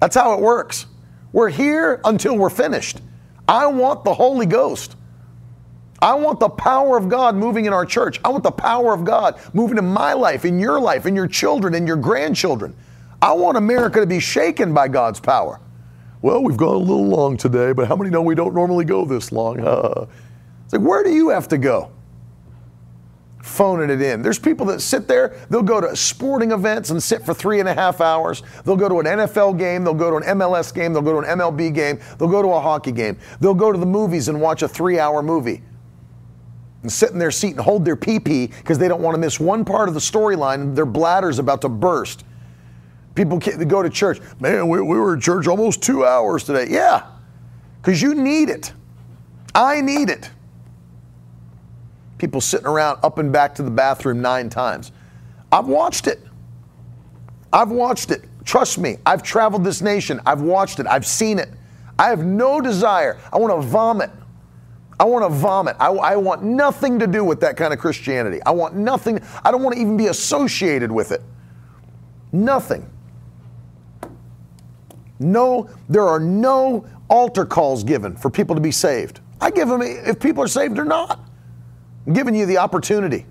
That's 0.00 0.16
how 0.16 0.34
it 0.34 0.40
works. 0.40 0.86
We're 1.32 1.50
here 1.50 2.00
until 2.04 2.36
we're 2.36 2.50
finished. 2.50 3.00
I 3.46 3.66
want 3.66 4.04
the 4.04 4.14
Holy 4.14 4.46
Ghost. 4.46 4.96
I 6.00 6.14
want 6.14 6.40
the 6.40 6.48
power 6.48 6.96
of 6.96 7.08
God 7.08 7.36
moving 7.36 7.66
in 7.66 7.72
our 7.72 7.86
church. 7.86 8.18
I 8.24 8.28
want 8.30 8.42
the 8.42 8.50
power 8.50 8.92
of 8.92 9.04
God 9.04 9.40
moving 9.52 9.78
in 9.78 9.86
my 9.86 10.14
life, 10.14 10.44
in 10.44 10.58
your 10.58 10.80
life, 10.80 11.06
in 11.06 11.14
your 11.14 11.28
children, 11.28 11.74
in 11.74 11.86
your 11.86 11.96
grandchildren. 11.96 12.74
I 13.20 13.32
want 13.32 13.56
America 13.56 14.00
to 14.00 14.06
be 14.06 14.18
shaken 14.18 14.74
by 14.74 14.88
God's 14.88 15.20
power. 15.20 15.60
Well, 16.20 16.42
we've 16.42 16.56
gone 16.56 16.74
a 16.74 16.78
little 16.78 17.06
long 17.06 17.36
today, 17.36 17.72
but 17.72 17.86
how 17.86 17.94
many 17.94 18.10
know 18.10 18.22
we 18.22 18.34
don't 18.34 18.54
normally 18.54 18.84
go 18.84 19.04
this 19.04 19.30
long? 19.30 19.60
it's 20.72 20.80
like, 20.80 20.88
where 20.88 21.04
do 21.04 21.10
you 21.10 21.28
have 21.28 21.48
to 21.48 21.58
go? 21.58 21.90
Phoning 23.42 23.90
it 23.90 24.00
in. 24.00 24.22
There's 24.22 24.38
people 24.38 24.64
that 24.66 24.80
sit 24.80 25.06
there, 25.06 25.36
they'll 25.50 25.60
go 25.62 25.82
to 25.82 25.94
sporting 25.94 26.50
events 26.52 26.88
and 26.88 27.02
sit 27.02 27.26
for 27.26 27.34
three 27.34 27.60
and 27.60 27.68
a 27.68 27.74
half 27.74 28.00
hours. 28.00 28.42
They'll 28.64 28.76
go 28.76 28.88
to 28.88 29.00
an 29.00 29.04
NFL 29.04 29.58
game, 29.58 29.84
they'll 29.84 29.92
go 29.92 30.10
to 30.10 30.16
an 30.26 30.38
MLS 30.38 30.74
game, 30.74 30.94
they'll 30.94 31.02
go 31.02 31.20
to 31.20 31.28
an 31.28 31.38
MLB 31.38 31.74
game, 31.74 32.00
they'll 32.18 32.30
go 32.30 32.40
to 32.40 32.48
a 32.48 32.60
hockey 32.60 32.92
game. 32.92 33.18
They'll 33.40 33.52
go 33.52 33.70
to 33.70 33.78
the 33.78 33.84
movies 33.84 34.28
and 34.28 34.40
watch 34.40 34.62
a 34.62 34.68
three 34.68 34.98
hour 34.98 35.22
movie 35.22 35.60
and 36.80 36.90
sit 36.90 37.10
in 37.10 37.18
their 37.18 37.30
seat 37.30 37.50
and 37.50 37.60
hold 37.60 37.84
their 37.84 37.96
pee 37.96 38.18
pee 38.18 38.46
because 38.46 38.78
they 38.78 38.88
don't 38.88 39.02
want 39.02 39.14
to 39.14 39.18
miss 39.18 39.38
one 39.38 39.66
part 39.66 39.88
of 39.88 39.94
the 39.94 40.00
storyline. 40.00 40.74
Their 40.74 40.86
bladder's 40.86 41.38
about 41.38 41.60
to 41.62 41.68
burst. 41.68 42.24
People 43.14 43.38
go 43.38 43.82
to 43.82 43.90
church. 43.90 44.20
Man, 44.40 44.70
we, 44.70 44.80
we 44.80 44.96
were 44.96 45.14
in 45.14 45.20
church 45.20 45.46
almost 45.46 45.82
two 45.82 46.06
hours 46.06 46.44
today. 46.44 46.68
Yeah, 46.70 47.06
because 47.82 48.00
you 48.00 48.14
need 48.14 48.48
it. 48.48 48.72
I 49.54 49.82
need 49.82 50.08
it. 50.08 50.30
People 52.22 52.40
sitting 52.40 52.68
around 52.68 53.00
up 53.02 53.18
and 53.18 53.32
back 53.32 53.52
to 53.56 53.64
the 53.64 53.70
bathroom 53.72 54.22
nine 54.22 54.48
times. 54.48 54.92
I've 55.50 55.66
watched 55.66 56.06
it. 56.06 56.20
I've 57.52 57.72
watched 57.72 58.12
it. 58.12 58.22
Trust 58.44 58.78
me, 58.78 58.98
I've 59.04 59.24
traveled 59.24 59.64
this 59.64 59.82
nation. 59.82 60.20
I've 60.24 60.40
watched 60.40 60.78
it. 60.78 60.86
I've 60.86 61.04
seen 61.04 61.40
it. 61.40 61.48
I 61.98 62.10
have 62.10 62.24
no 62.24 62.60
desire. 62.60 63.18
I 63.32 63.38
want 63.38 63.60
to 63.60 63.66
vomit. 63.66 64.12
I 65.00 65.04
want 65.04 65.24
to 65.24 65.36
vomit. 65.36 65.74
I, 65.80 65.88
I, 65.88 66.14
want 66.14 66.44
nothing 66.44 67.00
to 67.00 67.08
do 67.08 67.24
with 67.24 67.40
that 67.40 67.56
kind 67.56 67.72
of 67.72 67.80
Christianity. 67.80 68.40
I 68.46 68.52
want 68.52 68.76
nothing. 68.76 69.18
I 69.44 69.50
don't 69.50 69.64
want 69.64 69.74
to 69.74 69.82
even 69.82 69.96
be 69.96 70.06
associated 70.06 70.92
with 70.92 71.10
it. 71.10 71.22
Nothing. 72.30 72.88
No, 75.18 75.68
there 75.88 76.06
are 76.06 76.20
no 76.20 76.86
altar 77.10 77.44
calls 77.44 77.82
given 77.82 78.14
for 78.14 78.30
people 78.30 78.54
to 78.54 78.60
be 78.60 78.70
saved. 78.70 79.18
I 79.40 79.50
give 79.50 79.66
them 79.66 79.82
if 79.82 80.20
people 80.20 80.44
are 80.44 80.48
saved 80.48 80.78
or 80.78 80.84
not. 80.84 81.18
I'm 82.06 82.12
giving 82.12 82.34
you 82.34 82.46
the 82.46 82.58
opportunity. 82.58 83.26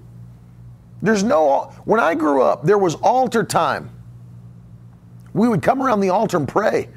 There's 1.01 1.23
no, 1.23 1.73
when 1.85 1.99
I 1.99 2.15
grew 2.15 2.41
up, 2.41 2.63
there 2.63 2.77
was 2.77 2.95
altar 2.95 3.43
time. 3.43 3.89
We 5.33 5.47
would 5.47 5.61
come 5.61 5.81
around 5.81 6.01
the 6.01 6.09
altar 6.09 6.37
and 6.37 6.47
pray, 6.47 6.89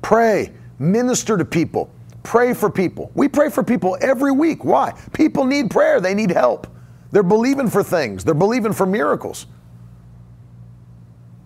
pray, 0.00 0.52
minister 0.78 1.36
to 1.36 1.44
people, 1.44 1.90
pray 2.22 2.54
for 2.54 2.70
people. 2.70 3.10
We 3.14 3.28
pray 3.28 3.50
for 3.50 3.62
people 3.62 3.98
every 4.00 4.32
week. 4.32 4.64
Why? 4.64 4.92
People 5.12 5.44
need 5.44 5.70
prayer, 5.70 6.00
they 6.00 6.14
need 6.14 6.30
help. 6.30 6.66
They're 7.10 7.22
believing 7.22 7.68
for 7.68 7.82
things, 7.82 8.24
they're 8.24 8.34
believing 8.34 8.72
for 8.72 8.86
miracles. 8.86 9.46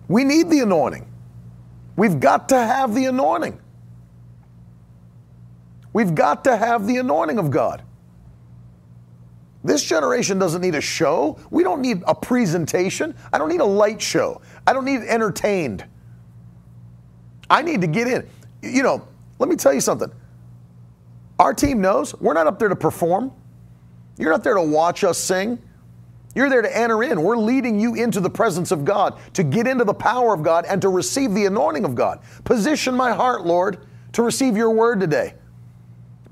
We 0.07 0.23
need 0.23 0.49
the 0.49 0.59
anointing. 0.59 1.07
We've 1.95 2.19
got 2.19 2.49
to 2.49 2.57
have 2.57 2.93
the 2.93 3.05
anointing. 3.05 3.59
We've 5.93 6.13
got 6.13 6.43
to 6.45 6.57
have 6.57 6.87
the 6.87 6.97
anointing 6.97 7.37
of 7.37 7.51
God. 7.51 7.83
This 9.63 9.83
generation 9.83 10.39
doesn't 10.39 10.61
need 10.61 10.75
a 10.75 10.81
show. 10.81 11.39
We 11.49 11.63
don't 11.63 11.81
need 11.81 12.03
a 12.05 12.13
presentation. 12.13 13.15
I 13.31 13.37
don't 13.37 13.49
need 13.49 13.61
a 13.61 13.65
light 13.65 14.01
show. 14.01 14.41
I 14.67 14.73
don't 14.73 14.85
need 14.85 15.01
entertained. 15.01 15.85
I 17.49 17.61
need 17.61 17.81
to 17.81 17.87
get 17.87 18.07
in. 18.07 18.27
You 18.61 18.83
know, 18.83 19.07
let 19.39 19.49
me 19.49 19.55
tell 19.55 19.73
you 19.73 19.81
something. 19.81 20.11
Our 21.39 21.53
team 21.53 21.81
knows 21.81 22.13
we're 22.19 22.33
not 22.33 22.47
up 22.47 22.59
there 22.59 22.69
to 22.69 22.75
perform. 22.75 23.31
You're 24.17 24.31
not 24.31 24.43
there 24.43 24.53
to 24.53 24.61
watch 24.61 25.03
us 25.03 25.17
sing. 25.17 25.61
You're 26.35 26.49
there 26.49 26.61
to 26.61 26.77
enter 26.77 27.03
in. 27.03 27.21
We're 27.21 27.37
leading 27.37 27.79
you 27.79 27.95
into 27.95 28.19
the 28.19 28.29
presence 28.29 28.71
of 28.71 28.83
God, 28.83 29.19
to 29.33 29.43
get 29.43 29.67
into 29.67 29.83
the 29.83 29.93
power 29.93 30.33
of 30.33 30.43
God 30.43 30.65
and 30.65 30.81
to 30.81 30.89
receive 30.89 31.33
the 31.33 31.45
anointing 31.45 31.85
of 31.85 31.95
God. 31.95 32.21
Position 32.43 32.95
my 32.95 33.13
heart, 33.13 33.45
Lord, 33.45 33.85
to 34.13 34.23
receive 34.23 34.57
your 34.57 34.71
word 34.71 34.99
today. 34.99 35.35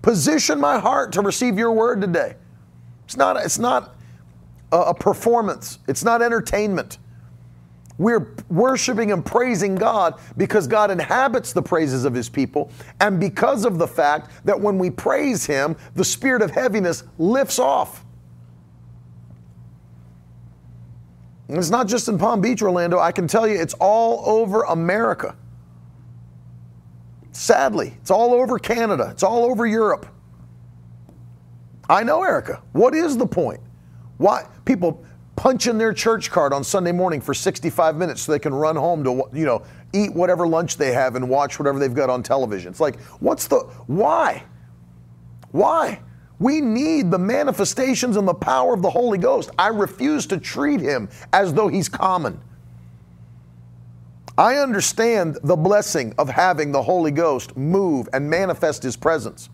Position 0.01 0.59
my 0.59 0.79
heart 0.79 1.11
to 1.13 1.21
receive 1.21 1.57
your 1.57 1.71
word 1.71 2.01
today. 2.01 2.35
It's 3.11 3.17
not, 3.17 3.35
it's 3.43 3.59
not 3.59 3.93
a, 4.71 4.93
performance, 4.93 5.79
it's 5.85 6.01
not 6.01 6.21
entertainment. 6.21 6.97
We're 7.97 8.33
worshiping 8.47 9.11
and 9.11 9.25
praising 9.25 9.75
God 9.75 10.17
because 10.37 10.65
God 10.65 10.91
inhabits 10.91 11.51
the 11.51 11.61
praises 11.61 12.05
of 12.05 12.13
his 12.13 12.29
people, 12.29 12.71
and 13.01 13.19
because 13.19 13.65
of 13.65 13.79
the 13.79 13.87
fact 13.87 14.31
that 14.45 14.57
when 14.57 14.77
we 14.77 14.89
praise 14.89 15.45
him, 15.45 15.75
the 15.93 16.05
spirit 16.05 16.41
of 16.41 16.51
heaviness 16.51 17.03
lifts 17.17 17.59
off. 17.59 18.05
And 21.49 21.57
it's 21.57 21.69
not 21.69 21.89
just 21.89 22.07
in 22.07 22.17
Palm 22.17 22.39
Beach, 22.39 22.61
Orlando. 22.61 22.97
I 22.97 23.11
can 23.11 23.27
tell 23.27 23.45
you 23.45 23.59
it's 23.59 23.73
all 23.73 24.23
over 24.25 24.61
America. 24.61 25.35
Sadly, 27.33 27.91
it's 27.99 28.09
all 28.09 28.33
over 28.33 28.57
Canada, 28.57 29.09
it's 29.11 29.23
all 29.23 29.43
over 29.43 29.67
Europe. 29.67 30.07
I 31.91 32.03
know, 32.03 32.23
Erica. 32.23 32.63
What 32.71 32.95
is 32.95 33.17
the 33.17 33.27
point? 33.27 33.59
Why 34.17 34.47
people 34.63 35.03
punch 35.35 35.67
in 35.67 35.77
their 35.77 35.91
church 35.91 36.31
card 36.31 36.53
on 36.53 36.63
Sunday 36.63 36.93
morning 36.93 37.19
for 37.19 37.33
65 37.33 37.97
minutes 37.97 38.21
so 38.21 38.31
they 38.31 38.39
can 38.39 38.53
run 38.53 38.77
home 38.77 39.03
to, 39.03 39.23
you 39.33 39.43
know, 39.43 39.63
eat 39.91 40.13
whatever 40.13 40.47
lunch 40.47 40.77
they 40.77 40.93
have 40.93 41.17
and 41.17 41.27
watch 41.27 41.59
whatever 41.59 41.79
they've 41.79 41.93
got 41.93 42.09
on 42.09 42.23
television. 42.23 42.71
It's 42.71 42.79
like, 42.79 42.97
what's 43.19 43.47
the, 43.47 43.57
why? 43.87 44.43
Why? 45.51 45.99
We 46.39 46.61
need 46.61 47.11
the 47.11 47.19
manifestations 47.19 48.15
and 48.15 48.25
the 48.25 48.35
power 48.35 48.73
of 48.73 48.81
the 48.81 48.89
Holy 48.89 49.17
Ghost. 49.17 49.49
I 49.59 49.67
refuse 49.67 50.25
to 50.27 50.37
treat 50.37 50.79
him 50.79 51.09
as 51.33 51.53
though 51.53 51.67
he's 51.67 51.89
common. 51.89 52.39
I 54.37 54.55
understand 54.55 55.39
the 55.43 55.57
blessing 55.57 56.13
of 56.17 56.29
having 56.29 56.71
the 56.71 56.81
Holy 56.81 57.11
Ghost 57.11 57.57
move 57.57 58.07
and 58.13 58.29
manifest 58.29 58.81
his 58.81 58.95
presence. 58.95 59.49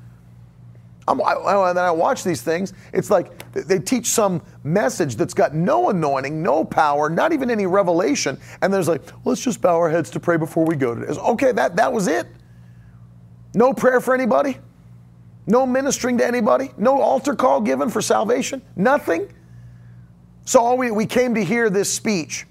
I'm, 1.07 1.21
I, 1.21 1.69
and 1.69 1.77
then 1.77 1.85
I 1.85 1.91
watch 1.91 2.23
these 2.23 2.41
things. 2.41 2.73
It's 2.93 3.09
like 3.09 3.51
they 3.53 3.79
teach 3.79 4.07
some 4.07 4.41
message 4.63 5.15
that's 5.15 5.33
got 5.33 5.55
no 5.55 5.89
anointing, 5.89 6.43
no 6.43 6.65
power, 6.65 7.09
not 7.09 7.31
even 7.31 7.49
any 7.49 7.65
revelation. 7.65 8.37
And 8.61 8.73
there's 8.73 8.87
like, 8.87 9.01
let's 9.25 9.41
just 9.41 9.61
bow 9.61 9.77
our 9.77 9.89
heads 9.89 10.09
to 10.11 10.19
pray 10.19 10.37
before 10.37 10.65
we 10.65 10.75
go 10.75 10.93
to 10.93 10.99
this. 10.99 11.17
Okay, 11.17 11.53
that, 11.53 11.75
that 11.77 11.91
was 11.91 12.07
it. 12.07 12.27
No 13.53 13.73
prayer 13.73 14.01
for 14.01 14.13
anybody. 14.13 14.57
No 15.47 15.65
ministering 15.65 16.17
to 16.17 16.27
anybody? 16.27 16.71
No 16.77 16.99
altar 17.01 17.33
call 17.33 17.61
given 17.61 17.89
for 17.89 18.01
salvation? 18.01 18.61
Nothing? 18.75 19.33
So 20.43 20.59
all 20.59 20.77
we, 20.77 20.91
we 20.91 21.05
came 21.05 21.33
to 21.35 21.43
hear 21.43 21.69
this 21.69 21.91
speech 21.91 22.45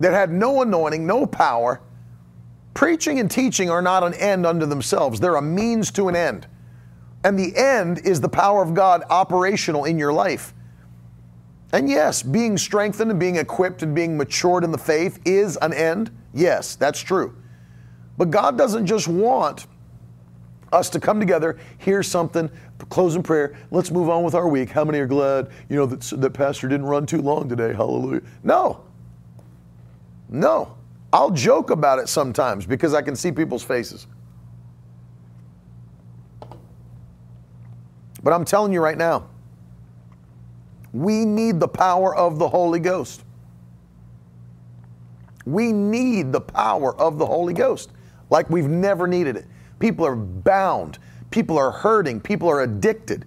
that 0.00 0.12
had 0.12 0.30
no 0.30 0.62
anointing, 0.62 1.06
no 1.06 1.26
power. 1.26 1.80
Preaching 2.72 3.20
and 3.20 3.30
teaching 3.30 3.70
are 3.70 3.82
not 3.82 4.02
an 4.04 4.14
end 4.14 4.46
unto 4.46 4.66
themselves, 4.66 5.20
they're 5.20 5.36
a 5.36 5.42
means 5.42 5.90
to 5.92 6.08
an 6.08 6.16
end. 6.16 6.46
And 7.26 7.36
the 7.36 7.56
end 7.56 8.06
is 8.06 8.20
the 8.20 8.28
power 8.28 8.62
of 8.62 8.72
God 8.72 9.02
operational 9.10 9.84
in 9.84 9.98
your 9.98 10.12
life. 10.12 10.54
And 11.72 11.88
yes, 11.88 12.22
being 12.22 12.56
strengthened 12.56 13.10
and 13.10 13.18
being 13.18 13.34
equipped 13.34 13.82
and 13.82 13.96
being 13.96 14.16
matured 14.16 14.62
in 14.62 14.70
the 14.70 14.78
faith 14.78 15.18
is 15.24 15.56
an 15.56 15.72
end. 15.72 16.16
Yes, 16.32 16.76
that's 16.76 17.00
true. 17.00 17.34
But 18.16 18.30
God 18.30 18.56
doesn't 18.56 18.86
just 18.86 19.08
want 19.08 19.66
us 20.72 20.88
to 20.90 21.00
come 21.00 21.18
together, 21.18 21.58
hear 21.78 22.00
something, 22.00 22.48
close 22.90 23.16
in 23.16 23.24
prayer. 23.24 23.58
Let's 23.72 23.90
move 23.90 24.08
on 24.08 24.22
with 24.22 24.36
our 24.36 24.46
week. 24.46 24.70
How 24.70 24.84
many 24.84 25.00
are 25.00 25.06
glad, 25.08 25.48
you 25.68 25.74
know, 25.74 25.86
that, 25.86 26.02
that 26.20 26.30
Pastor 26.30 26.68
didn't 26.68 26.86
run 26.86 27.06
too 27.06 27.22
long 27.22 27.48
today? 27.48 27.72
Hallelujah. 27.74 28.22
No. 28.44 28.84
No. 30.28 30.76
I'll 31.12 31.32
joke 31.32 31.70
about 31.70 31.98
it 31.98 32.08
sometimes 32.08 32.66
because 32.66 32.94
I 32.94 33.02
can 33.02 33.16
see 33.16 33.32
people's 33.32 33.64
faces. 33.64 34.06
But 38.26 38.32
I'm 38.32 38.44
telling 38.44 38.72
you 38.72 38.80
right 38.80 38.98
now, 38.98 39.28
we 40.92 41.24
need 41.24 41.60
the 41.60 41.68
power 41.68 42.12
of 42.12 42.40
the 42.40 42.48
Holy 42.48 42.80
Ghost. 42.80 43.22
We 45.44 45.70
need 45.70 46.32
the 46.32 46.40
power 46.40 47.00
of 47.00 47.18
the 47.18 47.26
Holy 47.26 47.54
Ghost 47.54 47.92
like 48.28 48.50
we've 48.50 48.66
never 48.66 49.06
needed 49.06 49.36
it. 49.36 49.46
People 49.78 50.04
are 50.04 50.16
bound. 50.16 50.98
People 51.30 51.56
are 51.56 51.70
hurting. 51.70 52.20
People 52.20 52.48
are 52.48 52.62
addicted. 52.62 53.26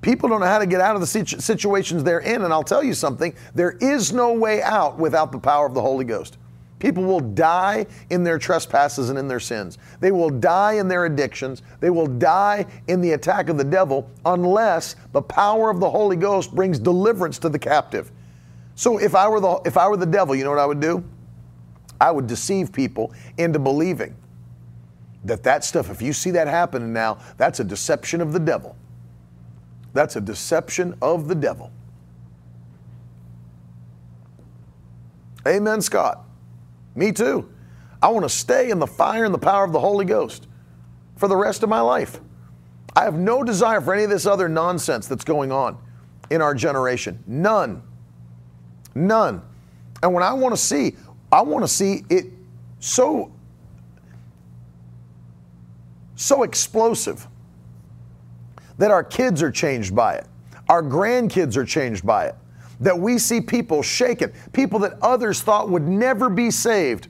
People 0.00 0.30
don't 0.30 0.40
know 0.40 0.46
how 0.46 0.58
to 0.58 0.66
get 0.66 0.80
out 0.80 0.94
of 0.94 1.02
the 1.02 1.06
situations 1.06 2.02
they're 2.02 2.20
in. 2.20 2.44
And 2.44 2.50
I'll 2.50 2.64
tell 2.64 2.82
you 2.82 2.94
something 2.94 3.34
there 3.54 3.72
is 3.72 4.10
no 4.10 4.32
way 4.32 4.62
out 4.62 4.96
without 4.96 5.32
the 5.32 5.38
power 5.38 5.66
of 5.66 5.74
the 5.74 5.82
Holy 5.82 6.06
Ghost. 6.06 6.38
People 6.78 7.02
will 7.02 7.20
die 7.20 7.86
in 8.10 8.22
their 8.22 8.38
trespasses 8.38 9.10
and 9.10 9.18
in 9.18 9.26
their 9.26 9.40
sins. 9.40 9.78
They 10.00 10.12
will 10.12 10.30
die 10.30 10.74
in 10.74 10.86
their 10.86 11.06
addictions. 11.06 11.62
They 11.80 11.90
will 11.90 12.06
die 12.06 12.66
in 12.86 13.00
the 13.00 13.12
attack 13.12 13.48
of 13.48 13.58
the 13.58 13.64
devil 13.64 14.08
unless 14.24 14.94
the 15.12 15.22
power 15.22 15.70
of 15.70 15.80
the 15.80 15.90
Holy 15.90 16.16
Ghost 16.16 16.54
brings 16.54 16.78
deliverance 16.78 17.38
to 17.40 17.48
the 17.48 17.58
captive. 17.58 18.12
So 18.76 18.98
if 18.98 19.16
I 19.16 19.28
were 19.28 19.40
the 19.40 19.60
if 19.64 19.76
I 19.76 19.88
were 19.88 19.96
the 19.96 20.06
devil, 20.06 20.36
you 20.36 20.44
know 20.44 20.50
what 20.50 20.60
I 20.60 20.66
would 20.66 20.80
do? 20.80 21.02
I 22.00 22.12
would 22.12 22.28
deceive 22.28 22.72
people 22.72 23.12
into 23.38 23.58
believing 23.58 24.14
that 25.24 25.42
that 25.42 25.64
stuff, 25.64 25.90
if 25.90 26.00
you 26.00 26.12
see 26.12 26.30
that 26.30 26.46
happening 26.46 26.92
now, 26.92 27.18
that's 27.36 27.58
a 27.58 27.64
deception 27.64 28.20
of 28.20 28.32
the 28.32 28.38
devil. 28.38 28.76
That's 29.94 30.14
a 30.14 30.20
deception 30.20 30.94
of 31.02 31.26
the 31.26 31.34
devil. 31.34 31.72
Amen, 35.46 35.80
Scott. 35.80 36.27
Me 36.98 37.12
too. 37.12 37.48
I 38.02 38.08
want 38.08 38.24
to 38.24 38.28
stay 38.28 38.70
in 38.70 38.80
the 38.80 38.86
fire 38.86 39.24
and 39.24 39.32
the 39.32 39.38
power 39.38 39.62
of 39.62 39.72
the 39.72 39.78
Holy 39.78 40.04
Ghost 40.04 40.48
for 41.14 41.28
the 41.28 41.36
rest 41.36 41.62
of 41.62 41.68
my 41.68 41.80
life. 41.80 42.20
I 42.96 43.04
have 43.04 43.14
no 43.14 43.44
desire 43.44 43.80
for 43.80 43.94
any 43.94 44.02
of 44.02 44.10
this 44.10 44.26
other 44.26 44.48
nonsense 44.48 45.06
that's 45.06 45.22
going 45.22 45.52
on 45.52 45.78
in 46.28 46.42
our 46.42 46.54
generation. 46.54 47.22
None. 47.24 47.84
None. 48.96 49.42
And 50.02 50.12
when 50.12 50.24
I 50.24 50.32
want 50.32 50.56
to 50.56 50.60
see, 50.60 50.96
I 51.30 51.40
want 51.42 51.62
to 51.62 51.68
see 51.68 52.02
it 52.10 52.26
so 52.80 53.32
so 56.16 56.42
explosive 56.42 57.28
that 58.78 58.90
our 58.90 59.04
kids 59.04 59.40
are 59.40 59.52
changed 59.52 59.94
by 59.94 60.14
it, 60.14 60.26
our 60.68 60.82
grandkids 60.82 61.56
are 61.56 61.64
changed 61.64 62.04
by 62.04 62.26
it, 62.26 62.34
that 62.80 62.98
we 62.98 63.18
see 63.18 63.40
people 63.40 63.82
shaken, 63.82 64.32
people 64.52 64.78
that 64.80 64.98
others 65.02 65.42
thought 65.42 65.68
would 65.68 65.86
never 65.86 66.28
be 66.28 66.50
saved, 66.50 67.08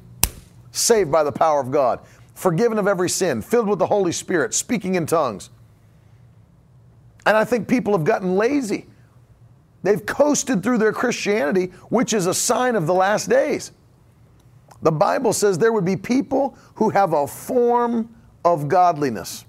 saved 0.73 1.11
by 1.11 1.23
the 1.23 1.33
power 1.33 1.61
of 1.61 1.71
God, 1.71 2.01
forgiven 2.35 2.79
of 2.79 2.87
every 2.87 3.11
sin, 3.11 3.43
filled 3.43 3.69
with 3.69 3.79
the 3.79 3.87
Holy 3.87 4.12
Spirit, 4.12 4.55
speaking 4.55 4.95
in 4.95 5.07
tongues. 5.07 5.51
And 7.27 7.37
I 7.37 7.45
think 7.45 7.69
people 7.69 7.93
have 7.93 8.05
gotten 8.05 8.37
lazy. 8.37 8.87
They've 9.83 10.05
coasted 10.05 10.62
through 10.62 10.79
their 10.79 10.93
Christianity, 10.93 11.66
which 11.89 12.12
is 12.12 12.27
a 12.27 12.35
sign 12.35 12.75
of 12.75 12.87
the 12.87 12.95
last 12.95 13.29
days. 13.29 13.73
The 14.83 14.93
Bible 14.93 15.33
says 15.33 15.59
there 15.59 15.73
would 15.73 15.85
be 15.85 15.97
people 15.97 16.57
who 16.75 16.89
have 16.91 17.12
a 17.12 17.27
form 17.27 18.14
of 18.45 18.69
godliness, 18.69 19.45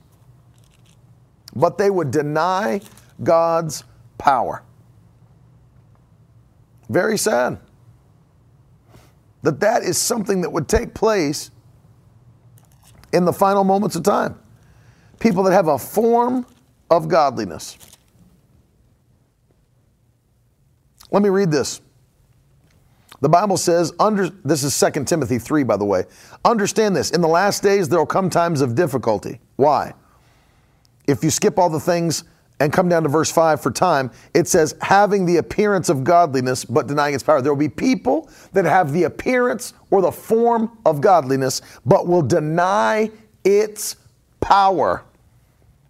but 1.56 1.78
they 1.78 1.90
would 1.90 2.12
deny 2.12 2.82
God's 3.24 3.84
power. 4.18 4.64
Very 6.90 7.18
sad 7.18 7.60
that 9.42 9.60
that 9.60 9.84
is 9.84 9.98
something 9.98 10.42
that 10.42 10.52
would 10.52 10.68
take 10.68 10.94
place 10.94 11.52
in 13.14 13.26
the 13.26 13.34
final 13.34 13.64
moments 13.64 13.96
of 13.96 14.04
time. 14.04 14.38
People 15.20 15.44
that 15.44 15.54
have 15.54 15.68
a 15.68 15.78
form 15.78 16.46
of 16.90 17.08
godliness. 17.08 17.78
Let 21.12 21.24
me 21.24 21.30
read 21.30 21.52
this. 21.52 21.82
The 23.22 23.30
Bible 23.30 23.58
says, 23.58 23.94
under, 24.00 24.30
this 24.30 24.64
is 24.64 24.80
2 24.80 25.04
Timothy 25.04 25.40
3, 25.40 25.64
by 25.64 25.76
the 25.76 25.86
way. 25.86 26.06
Understand 26.46 26.96
this. 26.96 27.12
In 27.12 27.22
the 27.22 27.28
last 27.28 27.62
days, 27.62 27.90
there 27.90 28.00
will 28.00 28.06
come 28.06 28.30
times 28.30 28.62
of 28.62 28.76
difficulty. 28.76 29.40
Why? 29.58 29.94
If 31.06 31.24
you 31.24 31.30
skip 31.30 31.58
all 31.58 31.70
the 31.70 31.80
things 31.80 32.24
and 32.60 32.74
come 32.74 32.90
down 32.90 33.04
to 33.04 33.10
verse 33.10 33.32
5 33.32 33.62
for 33.62 33.72
time, 33.72 34.12
it 34.34 34.48
says, 34.48 34.76
having 34.82 35.26
the 35.26 35.38
appearance 35.38 35.90
of 35.90 36.04
godliness, 36.04 36.66
but 36.66 36.88
denying 36.88 37.16
its 37.16 37.24
power. 37.24 37.42
There 37.42 37.54
will 37.54 37.60
be 37.60 37.70
people 37.70 38.30
that 38.54 38.66
have 38.66 38.92
the 38.92 39.04
appearance 39.04 39.74
or 39.92 40.02
the 40.02 40.12
form 40.12 40.78
of 40.86 41.02
godliness, 41.02 41.62
but 41.86 42.08
will 42.08 42.22
deny 42.22 43.10
its 43.44 43.96
power. 44.42 45.04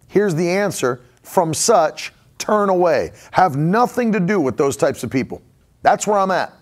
Here's 0.08 0.34
the 0.34 0.48
answer 0.48 1.00
from 1.22 1.54
such, 1.54 2.12
turn 2.38 2.68
away. 2.68 3.12
Have 3.32 3.56
nothing 3.56 4.12
to 4.12 4.20
do 4.20 4.40
with 4.40 4.56
those 4.56 4.76
types 4.76 5.02
of 5.02 5.10
people. 5.10 5.42
That's 5.82 6.06
where 6.06 6.18
I'm 6.18 6.30
at 6.30 6.52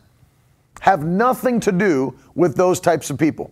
have 0.80 1.04
nothing 1.04 1.61
to 1.61 1.72
do 1.72 2.14
with 2.34 2.56
those 2.56 2.80
types 2.80 3.11
of 3.11 3.18
people. 3.18 3.50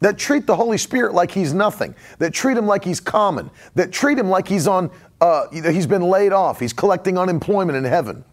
That 0.00 0.18
treat 0.18 0.46
the 0.46 0.56
Holy 0.56 0.78
Spirit 0.78 1.14
like 1.14 1.30
he's 1.30 1.54
nothing, 1.54 1.94
that 2.18 2.34
treat 2.34 2.56
him 2.56 2.66
like 2.66 2.84
he's 2.84 3.00
common, 3.00 3.50
that 3.74 3.92
treat 3.92 4.18
him 4.18 4.28
like 4.28 4.46
he's 4.46 4.68
on, 4.68 4.90
uh, 5.20 5.48
he's 5.50 5.86
been 5.86 6.02
laid 6.02 6.32
off, 6.32 6.60
he's 6.60 6.74
collecting 6.74 7.16
unemployment 7.16 7.78
in 7.78 7.84
heaven. 7.84 8.24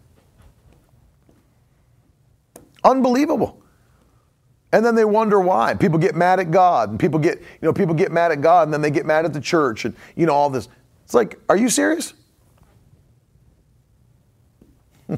Unbelievable. 2.84 3.62
And 4.72 4.84
then 4.84 4.94
they 4.94 5.04
wonder 5.04 5.40
why. 5.40 5.74
People 5.74 5.98
get 5.98 6.14
mad 6.14 6.40
at 6.40 6.50
God, 6.50 6.90
and 6.90 7.00
people 7.00 7.18
get, 7.18 7.38
you 7.38 7.44
know, 7.62 7.72
people 7.72 7.94
get 7.94 8.12
mad 8.12 8.32
at 8.32 8.40
God, 8.40 8.64
and 8.64 8.74
then 8.74 8.82
they 8.82 8.90
get 8.90 9.06
mad 9.06 9.24
at 9.24 9.32
the 9.32 9.40
church, 9.40 9.84
and 9.84 9.94
you 10.16 10.26
know 10.26 10.34
all 10.34 10.50
this. 10.50 10.68
It's 11.04 11.14
like, 11.14 11.38
are 11.48 11.56
you 11.56 11.70
serious? 11.70 12.12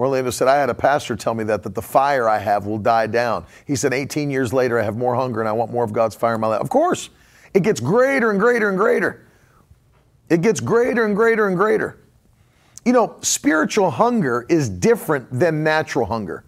Orlando 0.00 0.30
said, 0.30 0.46
I 0.46 0.56
had 0.56 0.70
a 0.70 0.74
pastor 0.74 1.16
tell 1.16 1.34
me 1.34 1.44
that, 1.44 1.62
that 1.64 1.74
the 1.74 1.82
fire 1.82 2.28
I 2.28 2.38
have 2.38 2.66
will 2.66 2.78
die 2.78 3.08
down. 3.08 3.44
He 3.66 3.74
said, 3.74 3.92
18 3.92 4.30
years 4.30 4.52
later, 4.52 4.78
I 4.78 4.82
have 4.84 4.96
more 4.96 5.14
hunger 5.14 5.40
and 5.40 5.48
I 5.48 5.52
want 5.52 5.72
more 5.72 5.84
of 5.84 5.92
God's 5.92 6.14
fire 6.14 6.36
in 6.36 6.40
my 6.40 6.46
life. 6.46 6.60
Of 6.60 6.70
course, 6.70 7.10
it 7.52 7.62
gets 7.62 7.80
greater 7.80 8.30
and 8.30 8.38
greater 8.38 8.68
and 8.68 8.78
greater. 8.78 9.26
It 10.28 10.42
gets 10.42 10.60
greater 10.60 11.04
and 11.04 11.16
greater 11.16 11.48
and 11.48 11.56
greater. 11.56 11.98
You 12.84 12.92
know, 12.92 13.16
spiritual 13.22 13.90
hunger 13.90 14.46
is 14.48 14.68
different 14.68 15.26
than 15.30 15.64
natural 15.64 16.06
hunger. 16.06 16.44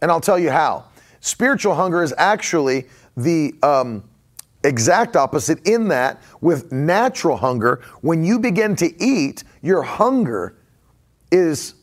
And 0.00 0.10
I'll 0.10 0.20
tell 0.20 0.38
you 0.38 0.50
how. 0.50 0.86
Spiritual 1.20 1.74
hunger 1.74 2.02
is 2.02 2.12
actually 2.18 2.88
the 3.16 3.54
um, 3.62 4.02
exact 4.64 5.16
opposite 5.16 5.66
in 5.66 5.88
that 5.88 6.20
with 6.40 6.72
natural 6.72 7.36
hunger, 7.36 7.80
when 8.00 8.24
you 8.24 8.38
begin 8.38 8.74
to 8.76 9.02
eat, 9.02 9.44
your 9.62 9.82
hunger 9.82 10.56
is, 11.30 11.74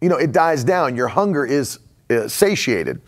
you 0.00 0.08
know, 0.08 0.16
it 0.16 0.32
dies 0.32 0.64
down. 0.64 0.96
Your 0.96 1.08
hunger 1.08 1.44
is 1.44 1.78
uh, 2.10 2.28
satiated. 2.28 3.00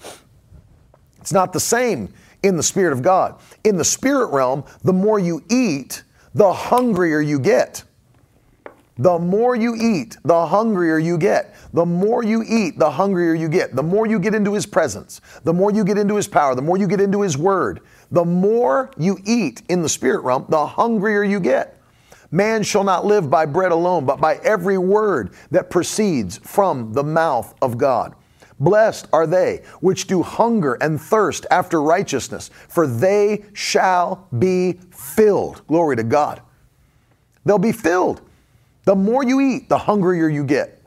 It's 1.20 1.32
not 1.32 1.52
the 1.52 1.60
same 1.60 2.12
in 2.42 2.56
the 2.56 2.62
Spirit 2.62 2.92
of 2.92 3.02
God. 3.02 3.40
In 3.64 3.76
the 3.76 3.84
spirit 3.84 4.28
realm, 4.28 4.64
the 4.82 4.92
more 4.92 5.18
you 5.18 5.44
eat, 5.50 6.02
the 6.34 6.52
hungrier 6.52 7.20
you 7.20 7.38
get. 7.38 7.84
The 8.96 9.18
more 9.18 9.54
you 9.54 9.76
eat, 9.76 10.16
the 10.24 10.46
hungrier 10.46 10.98
you 10.98 11.18
get. 11.18 11.54
The 11.72 11.86
more 11.86 12.24
you 12.24 12.42
eat, 12.42 12.78
the 12.78 12.90
hungrier 12.90 13.34
you 13.34 13.48
get. 13.48 13.76
The 13.76 13.82
more 13.82 14.06
you 14.06 14.18
get 14.18 14.34
into 14.34 14.54
His 14.54 14.66
presence, 14.66 15.20
the 15.44 15.52
more 15.52 15.70
you 15.70 15.84
get 15.84 15.98
into 15.98 16.16
His 16.16 16.26
power, 16.26 16.54
the 16.54 16.62
more 16.62 16.76
you 16.76 16.88
get 16.88 17.00
into 17.00 17.20
His 17.20 17.36
Word, 17.38 17.80
the 18.10 18.24
more 18.24 18.90
you 18.96 19.18
eat 19.24 19.62
in 19.68 19.82
the 19.82 19.88
spirit 19.88 20.22
realm, 20.22 20.46
the 20.48 20.66
hungrier 20.66 21.22
you 21.22 21.38
get. 21.38 21.77
Man 22.30 22.62
shall 22.62 22.84
not 22.84 23.06
live 23.06 23.30
by 23.30 23.46
bread 23.46 23.72
alone, 23.72 24.04
but 24.04 24.20
by 24.20 24.36
every 24.36 24.78
word 24.78 25.32
that 25.50 25.70
proceeds 25.70 26.38
from 26.38 26.92
the 26.92 27.02
mouth 27.02 27.54
of 27.62 27.78
God. 27.78 28.14
Blessed 28.60 29.06
are 29.12 29.26
they 29.26 29.62
which 29.80 30.06
do 30.06 30.22
hunger 30.22 30.74
and 30.74 31.00
thirst 31.00 31.46
after 31.50 31.80
righteousness, 31.80 32.50
for 32.68 32.86
they 32.86 33.44
shall 33.52 34.26
be 34.38 34.80
filled. 34.90 35.66
Glory 35.68 35.96
to 35.96 36.02
God. 36.02 36.42
They'll 37.44 37.58
be 37.58 37.72
filled. 37.72 38.20
The 38.84 38.96
more 38.96 39.22
you 39.22 39.40
eat, 39.40 39.68
the 39.68 39.78
hungrier 39.78 40.28
you 40.28 40.44
get. 40.44 40.82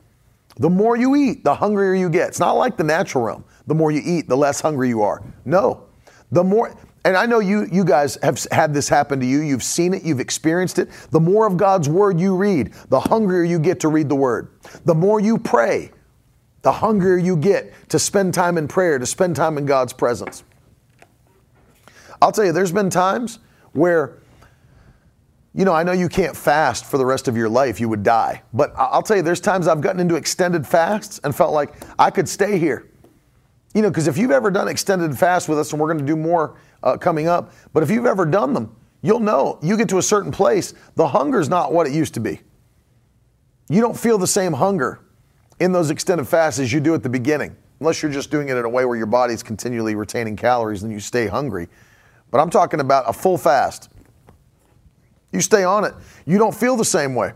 The 0.58 0.70
more 0.70 0.98
you 0.98 1.16
eat, 1.16 1.44
the 1.44 1.56
hungrier 1.56 1.96
you 1.96 2.10
get. 2.10 2.30
It's 2.30 2.40
not 2.40 2.54
like 2.54 2.78
the 2.78 2.84
natural 2.84 3.24
realm. 3.24 3.46
The 3.68 3.76
more 3.76 3.92
you 3.92 4.02
eat, 4.04 4.28
the 4.28 4.38
less 4.38 4.60
hungry 4.60 4.90
you 4.90 5.02
are. 5.02 5.24
No. 5.46 5.86
The 6.32 6.44
more 6.44 6.76
and 7.04 7.18
I 7.18 7.26
know 7.26 7.40
you 7.40 7.68
you 7.72 7.84
guys 7.84 8.18
have 8.22 8.44
had 8.52 8.74
this 8.74 8.88
happen 8.88 9.20
to 9.20 9.26
you. 9.26 9.42
You've 9.42 9.64
seen 9.64 9.94
it, 9.94 10.04
you've 10.04 10.20
experienced 10.20 10.80
it. 10.80 10.90
The 11.10 11.20
more 11.20 11.48
of 11.48 11.58
God's 11.58 11.90
word 11.90 12.20
you 12.20 12.36
read, 12.36 12.74
the 12.90 13.00
hungrier 13.00 13.44
you 13.44 13.60
get 13.60 13.80
to 13.82 13.88
read 13.88 14.10
the 14.10 14.16
word. 14.16 14.50
The 14.86 14.96
more 14.96 15.20
you 15.20 15.38
pray, 15.38 15.92
the 16.62 16.72
hungrier 16.72 17.18
you 17.18 17.36
get 17.36 17.74
to 17.90 18.00
spend 18.00 18.34
time 18.34 18.58
in 18.58 18.68
prayer, 18.68 19.00
to 19.00 19.06
spend 19.06 19.36
time 19.36 19.58
in 19.58 19.66
God's 19.66 19.94
presence. 19.94 20.44
I'll 22.22 22.32
tell 22.32 22.46
you, 22.46 22.52
there's 22.52 22.72
been 22.72 22.92
times 22.92 23.40
where 23.74 24.22
you 25.54 25.66
know, 25.66 25.74
I 25.74 25.84
know 25.84 25.92
you 25.92 26.08
can't 26.08 26.36
fast 26.36 26.86
for 26.86 26.98
the 26.98 27.06
rest 27.06 27.28
of 27.28 27.36
your 27.36 27.50
life, 27.50 27.82
you 27.82 27.90
would 27.90 28.04
die. 28.04 28.42
But 28.54 28.74
I'll 28.78 29.02
tell 29.02 29.18
you, 29.18 29.24
there's 29.24 29.42
times 29.42 29.68
I've 29.68 29.82
gotten 29.82 30.00
into 30.00 30.16
extended 30.16 30.66
fasts 30.66 31.20
and 31.24 31.36
felt 31.36 31.52
like 31.52 31.74
I 32.00 32.10
could 32.10 32.30
stay 32.30 32.58
here. 32.58 32.91
You 33.74 33.82
know, 33.82 33.90
because 33.90 34.08
if 34.08 34.18
you've 34.18 34.32
ever 34.32 34.52
done 34.52 34.68
extended 34.68 35.18
fast 35.18 35.48
with 35.48 35.58
us, 35.58 35.72
and 35.72 35.80
we're 35.80 35.88
going 35.88 36.00
to 36.00 36.06
do 36.06 36.16
more 36.16 36.58
uh, 36.84 36.98
coming 36.98 37.28
up, 37.28 37.54
but 37.74 37.84
if 37.84 37.90
you've 37.90 38.06
ever 38.06 38.26
done 38.26 38.54
them, 38.54 38.76
you'll 39.02 39.20
know 39.20 39.60
you 39.62 39.78
get 39.78 39.90
to 39.90 39.98
a 39.98 40.04
certain 40.04 40.32
place, 40.32 40.74
the 40.96 41.08
hunger's 41.08 41.50
not 41.50 41.72
what 41.72 41.88
it 41.88 41.94
used 41.94 42.14
to 42.16 42.20
be. 42.20 42.42
You 43.70 43.80
don't 43.80 43.98
feel 43.98 44.18
the 44.18 44.28
same 44.28 44.54
hunger 44.54 45.00
in 45.60 45.72
those 45.72 45.90
extended 45.90 46.28
fasts 46.28 46.60
as 46.60 46.74
you 46.74 46.80
do 46.80 46.94
at 46.94 47.04
the 47.04 47.10
beginning, 47.10 47.56
unless 47.80 48.02
you're 48.02 48.12
just 48.12 48.30
doing 48.30 48.50
it 48.50 48.58
in 48.58 48.66
a 48.66 48.70
way 48.70 48.84
where 48.84 48.98
your 48.98 49.06
body's 49.06 49.42
continually 49.42 49.96
retaining 49.96 50.36
calories 50.36 50.84
and 50.84 50.92
you 50.92 51.00
stay 51.00 51.28
hungry. 51.28 51.70
But 52.30 52.40
I'm 52.40 52.50
talking 52.50 52.80
about 52.80 53.08
a 53.08 53.14
full 53.14 53.38
fast 53.38 53.90
you 55.32 55.42
stay 55.42 55.64
on 55.64 55.86
it. 55.86 55.94
You 56.26 56.38
don't 56.38 56.54
feel 56.54 56.76
the 56.76 56.86
same 56.86 57.16
way. 57.16 57.34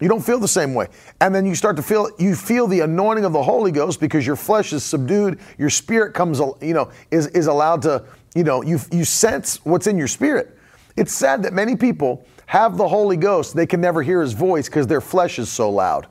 You 0.00 0.08
don't 0.08 0.24
feel 0.24 0.38
the 0.38 0.46
same 0.48 0.74
way. 0.74 0.88
And 1.20 1.34
then 1.34 1.44
you 1.44 1.54
start 1.54 1.76
to 1.76 1.82
feel 1.82 2.08
you 2.18 2.36
feel 2.36 2.66
the 2.66 2.80
anointing 2.80 3.24
of 3.24 3.32
the 3.32 3.42
Holy 3.42 3.72
Ghost 3.72 4.00
because 4.00 4.26
your 4.26 4.36
flesh 4.36 4.72
is 4.72 4.84
subdued, 4.84 5.40
your 5.58 5.70
spirit 5.70 6.14
comes 6.14 6.40
you 6.60 6.74
know 6.74 6.90
is 7.10 7.26
is 7.28 7.46
allowed 7.46 7.82
to, 7.82 8.04
you 8.34 8.44
know, 8.44 8.62
you 8.62 8.78
you 8.92 9.04
sense 9.04 9.64
what's 9.64 9.86
in 9.86 9.98
your 9.98 10.08
spirit. 10.08 10.56
It's 10.96 11.12
sad 11.12 11.42
that 11.44 11.52
many 11.52 11.76
people 11.76 12.24
have 12.46 12.78
the 12.78 12.88
Holy 12.88 13.18
Ghost, 13.18 13.54
they 13.54 13.66
can 13.66 13.80
never 13.80 14.02
hear 14.02 14.22
his 14.22 14.32
voice 14.32 14.68
because 14.68 14.86
their 14.86 15.02
flesh 15.02 15.38
is 15.38 15.50
so 15.50 15.68
loud. 15.68 16.06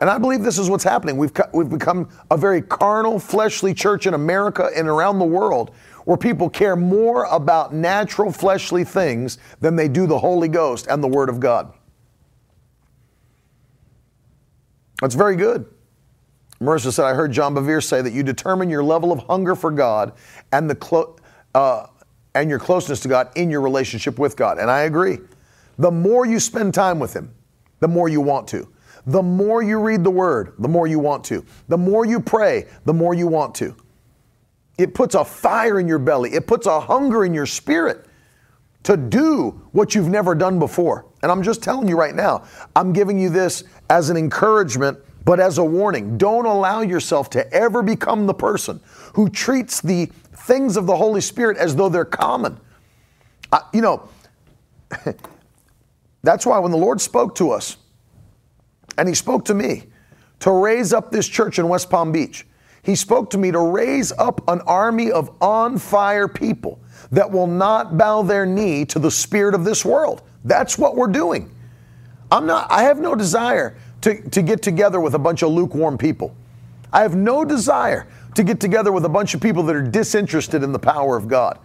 And 0.00 0.08
I 0.08 0.16
believe 0.16 0.42
this 0.42 0.58
is 0.58 0.70
what's 0.70 0.82
happening. 0.82 1.18
We've, 1.18 1.32
we've 1.52 1.68
become 1.68 2.08
a 2.30 2.38
very 2.38 2.62
carnal, 2.62 3.18
fleshly 3.18 3.74
church 3.74 4.06
in 4.06 4.14
America 4.14 4.70
and 4.74 4.88
around 4.88 5.18
the 5.18 5.26
world 5.26 5.72
where 6.06 6.16
people 6.16 6.48
care 6.48 6.74
more 6.74 7.24
about 7.24 7.74
natural 7.74 8.32
fleshly 8.32 8.82
things 8.82 9.36
than 9.60 9.76
they 9.76 9.88
do 9.88 10.06
the 10.06 10.18
Holy 10.18 10.48
Ghost 10.48 10.86
and 10.86 11.04
the 11.04 11.08
Word 11.08 11.28
of 11.28 11.38
God. 11.38 11.74
That's 15.00 15.14
very 15.14 15.36
good. 15.36 15.66
Marissa 16.60 16.92
said, 16.92 17.06
I 17.06 17.14
heard 17.14 17.32
John 17.32 17.54
Bevere 17.54 17.82
say 17.82 18.02
that 18.02 18.12
you 18.12 18.22
determine 18.22 18.68
your 18.68 18.84
level 18.84 19.12
of 19.12 19.20
hunger 19.20 19.54
for 19.54 19.70
God 19.70 20.12
and, 20.52 20.68
the 20.68 20.74
clo- 20.74 21.16
uh, 21.54 21.86
and 22.34 22.50
your 22.50 22.58
closeness 22.58 23.00
to 23.00 23.08
God 23.08 23.30
in 23.34 23.50
your 23.50 23.62
relationship 23.62 24.18
with 24.18 24.36
God. 24.36 24.58
And 24.58 24.70
I 24.70 24.82
agree. 24.82 25.18
The 25.78 25.90
more 25.90 26.26
you 26.26 26.38
spend 26.38 26.74
time 26.74 26.98
with 26.98 27.14
Him, 27.14 27.34
the 27.80 27.88
more 27.88 28.10
you 28.10 28.20
want 28.20 28.46
to. 28.48 28.68
The 29.06 29.22
more 29.22 29.62
you 29.62 29.80
read 29.80 30.04
the 30.04 30.10
Word, 30.10 30.52
the 30.58 30.68
more 30.68 30.86
you 30.86 30.98
want 30.98 31.24
to. 31.24 31.44
The 31.68 31.78
more 31.78 32.04
you 32.04 32.20
pray, 32.20 32.66
the 32.84 32.92
more 32.92 33.14
you 33.14 33.26
want 33.26 33.54
to. 33.56 33.74
It 34.76 34.94
puts 34.94 35.14
a 35.14 35.24
fire 35.24 35.80
in 35.80 35.88
your 35.88 35.98
belly, 35.98 36.34
it 36.34 36.46
puts 36.46 36.66
a 36.66 36.78
hunger 36.78 37.24
in 37.24 37.32
your 37.32 37.46
spirit 37.46 38.06
to 38.82 38.96
do 38.96 39.62
what 39.72 39.94
you've 39.94 40.08
never 40.08 40.34
done 40.34 40.58
before. 40.58 41.06
And 41.22 41.30
I'm 41.30 41.42
just 41.42 41.62
telling 41.62 41.88
you 41.88 41.96
right 41.96 42.14
now, 42.14 42.44
I'm 42.74 42.92
giving 42.92 43.18
you 43.18 43.28
this 43.28 43.64
as 43.90 44.08
an 44.08 44.16
encouragement, 44.16 44.98
but 45.24 45.38
as 45.40 45.58
a 45.58 45.64
warning. 45.64 46.16
Don't 46.16 46.46
allow 46.46 46.80
yourself 46.80 47.28
to 47.30 47.52
ever 47.52 47.82
become 47.82 48.26
the 48.26 48.32
person 48.32 48.80
who 49.14 49.28
treats 49.28 49.82
the 49.82 50.06
things 50.32 50.78
of 50.78 50.86
the 50.86 50.96
Holy 50.96 51.20
Spirit 51.20 51.58
as 51.58 51.76
though 51.76 51.90
they're 51.90 52.04
common. 52.06 52.58
You 53.74 53.82
know, 53.82 54.08
that's 56.22 56.46
why 56.46 56.58
when 56.60 56.70
the 56.70 56.78
Lord 56.78 57.00
spoke 57.00 57.34
to 57.34 57.50
us, 57.50 57.76
and 58.96 59.08
He 59.08 59.14
spoke 59.14 59.44
to 59.46 59.54
me 59.54 59.84
to 60.38 60.52
raise 60.52 60.92
up 60.92 61.10
this 61.10 61.28
church 61.28 61.58
in 61.58 61.68
West 61.68 61.90
Palm 61.90 62.12
Beach, 62.12 62.46
he 62.82 62.94
spoke 62.94 63.28
to 63.30 63.38
me 63.38 63.50
to 63.50 63.58
raise 63.58 64.10
up 64.12 64.40
an 64.48 64.62
army 64.62 65.12
of 65.12 65.30
on 65.42 65.78
fire 65.78 66.26
people 66.26 66.80
that 67.12 67.30
will 67.30 67.46
not 67.46 67.98
bow 67.98 68.22
their 68.22 68.46
knee 68.46 68.86
to 68.86 68.98
the 68.98 69.10
spirit 69.10 69.54
of 69.54 69.64
this 69.64 69.84
world. 69.84 70.22
That's 70.44 70.78
what 70.78 70.96
we're 70.96 71.08
doing. 71.08 71.54
I'm 72.30 72.46
not, 72.46 72.70
I 72.70 72.82
have 72.84 73.00
no 73.00 73.14
desire 73.14 73.76
to, 74.02 74.28
to 74.30 74.42
get 74.42 74.62
together 74.62 75.00
with 75.00 75.14
a 75.14 75.18
bunch 75.18 75.42
of 75.42 75.50
lukewarm 75.50 75.98
people. 75.98 76.34
I 76.92 77.02
have 77.02 77.16
no 77.16 77.44
desire 77.44 78.06
to 78.34 78.42
get 78.42 78.60
together 78.60 78.92
with 78.92 79.04
a 79.04 79.08
bunch 79.08 79.34
of 79.34 79.40
people 79.40 79.62
that 79.64 79.76
are 79.76 79.82
disinterested 79.82 80.62
in 80.62 80.72
the 80.72 80.78
power 80.78 81.16
of 81.16 81.28
God. 81.28 81.58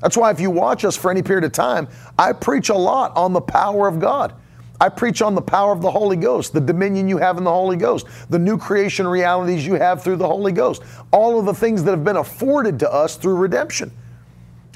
That's 0.00 0.16
why 0.16 0.30
if 0.30 0.40
you 0.40 0.50
watch 0.50 0.84
us 0.84 0.96
for 0.96 1.10
any 1.10 1.22
period 1.22 1.44
of 1.44 1.52
time, 1.52 1.88
I 2.18 2.32
preach 2.32 2.68
a 2.68 2.74
lot 2.74 3.16
on 3.16 3.32
the 3.32 3.40
power 3.40 3.88
of 3.88 4.00
God. 4.00 4.34
I 4.80 4.88
preach 4.88 5.22
on 5.22 5.34
the 5.34 5.42
power 5.42 5.72
of 5.72 5.80
the 5.80 5.90
Holy 5.90 6.16
Ghost, 6.16 6.52
the 6.52 6.60
dominion 6.60 7.08
you 7.08 7.16
have 7.18 7.38
in 7.38 7.44
the 7.44 7.50
Holy 7.50 7.76
Ghost, 7.76 8.06
the 8.28 8.38
new 8.38 8.58
creation 8.58 9.06
realities 9.06 9.66
you 9.66 9.74
have 9.74 10.02
through 10.02 10.16
the 10.16 10.26
Holy 10.26 10.52
Ghost, 10.52 10.82
all 11.12 11.38
of 11.38 11.46
the 11.46 11.54
things 11.54 11.84
that 11.84 11.92
have 11.92 12.04
been 12.04 12.16
afforded 12.16 12.78
to 12.80 12.92
us 12.92 13.16
through 13.16 13.36
redemption. 13.36 13.92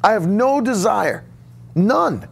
I 0.02 0.12
have 0.12 0.28
no 0.28 0.60
desire, 0.60 1.24
none, 1.74 2.28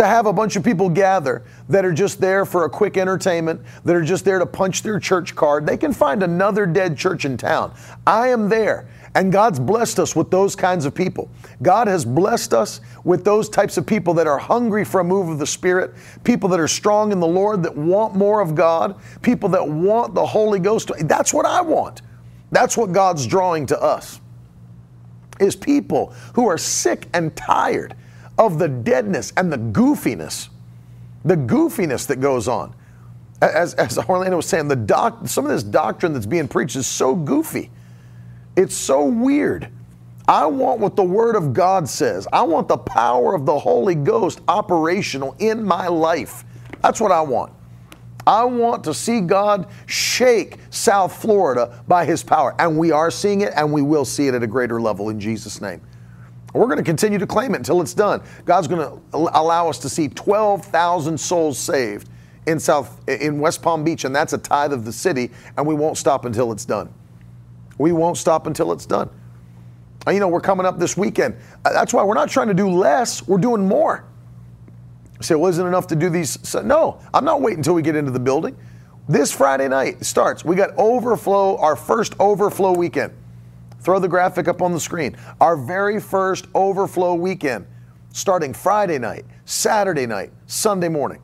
to 0.00 0.06
have 0.06 0.24
a 0.24 0.32
bunch 0.32 0.56
of 0.56 0.64
people 0.64 0.88
gather 0.88 1.42
that 1.68 1.84
are 1.84 1.92
just 1.92 2.20
there 2.22 2.46
for 2.46 2.64
a 2.64 2.70
quick 2.70 2.96
entertainment, 2.96 3.60
that 3.84 3.94
are 3.94 4.02
just 4.02 4.24
there 4.24 4.38
to 4.38 4.46
punch 4.46 4.82
their 4.82 4.98
church 4.98 5.36
card. 5.36 5.66
They 5.66 5.76
can 5.76 5.92
find 5.92 6.22
another 6.22 6.64
dead 6.64 6.96
church 6.96 7.26
in 7.26 7.36
town. 7.36 7.74
I 8.06 8.28
am 8.28 8.48
there 8.48 8.88
and 9.14 9.30
God's 9.30 9.58
blessed 9.58 9.98
us 9.98 10.16
with 10.16 10.30
those 10.30 10.56
kinds 10.56 10.86
of 10.86 10.94
people. 10.94 11.28
God 11.60 11.86
has 11.86 12.04
blessed 12.04 12.54
us 12.54 12.80
with 13.04 13.24
those 13.24 13.48
types 13.50 13.76
of 13.76 13.84
people 13.84 14.14
that 14.14 14.26
are 14.26 14.38
hungry 14.38 14.84
for 14.84 15.00
a 15.00 15.04
move 15.04 15.28
of 15.28 15.38
the 15.38 15.46
Spirit, 15.46 15.92
people 16.24 16.48
that 16.48 16.60
are 16.60 16.68
strong 16.68 17.12
in 17.12 17.20
the 17.20 17.26
Lord, 17.26 17.62
that 17.64 17.76
want 17.76 18.14
more 18.14 18.40
of 18.40 18.54
God, 18.54 18.98
people 19.20 19.48
that 19.50 19.68
want 19.68 20.14
the 20.14 20.24
Holy 20.24 20.60
Ghost. 20.60 20.92
That's 21.00 21.34
what 21.34 21.44
I 21.44 21.60
want. 21.60 22.02
That's 22.52 22.76
what 22.76 22.92
God's 22.92 23.26
drawing 23.26 23.66
to 23.66 23.82
us. 23.82 24.20
Is 25.40 25.56
people 25.56 26.14
who 26.34 26.46
are 26.48 26.58
sick 26.58 27.06
and 27.12 27.34
tired 27.36 27.96
of 28.40 28.58
the 28.58 28.68
deadness 28.68 29.32
and 29.36 29.52
the 29.52 29.58
goofiness, 29.58 30.48
the 31.26 31.36
goofiness 31.36 32.06
that 32.06 32.20
goes 32.20 32.48
on. 32.48 32.74
As, 33.42 33.74
as 33.74 33.98
Orlando 34.08 34.38
was 34.38 34.46
saying, 34.46 34.66
the 34.66 34.76
doc, 34.76 35.28
some 35.28 35.44
of 35.44 35.50
this 35.52 35.62
doctrine 35.62 36.14
that's 36.14 36.26
being 36.26 36.48
preached 36.48 36.74
is 36.74 36.86
so 36.86 37.14
goofy. 37.14 37.70
It's 38.56 38.74
so 38.74 39.04
weird. 39.04 39.68
I 40.26 40.46
want 40.46 40.80
what 40.80 40.96
the 40.96 41.04
Word 41.04 41.36
of 41.36 41.52
God 41.52 41.86
says. 41.86 42.26
I 42.32 42.42
want 42.42 42.66
the 42.66 42.78
power 42.78 43.34
of 43.34 43.44
the 43.44 43.58
Holy 43.58 43.94
Ghost 43.94 44.40
operational 44.48 45.36
in 45.38 45.62
my 45.62 45.88
life. 45.88 46.44
That's 46.82 47.00
what 47.00 47.12
I 47.12 47.20
want. 47.20 47.52
I 48.26 48.44
want 48.44 48.84
to 48.84 48.94
see 48.94 49.20
God 49.20 49.66
shake 49.86 50.56
South 50.70 51.20
Florida 51.20 51.82
by 51.88 52.06
His 52.06 52.22
power. 52.22 52.54
And 52.58 52.78
we 52.78 52.90
are 52.90 53.10
seeing 53.10 53.42
it, 53.42 53.52
and 53.54 53.70
we 53.70 53.82
will 53.82 54.04
see 54.04 54.28
it 54.28 54.34
at 54.34 54.42
a 54.42 54.46
greater 54.46 54.80
level 54.80 55.10
in 55.10 55.20
Jesus' 55.20 55.60
name. 55.60 55.80
We're 56.52 56.66
going 56.66 56.78
to 56.78 56.84
continue 56.84 57.18
to 57.18 57.26
claim 57.26 57.54
it 57.54 57.58
until 57.58 57.80
it's 57.80 57.94
done. 57.94 58.22
God's 58.44 58.66
going 58.66 58.80
to 58.80 59.00
allow 59.12 59.68
us 59.68 59.78
to 59.80 59.88
see 59.88 60.08
12,000 60.08 61.18
souls 61.18 61.58
saved 61.58 62.08
in 62.46 62.58
South 62.58 63.00
in 63.08 63.38
West 63.38 63.62
Palm 63.62 63.84
Beach, 63.84 64.04
and 64.04 64.14
that's 64.14 64.32
a 64.32 64.38
tithe 64.38 64.72
of 64.72 64.84
the 64.84 64.92
city, 64.92 65.30
and 65.56 65.66
we 65.66 65.74
won't 65.74 65.96
stop 65.96 66.24
until 66.24 66.52
it's 66.52 66.64
done. 66.64 66.92
We 67.78 67.92
won't 67.92 68.16
stop 68.16 68.46
until 68.46 68.72
it's 68.72 68.86
done. 68.86 69.10
You 70.06 70.18
know, 70.18 70.28
we're 70.28 70.40
coming 70.40 70.66
up 70.66 70.78
this 70.78 70.96
weekend. 70.96 71.36
Uh, 71.64 71.72
that's 71.72 71.92
why 71.92 72.02
we're 72.02 72.14
not 72.14 72.30
trying 72.30 72.48
to 72.48 72.54
do 72.54 72.68
less, 72.70 73.26
we're 73.28 73.38
doing 73.38 73.66
more. 73.66 74.04
You 75.18 75.22
say, 75.22 75.34
well, 75.34 75.50
isn't 75.50 75.66
enough 75.66 75.86
to 75.88 75.96
do 75.96 76.08
these? 76.08 76.54
No, 76.64 77.00
I'm 77.12 77.24
not 77.24 77.42
waiting 77.42 77.58
until 77.58 77.74
we 77.74 77.82
get 77.82 77.94
into 77.94 78.10
the 78.10 78.20
building. 78.20 78.56
This 79.08 79.30
Friday 79.30 79.68
night 79.68 80.04
starts. 80.04 80.44
We 80.44 80.56
got 80.56 80.70
overflow, 80.78 81.58
our 81.58 81.76
first 81.76 82.14
overflow 82.18 82.72
weekend. 82.72 83.12
Throw 83.80 83.98
the 83.98 84.08
graphic 84.08 84.48
up 84.48 84.62
on 84.62 84.72
the 84.72 84.80
screen. 84.80 85.16
Our 85.40 85.56
very 85.56 86.00
first 86.00 86.46
overflow 86.54 87.14
weekend 87.14 87.66
starting 88.12 88.52
Friday 88.52 88.98
night, 88.98 89.24
Saturday 89.44 90.06
night, 90.06 90.32
Sunday 90.46 90.88
morning. 90.88 91.22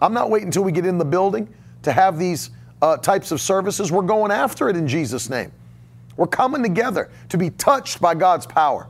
I'm 0.00 0.12
not 0.12 0.30
waiting 0.30 0.48
until 0.48 0.64
we 0.64 0.72
get 0.72 0.84
in 0.84 0.98
the 0.98 1.04
building 1.04 1.52
to 1.82 1.92
have 1.92 2.18
these 2.18 2.50
uh, 2.82 2.96
types 2.98 3.30
of 3.30 3.40
services. 3.40 3.90
We're 3.90 4.02
going 4.02 4.30
after 4.30 4.68
it 4.68 4.76
in 4.76 4.86
Jesus' 4.86 5.30
name. 5.30 5.52
We're 6.16 6.26
coming 6.26 6.62
together 6.62 7.10
to 7.28 7.38
be 7.38 7.50
touched 7.50 8.00
by 8.00 8.14
God's 8.14 8.46
power. 8.46 8.88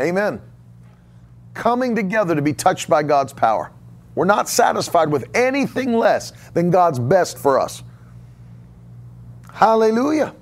Amen. 0.00 0.40
Coming 1.54 1.94
together 1.94 2.34
to 2.34 2.42
be 2.42 2.52
touched 2.52 2.88
by 2.88 3.02
God's 3.02 3.32
power. 3.32 3.72
We're 4.14 4.24
not 4.24 4.48
satisfied 4.48 5.10
with 5.10 5.24
anything 5.34 5.92
less 5.94 6.32
than 6.52 6.70
God's 6.70 6.98
best 6.98 7.38
for 7.38 7.58
us. 7.58 7.82
Hallelujah. 9.52 10.34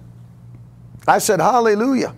I 1.08 1.18
said, 1.18 1.40
Hallelujah. 1.40 2.14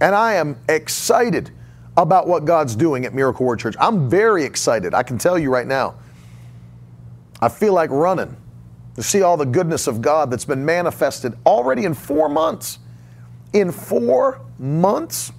And 0.00 0.14
I 0.14 0.34
am 0.34 0.58
excited 0.68 1.50
about 1.96 2.26
what 2.26 2.44
God's 2.44 2.74
doing 2.74 3.04
at 3.04 3.14
Miracle 3.14 3.46
Word 3.46 3.58
Church. 3.58 3.76
I'm 3.78 4.08
very 4.08 4.44
excited. 4.44 4.94
I 4.94 5.02
can 5.02 5.18
tell 5.18 5.38
you 5.38 5.50
right 5.50 5.66
now. 5.66 5.94
I 7.40 7.48
feel 7.48 7.72
like 7.72 7.90
running 7.90 8.36
to 8.94 9.02
see 9.02 9.22
all 9.22 9.36
the 9.36 9.46
goodness 9.46 9.86
of 9.86 10.00
God 10.00 10.30
that's 10.30 10.44
been 10.44 10.64
manifested 10.64 11.36
already 11.44 11.84
in 11.84 11.94
four 11.94 12.28
months. 12.28 12.78
In 13.52 13.70
four 13.70 14.40
months? 14.58 15.32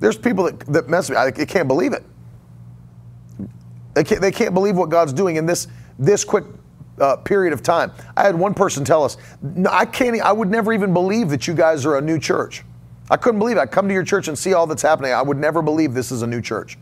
There's 0.00 0.18
people 0.18 0.44
that, 0.44 0.60
that 0.72 0.88
mess 0.88 1.08
with 1.08 1.18
me. 1.18 1.22
I, 1.22 1.26
I 1.26 1.46
can't 1.46 1.68
believe 1.68 1.92
it. 1.92 2.04
They 3.94 4.04
can't, 4.04 4.20
they 4.20 4.32
can't 4.32 4.52
believe 4.52 4.76
what 4.76 4.90
God's 4.90 5.12
doing 5.12 5.36
in 5.36 5.46
this, 5.46 5.68
this 5.98 6.22
quick 6.24 6.44
uh, 7.00 7.16
period 7.16 7.52
of 7.52 7.62
time. 7.62 7.92
I 8.16 8.22
had 8.22 8.34
one 8.34 8.54
person 8.54 8.84
tell 8.84 9.04
us, 9.04 9.16
I 9.68 9.84
can't, 9.84 10.20
I 10.20 10.32
would 10.32 10.50
never 10.50 10.72
even 10.72 10.92
believe 10.92 11.28
that 11.30 11.46
you 11.46 11.54
guys 11.54 11.84
are 11.86 11.96
a 11.96 12.00
new 12.00 12.18
church. 12.18 12.64
I 13.10 13.16
couldn't 13.16 13.38
believe 13.38 13.56
it. 13.56 13.60
I 13.60 13.66
come 13.66 13.86
to 13.88 13.94
your 13.94 14.04
church 14.04 14.28
and 14.28 14.38
see 14.38 14.54
all 14.54 14.66
that's 14.66 14.82
happening. 14.82 15.12
I 15.12 15.22
would 15.22 15.36
never 15.36 15.62
believe 15.62 15.94
this 15.94 16.10
is 16.10 16.22
a 16.22 16.26
new 16.26 16.40
church. 16.40 16.78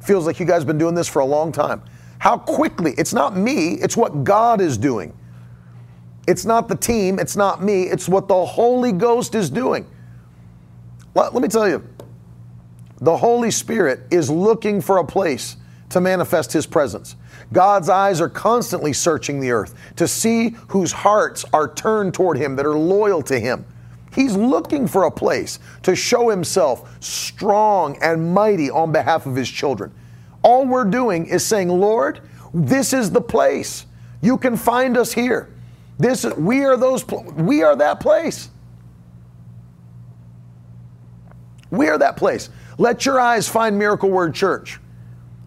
Feels 0.00 0.26
like 0.26 0.40
you 0.40 0.46
guys 0.46 0.58
have 0.58 0.66
been 0.66 0.78
doing 0.78 0.94
this 0.94 1.08
for 1.08 1.20
a 1.20 1.24
long 1.26 1.52
time. 1.52 1.82
How 2.18 2.38
quickly, 2.38 2.94
it's 2.96 3.12
not 3.12 3.36
me, 3.36 3.74
it's 3.74 3.96
what 3.96 4.24
God 4.24 4.60
is 4.60 4.78
doing. 4.78 5.16
It's 6.28 6.44
not 6.44 6.68
the 6.68 6.76
team, 6.76 7.18
it's 7.18 7.36
not 7.36 7.62
me, 7.62 7.84
it's 7.84 8.08
what 8.08 8.28
the 8.28 8.44
Holy 8.44 8.92
Ghost 8.92 9.34
is 9.34 9.50
doing. 9.50 9.86
Let, 11.14 11.34
let 11.34 11.42
me 11.42 11.48
tell 11.48 11.68
you, 11.68 11.86
the 13.00 13.16
Holy 13.16 13.50
Spirit 13.50 14.00
is 14.10 14.30
looking 14.30 14.80
for 14.80 14.98
a 14.98 15.04
place 15.04 15.56
to 15.88 16.00
manifest 16.00 16.52
His 16.52 16.66
presence. 16.66 17.16
God's 17.52 17.88
eyes 17.88 18.20
are 18.20 18.28
constantly 18.28 18.92
searching 18.92 19.40
the 19.40 19.50
earth 19.50 19.74
to 19.96 20.06
see 20.06 20.50
whose 20.68 20.92
hearts 20.92 21.44
are 21.52 21.72
turned 21.72 22.14
toward 22.14 22.36
Him, 22.36 22.56
that 22.56 22.66
are 22.66 22.78
loyal 22.78 23.22
to 23.22 23.38
Him. 23.38 23.64
He's 24.14 24.34
looking 24.34 24.86
for 24.86 25.04
a 25.04 25.10
place 25.10 25.58
to 25.82 25.94
show 25.94 26.30
himself 26.30 26.96
strong 27.02 27.96
and 28.02 28.34
mighty 28.34 28.70
on 28.70 28.92
behalf 28.92 29.26
of 29.26 29.36
his 29.36 29.48
children. 29.48 29.92
All 30.42 30.66
we're 30.66 30.84
doing 30.84 31.26
is 31.26 31.46
saying, 31.46 31.68
Lord, 31.68 32.20
this 32.52 32.92
is 32.92 33.10
the 33.10 33.20
place. 33.20 33.86
You 34.20 34.36
can 34.36 34.56
find 34.56 34.96
us 34.96 35.12
here. 35.12 35.54
This 35.98 36.24
we 36.24 36.64
are 36.64 36.76
those 36.76 37.06
we 37.06 37.62
are 37.62 37.76
that 37.76 38.00
place. 38.00 38.50
We 41.70 41.88
are 41.88 41.98
that 41.98 42.16
place. 42.16 42.48
Let 42.78 43.06
your 43.06 43.20
eyes 43.20 43.46
find 43.48 43.78
Miracle 43.78 44.10
Word 44.10 44.34
Church. 44.34 44.80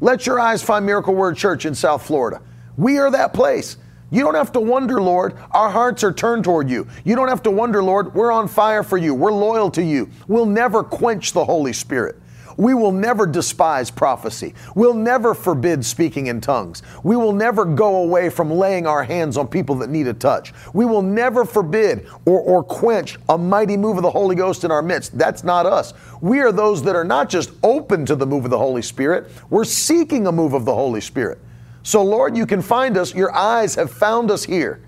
Let 0.01 0.25
your 0.25 0.39
eyes 0.39 0.61
find 0.61 0.85
Miracle 0.85 1.13
Word 1.13 1.37
Church 1.37 1.65
in 1.65 1.75
South 1.75 2.05
Florida. 2.05 2.41
We 2.77 2.97
are 2.97 3.11
that 3.11 3.33
place. 3.33 3.77
You 4.11 4.21
don't 4.21 4.35
have 4.35 4.51
to 4.51 4.59
wonder, 4.59 5.01
Lord. 5.01 5.35
Our 5.51 5.69
hearts 5.69 6.03
are 6.03 6.13
turned 6.13 6.43
toward 6.43 6.69
you. 6.69 6.87
You 7.03 7.15
don't 7.15 7.29
have 7.29 7.41
to 7.43 7.51
wonder, 7.51 7.83
Lord. 7.83 8.13
We're 8.13 8.31
on 8.31 8.47
fire 8.47 8.83
for 8.83 8.97
you. 8.97 9.15
We're 9.15 9.31
loyal 9.31 9.71
to 9.71 9.83
you. 9.83 10.09
We'll 10.27 10.45
never 10.45 10.83
quench 10.83 11.33
the 11.33 11.43
Holy 11.43 11.73
Spirit. 11.73 12.19
We 12.57 12.73
will 12.73 12.91
never 12.91 13.25
despise 13.25 13.89
prophecy. 13.89 14.53
We'll 14.75 14.93
never 14.93 15.33
forbid 15.33 15.85
speaking 15.85 16.27
in 16.27 16.41
tongues. 16.41 16.83
We 17.03 17.15
will 17.15 17.33
never 17.33 17.65
go 17.65 17.97
away 17.97 18.29
from 18.29 18.51
laying 18.51 18.87
our 18.87 19.03
hands 19.03 19.37
on 19.37 19.47
people 19.47 19.75
that 19.75 19.89
need 19.89 20.07
a 20.07 20.13
touch. 20.13 20.53
We 20.73 20.85
will 20.85 21.01
never 21.01 21.45
forbid 21.45 22.07
or, 22.25 22.39
or 22.39 22.63
quench 22.63 23.17
a 23.29 23.37
mighty 23.37 23.77
move 23.77 23.97
of 23.97 24.03
the 24.03 24.11
Holy 24.11 24.35
Ghost 24.35 24.63
in 24.63 24.71
our 24.71 24.81
midst. 24.81 25.17
That's 25.17 25.43
not 25.43 25.65
us. 25.65 25.93
We 26.21 26.39
are 26.39 26.51
those 26.51 26.83
that 26.83 26.95
are 26.95 27.03
not 27.03 27.29
just 27.29 27.51
open 27.63 28.05
to 28.05 28.15
the 28.15 28.25
move 28.25 28.45
of 28.45 28.51
the 28.51 28.57
Holy 28.57 28.81
Spirit, 28.81 29.29
we're 29.49 29.65
seeking 29.65 30.27
a 30.27 30.31
move 30.31 30.53
of 30.53 30.65
the 30.65 30.73
Holy 30.73 31.01
Spirit. 31.01 31.39
So, 31.83 32.01
Lord, 32.01 32.37
you 32.37 32.45
can 32.45 32.61
find 32.61 32.97
us. 32.97 33.13
Your 33.13 33.35
eyes 33.35 33.75
have 33.75 33.91
found 33.91 34.31
us 34.31 34.43
here. 34.45 34.81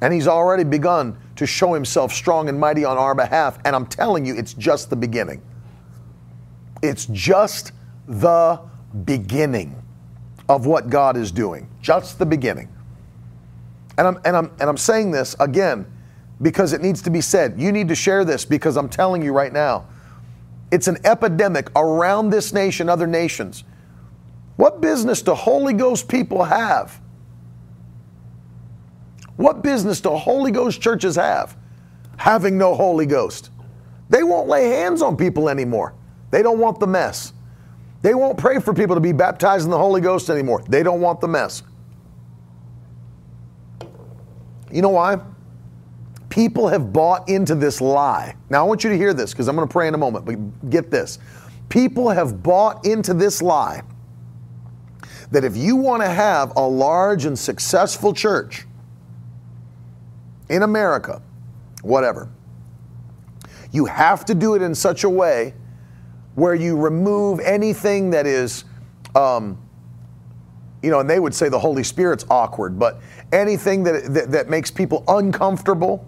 And 0.00 0.12
He's 0.12 0.26
already 0.26 0.64
begun 0.64 1.16
to 1.36 1.46
show 1.46 1.72
Himself 1.72 2.12
strong 2.12 2.48
and 2.48 2.58
mighty 2.58 2.84
on 2.84 2.98
our 2.98 3.14
behalf. 3.14 3.58
And 3.64 3.76
I'm 3.76 3.86
telling 3.86 4.26
you, 4.26 4.34
it's 4.36 4.54
just 4.54 4.90
the 4.90 4.96
beginning. 4.96 5.40
It's 6.84 7.06
just 7.06 7.72
the 8.06 8.60
beginning 9.04 9.80
of 10.48 10.66
what 10.66 10.90
God 10.90 11.16
is 11.16 11.32
doing. 11.32 11.68
Just 11.80 12.18
the 12.18 12.26
beginning. 12.26 12.68
And 13.96 14.06
I'm, 14.06 14.20
and 14.24 14.36
I'm, 14.36 14.50
and 14.60 14.68
I'm 14.68 14.76
saying 14.76 15.10
this 15.10 15.34
again 15.40 15.86
because 16.42 16.72
it 16.72 16.82
needs 16.82 17.00
to 17.02 17.10
be 17.10 17.20
said. 17.20 17.60
You 17.60 17.72
need 17.72 17.88
to 17.88 17.94
share 17.94 18.24
this 18.24 18.44
because 18.44 18.76
I'm 18.76 18.88
telling 18.88 19.22
you 19.22 19.32
right 19.32 19.52
now, 19.52 19.86
it's 20.70 20.88
an 20.88 20.98
epidemic 21.04 21.70
around 21.76 22.30
this 22.30 22.52
nation, 22.52 22.88
other 22.88 23.06
nations 23.06 23.64
what 24.56 24.80
business 24.80 25.22
do 25.22 25.34
Holy 25.34 25.72
Ghost 25.72 26.08
people 26.08 26.44
have? 26.44 27.00
What 29.36 29.62
business 29.62 30.00
do 30.00 30.10
Holy 30.10 30.52
Ghost 30.52 30.80
churches 30.80 31.16
have 31.16 31.56
having 32.16 32.56
no 32.56 32.74
Holy 32.74 33.06
Ghost? 33.06 33.50
They 34.10 34.22
won't 34.22 34.48
lay 34.48 34.68
hands 34.68 35.02
on 35.02 35.16
people 35.16 35.48
anymore. 35.48 35.94
They 36.34 36.42
don't 36.42 36.58
want 36.58 36.80
the 36.80 36.88
mess. 36.88 37.32
They 38.02 38.12
won't 38.12 38.36
pray 38.36 38.58
for 38.58 38.74
people 38.74 38.96
to 38.96 39.00
be 39.00 39.12
baptized 39.12 39.66
in 39.66 39.70
the 39.70 39.78
Holy 39.78 40.00
Ghost 40.00 40.28
anymore. 40.28 40.64
They 40.68 40.82
don't 40.82 41.00
want 41.00 41.20
the 41.20 41.28
mess. 41.28 41.62
You 44.68 44.82
know 44.82 44.88
why? 44.88 45.20
People 46.30 46.66
have 46.66 46.92
bought 46.92 47.28
into 47.28 47.54
this 47.54 47.80
lie. 47.80 48.34
Now, 48.50 48.64
I 48.64 48.66
want 48.66 48.82
you 48.82 48.90
to 48.90 48.96
hear 48.96 49.14
this 49.14 49.30
because 49.30 49.46
I'm 49.46 49.54
going 49.54 49.68
to 49.68 49.72
pray 49.72 49.86
in 49.86 49.94
a 49.94 49.96
moment, 49.96 50.24
but 50.24 50.70
get 50.70 50.90
this. 50.90 51.20
People 51.68 52.10
have 52.10 52.42
bought 52.42 52.84
into 52.84 53.14
this 53.14 53.40
lie 53.40 53.82
that 55.30 55.44
if 55.44 55.56
you 55.56 55.76
want 55.76 56.02
to 56.02 56.08
have 56.08 56.56
a 56.56 56.66
large 56.66 57.26
and 57.26 57.38
successful 57.38 58.12
church 58.12 58.66
in 60.48 60.64
America, 60.64 61.22
whatever, 61.82 62.28
you 63.70 63.84
have 63.84 64.24
to 64.24 64.34
do 64.34 64.56
it 64.56 64.62
in 64.62 64.74
such 64.74 65.04
a 65.04 65.08
way 65.08 65.54
where 66.34 66.54
you 66.54 66.76
remove 66.76 67.40
anything 67.40 68.10
that 68.10 68.26
is, 68.26 68.64
um, 69.14 69.58
you 70.82 70.90
know, 70.90 71.00
and 71.00 71.08
they 71.08 71.20
would 71.20 71.34
say 71.34 71.48
the 71.48 71.58
Holy 71.58 71.84
Spirit's 71.84 72.24
awkward, 72.28 72.78
but 72.78 73.00
anything 73.32 73.82
that, 73.84 74.12
that, 74.12 74.30
that 74.30 74.50
makes 74.50 74.70
people 74.70 75.04
uncomfortable, 75.08 76.06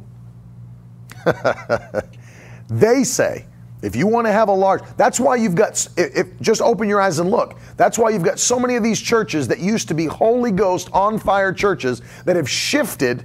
they 2.69 3.05
say 3.05 3.47
if 3.83 3.95
you 3.95 4.07
want 4.07 4.27
to 4.27 4.33
have 4.33 4.49
a 4.49 4.53
large, 4.53 4.83
that's 4.97 5.21
why 5.21 5.37
you've 5.37 5.55
got, 5.55 5.87
if, 5.97 6.41
just 6.41 6.63
open 6.63 6.89
your 6.89 7.01
eyes 7.01 7.19
and 7.19 7.31
look. 7.31 7.59
That's 7.77 7.99
why 7.99 8.11
you've 8.11 8.25
got 8.25 8.39
so 8.39 8.59
many 8.59 8.75
of 8.77 8.83
these 8.83 9.01
churches 9.01 9.47
that 9.49 9.59
used 9.59 9.89
to 9.89 9.95
be 9.95 10.07
Holy 10.07 10.51
Ghost 10.51 10.89
on 10.93 11.19
fire 11.19 11.53
churches 11.53 12.01
that 12.25 12.37
have 12.37 12.49
shifted 12.49 13.25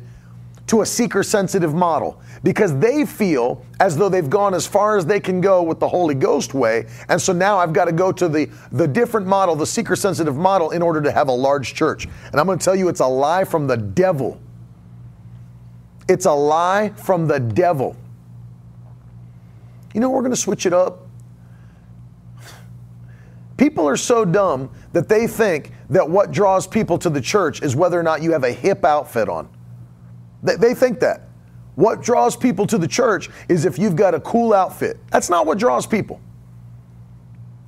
to 0.71 0.79
a 0.79 0.85
seeker 0.85 1.21
sensitive 1.21 1.73
model 1.73 2.21
because 2.43 2.79
they 2.79 3.05
feel 3.05 3.61
as 3.81 3.97
though 3.97 4.07
they've 4.07 4.29
gone 4.29 4.53
as 4.53 4.65
far 4.65 4.95
as 4.95 5.05
they 5.05 5.19
can 5.19 5.41
go 5.41 5.61
with 5.61 5.81
the 5.81 5.87
Holy 5.87 6.15
Ghost 6.15 6.53
way. 6.53 6.87
And 7.09 7.21
so 7.21 7.33
now 7.33 7.57
I've 7.57 7.73
got 7.73 7.85
to 7.85 7.91
go 7.91 8.13
to 8.13 8.29
the, 8.29 8.49
the 8.71 8.87
different 8.87 9.27
model, 9.27 9.53
the 9.53 9.65
seeker 9.65 9.97
sensitive 9.97 10.37
model, 10.37 10.71
in 10.71 10.81
order 10.81 11.01
to 11.01 11.11
have 11.11 11.27
a 11.27 11.33
large 11.33 11.73
church. 11.73 12.05
And 12.05 12.39
I'm 12.39 12.45
going 12.45 12.57
to 12.57 12.63
tell 12.63 12.73
you 12.73 12.87
it's 12.87 13.01
a 13.01 13.05
lie 13.05 13.43
from 13.43 13.67
the 13.67 13.75
devil. 13.75 14.39
It's 16.07 16.25
a 16.25 16.31
lie 16.31 16.93
from 16.95 17.27
the 17.27 17.41
devil. 17.41 17.97
You 19.93 19.99
know, 19.99 20.09
we're 20.09 20.21
going 20.21 20.31
to 20.31 20.37
switch 20.37 20.65
it 20.65 20.71
up. 20.71 21.05
People 23.57 23.85
are 23.89 23.97
so 23.97 24.23
dumb 24.23 24.71
that 24.93 25.09
they 25.09 25.27
think 25.27 25.73
that 25.89 26.09
what 26.09 26.31
draws 26.31 26.65
people 26.65 26.97
to 26.99 27.09
the 27.09 27.19
church 27.19 27.61
is 27.61 27.75
whether 27.75 27.99
or 27.99 28.03
not 28.03 28.21
you 28.21 28.31
have 28.31 28.45
a 28.45 28.53
hip 28.53 28.85
outfit 28.85 29.27
on. 29.27 29.49
They, 30.43 30.55
they 30.55 30.73
think 30.73 30.99
that. 30.99 31.27
What 31.75 32.01
draws 32.01 32.35
people 32.35 32.67
to 32.67 32.77
the 32.77 32.87
church 32.87 33.29
is 33.47 33.65
if 33.65 33.79
you've 33.79 33.95
got 33.95 34.13
a 34.13 34.19
cool 34.19 34.53
outfit. 34.53 34.97
That's 35.11 35.29
not 35.29 35.45
what 35.45 35.57
draws 35.57 35.87
people. 35.87 36.19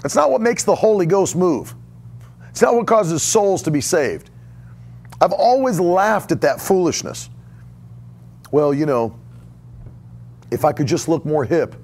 That's 0.01 0.15
not 0.15 0.29
what 0.29 0.41
makes 0.41 0.63
the 0.63 0.75
Holy 0.75 1.05
Ghost 1.05 1.35
move. 1.35 1.73
It's 2.49 2.61
not 2.61 2.75
what 2.75 2.85
causes 2.85 3.23
souls 3.23 3.63
to 3.63 3.71
be 3.71 3.81
saved. 3.81 4.29
I've 5.21 5.31
always 5.31 5.79
laughed 5.79 6.31
at 6.31 6.41
that 6.41 6.59
foolishness. 6.59 7.29
Well, 8.51 8.73
you 8.73 8.85
know, 8.85 9.17
if 10.51 10.65
I 10.65 10.73
could 10.73 10.85
just 10.85 11.07
look 11.07 11.25
more 11.25 11.45
hip, 11.45 11.75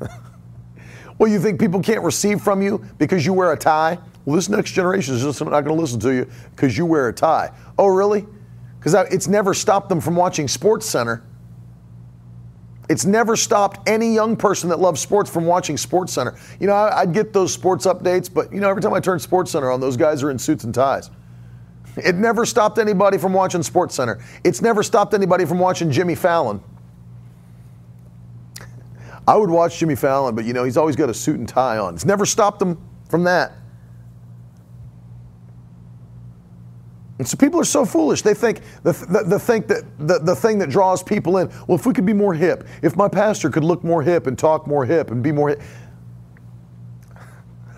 well, 1.18 1.30
you 1.30 1.38
think 1.40 1.60
people 1.60 1.80
can't 1.80 2.02
receive 2.02 2.42
from 2.42 2.60
you 2.60 2.84
because 2.98 3.24
you 3.24 3.32
wear 3.32 3.52
a 3.52 3.56
tie 3.56 3.98
well, 4.24 4.36
this 4.36 4.48
next 4.48 4.72
generation 4.72 5.14
is 5.14 5.22
just 5.22 5.40
not 5.40 5.50
going 5.50 5.64
to 5.64 5.74
listen 5.74 5.98
to 6.00 6.14
you 6.14 6.30
because 6.54 6.78
you 6.78 6.86
wear 6.86 7.08
a 7.08 7.12
tie. 7.12 7.50
Oh, 7.78 7.86
really? 7.86 8.26
Because 8.82 9.12
it's 9.12 9.28
never 9.28 9.54
stopped 9.54 9.88
them 9.88 10.00
from 10.00 10.16
watching 10.16 10.48
Sports 10.48 10.88
Center. 10.88 11.22
It's 12.88 13.04
never 13.04 13.36
stopped 13.36 13.88
any 13.88 14.12
young 14.12 14.36
person 14.36 14.68
that 14.70 14.80
loves 14.80 15.00
sports 15.00 15.30
from 15.30 15.46
watching 15.46 15.76
Sports 15.76 16.12
Center. 16.12 16.36
You 16.58 16.66
know, 16.66 16.74
I'd 16.74 17.12
get 17.14 17.32
those 17.32 17.54
sports 17.54 17.86
updates, 17.86 18.32
but 18.32 18.52
you 18.52 18.60
know, 18.60 18.68
every 18.68 18.82
time 18.82 18.92
I 18.92 18.98
turn 18.98 19.20
Sports 19.20 19.52
Center 19.52 19.70
on, 19.70 19.80
those 19.80 19.96
guys 19.96 20.24
are 20.24 20.32
in 20.32 20.38
suits 20.38 20.64
and 20.64 20.74
ties. 20.74 21.10
It 21.96 22.16
never 22.16 22.44
stopped 22.44 22.78
anybody 22.78 23.18
from 23.18 23.32
watching 23.32 23.62
Sports 23.62 23.94
Center. 23.94 24.22
It's 24.42 24.60
never 24.60 24.82
stopped 24.82 25.14
anybody 25.14 25.44
from 25.44 25.60
watching 25.60 25.90
Jimmy 25.90 26.16
Fallon. 26.16 26.60
I 29.28 29.36
would 29.36 29.50
watch 29.50 29.78
Jimmy 29.78 29.94
Fallon, 29.94 30.34
but 30.34 30.44
you 30.44 30.54
know, 30.54 30.64
he's 30.64 30.76
always 30.76 30.96
got 30.96 31.08
a 31.08 31.14
suit 31.14 31.38
and 31.38 31.48
tie 31.48 31.78
on. 31.78 31.94
It's 31.94 32.04
never 32.04 32.26
stopped 32.26 32.58
them 32.58 32.82
from 33.08 33.22
that. 33.24 33.52
And 37.22 37.28
so 37.28 37.36
people 37.36 37.60
are 37.60 37.64
so 37.64 37.84
foolish. 37.84 38.22
They 38.22 38.34
think 38.34 38.62
the, 38.82 38.90
the, 38.90 39.22
the, 39.24 39.38
think 39.38 39.68
that 39.68 39.84
the, 39.96 40.18
the 40.18 40.34
thing 40.34 40.58
that 40.58 40.70
draws 40.70 41.04
people 41.04 41.36
in, 41.36 41.46
well, 41.68 41.78
if 41.78 41.86
we 41.86 41.94
could 41.94 42.04
be 42.04 42.12
more 42.12 42.34
hip, 42.34 42.66
if 42.82 42.96
my 42.96 43.06
pastor 43.06 43.48
could 43.48 43.62
look 43.62 43.84
more 43.84 44.02
hip 44.02 44.26
and 44.26 44.36
talk 44.36 44.66
more 44.66 44.84
hip 44.84 45.12
and 45.12 45.22
be 45.22 45.30
more 45.30 45.50
hip. 45.50 45.62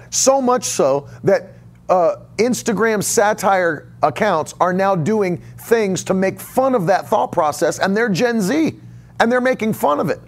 So 0.08 0.40
much 0.40 0.64
so 0.64 1.10
that 1.24 1.52
uh, 1.90 2.22
Instagram 2.38 3.02
satire 3.02 3.92
accounts 4.02 4.54
are 4.62 4.72
now 4.72 4.96
doing 4.96 5.36
things 5.58 6.04
to 6.04 6.14
make 6.14 6.40
fun 6.40 6.74
of 6.74 6.86
that 6.86 7.06
thought 7.06 7.30
process, 7.30 7.78
and 7.78 7.94
they're 7.94 8.08
Gen 8.08 8.40
Z, 8.40 8.80
and 9.20 9.30
they're 9.30 9.42
making 9.42 9.74
fun 9.74 10.00
of 10.00 10.08
it. 10.08 10.22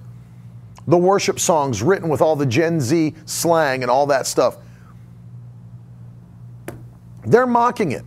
The 0.89 0.99
worship 0.99 1.41
songs 1.41 1.83
written 1.83 2.11
with 2.11 2.21
all 2.21 2.37
the 2.37 2.45
Gen 2.45 2.83
Z 2.83 3.15
slang 3.25 3.81
and 3.81 3.91
all 3.91 4.05
that 4.09 4.27
stuff. 4.27 4.59
They're 7.25 7.47
mocking 7.47 7.93
it. 7.93 8.05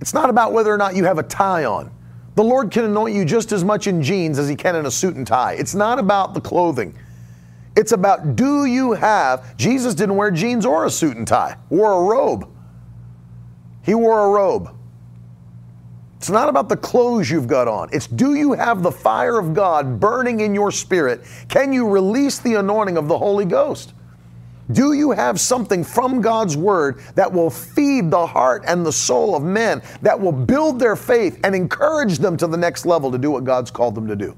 It's 0.00 0.14
not 0.14 0.30
about 0.30 0.52
whether 0.52 0.72
or 0.72 0.78
not 0.78 0.96
you 0.96 1.04
have 1.04 1.18
a 1.18 1.22
tie 1.22 1.64
on. 1.64 1.90
The 2.34 2.44
Lord 2.44 2.70
can 2.70 2.84
anoint 2.84 3.14
you 3.14 3.24
just 3.24 3.52
as 3.52 3.64
much 3.64 3.86
in 3.86 4.02
jeans 4.02 4.38
as 4.38 4.48
He 4.48 4.56
can 4.56 4.76
in 4.76 4.86
a 4.86 4.90
suit 4.90 5.16
and 5.16 5.26
tie. 5.26 5.54
It's 5.54 5.74
not 5.74 5.98
about 5.98 6.34
the 6.34 6.40
clothing. 6.40 6.96
It's 7.76 7.92
about 7.92 8.36
do 8.36 8.64
you 8.64 8.92
have, 8.92 9.56
Jesus 9.56 9.94
didn't 9.94 10.16
wear 10.16 10.30
jeans 10.30 10.66
or 10.66 10.86
a 10.86 10.90
suit 10.90 11.16
and 11.16 11.26
tie, 11.26 11.56
wore 11.68 11.92
a 11.92 12.04
robe. 12.04 12.48
He 13.82 13.94
wore 13.94 14.26
a 14.26 14.30
robe. 14.30 14.76
It's 16.16 16.28
not 16.28 16.50
about 16.50 16.68
the 16.68 16.76
clothes 16.76 17.30
you've 17.30 17.46
got 17.46 17.66
on. 17.66 17.88
It's 17.92 18.06
do 18.06 18.34
you 18.34 18.52
have 18.52 18.82
the 18.82 18.92
fire 18.92 19.38
of 19.38 19.54
God 19.54 19.98
burning 19.98 20.40
in 20.40 20.54
your 20.54 20.70
spirit? 20.70 21.22
Can 21.48 21.72
you 21.72 21.88
release 21.88 22.38
the 22.38 22.54
anointing 22.56 22.98
of 22.98 23.08
the 23.08 23.16
Holy 23.16 23.46
Ghost? 23.46 23.94
Do 24.72 24.92
you 24.92 25.10
have 25.10 25.40
something 25.40 25.84
from 25.84 26.20
God's 26.20 26.56
Word 26.56 27.00
that 27.14 27.32
will 27.32 27.50
feed 27.50 28.10
the 28.10 28.26
heart 28.26 28.64
and 28.66 28.84
the 28.84 28.92
soul 28.92 29.34
of 29.34 29.42
men, 29.42 29.82
that 30.02 30.18
will 30.18 30.32
build 30.32 30.78
their 30.78 30.96
faith 30.96 31.40
and 31.44 31.54
encourage 31.54 32.18
them 32.18 32.36
to 32.36 32.46
the 32.46 32.56
next 32.56 32.86
level 32.86 33.10
to 33.10 33.18
do 33.18 33.30
what 33.30 33.44
God's 33.44 33.70
called 33.70 33.94
them 33.94 34.06
to 34.06 34.16
do? 34.16 34.36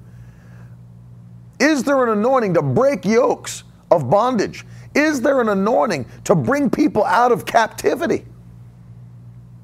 Is 1.61 1.83
there 1.85 2.03
an 2.03 2.18
anointing 2.18 2.55
to 2.55 2.62
break 2.62 3.05
yokes 3.05 3.64
of 3.91 4.11
bondage? 4.11 4.64
Is 4.95 5.20
there 5.20 5.41
an 5.41 5.49
anointing 5.49 6.07
to 6.24 6.35
bring 6.35 6.68
people 6.68 7.05
out 7.05 7.33
of 7.33 7.47
captivity? 7.47 8.24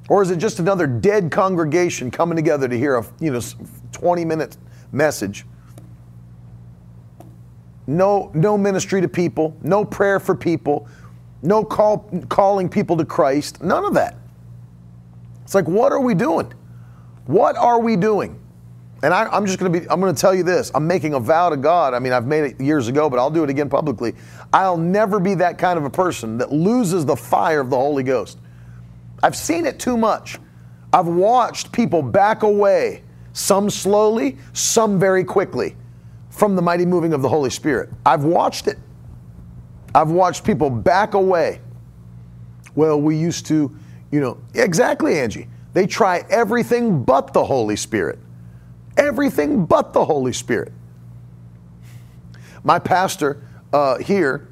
Or 0.09 0.23
is 0.23 0.31
it 0.31 0.37
just 0.37 0.59
another 0.59 0.87
dead 0.87 1.31
congregation 1.31 2.11
coming 2.11 2.37
together 2.37 2.66
to 2.69 2.79
hear 2.79 2.97
a 2.97 3.05
you 3.21 3.31
know 3.31 3.41
20 3.93 4.25
minute 4.25 4.57
message? 4.93 5.45
No, 7.89 8.30
no 8.34 8.59
ministry 8.59 9.01
to 9.01 9.09
people, 9.09 9.57
no 9.62 9.82
prayer 9.82 10.20
for 10.20 10.34
people, 10.34 10.86
no 11.43 11.64
call, 11.64 12.11
calling 12.28 12.68
people 12.68 12.99
to 12.99 13.05
Christ, 13.07 13.62
none 13.62 13.82
of 13.82 13.95
that. 13.95 14.14
It's 15.43 15.55
like, 15.55 15.66
what 15.66 15.91
are 15.91 16.01
we 16.01 16.12
doing? 16.14 16.53
What 17.24 17.57
are 17.57 17.80
we 17.80 17.97
doing? 17.97 18.39
And 19.03 19.14
I, 19.14 19.34
am 19.34 19.47
just 19.47 19.59
going 19.59 19.72
to 19.72 19.80
be, 19.80 19.89
I'm 19.89 20.01
going 20.01 20.14
to 20.14 20.20
tell 20.20 20.34
you 20.34 20.43
this. 20.43 20.70
I'm 20.74 20.86
making 20.86 21.14
a 21.14 21.20
vow 21.20 21.49
to 21.49 21.57
God. 21.57 21.95
I 21.95 21.99
mean, 21.99 22.12
I've 22.12 22.26
made 22.26 22.45
it 22.45 22.61
years 22.61 22.89
ago, 22.89 23.09
but 23.09 23.18
I'll 23.18 23.30
do 23.30 23.43
it 23.43 23.49
again 23.49 23.70
publicly. 23.70 24.14
I'll 24.53 24.76
never 24.76 25.18
be 25.18 25.34
that 25.36 25.57
kind 25.57 25.78
of 25.78 25.86
a 25.86 25.91
person 25.91 26.36
that 26.39 26.53
loses 26.53 27.07
the 27.07 27.16
fire 27.16 27.61
of 27.61 27.70
the 27.70 27.76
Holy 27.76 28.03
Ghost. 28.03 28.39
I've 29.22 29.36
seen 29.36 29.64
it 29.64 29.78
too 29.78 29.97
much. 29.97 30.39
I've 30.93 31.07
watched 31.07 31.72
people 31.72 32.03
back 32.03 32.43
away, 32.43 33.03
some 33.32 33.70
slowly, 33.70 34.36
some 34.53 34.99
very 34.99 35.24
quickly, 35.24 35.74
from 36.31 36.57
the 36.57 36.62
mighty 36.62 36.87
moving 36.87 37.12
of 37.12 37.22
the 37.22 37.29
Holy 37.29 37.51
Spirit. 37.51 37.91
I've 38.05 38.24
watched 38.24 38.66
it. 38.66 38.79
I've 39.95 40.11
watched 40.11 40.45
people 40.45 40.70
back 40.70 41.14
away. 41.14 41.61
Well, 42.74 43.01
we 43.01 43.16
used 43.16 43.47
to, 43.47 43.74
you 44.11 44.20
know, 44.20 44.39
exactly, 44.55 45.18
Angie. 45.18 45.49
They 45.72 45.87
try 45.87 46.24
everything 46.31 47.03
but 47.03 47.33
the 47.33 47.45
Holy 47.45 47.76
Spirit. 47.76 48.18
Everything 48.97 49.64
but 49.64 49.93
the 49.93 50.05
Holy 50.05 50.33
Spirit. 50.33 50.72
My 52.64 52.79
pastor 52.79 53.43
uh, 53.72 53.99
here 53.99 54.49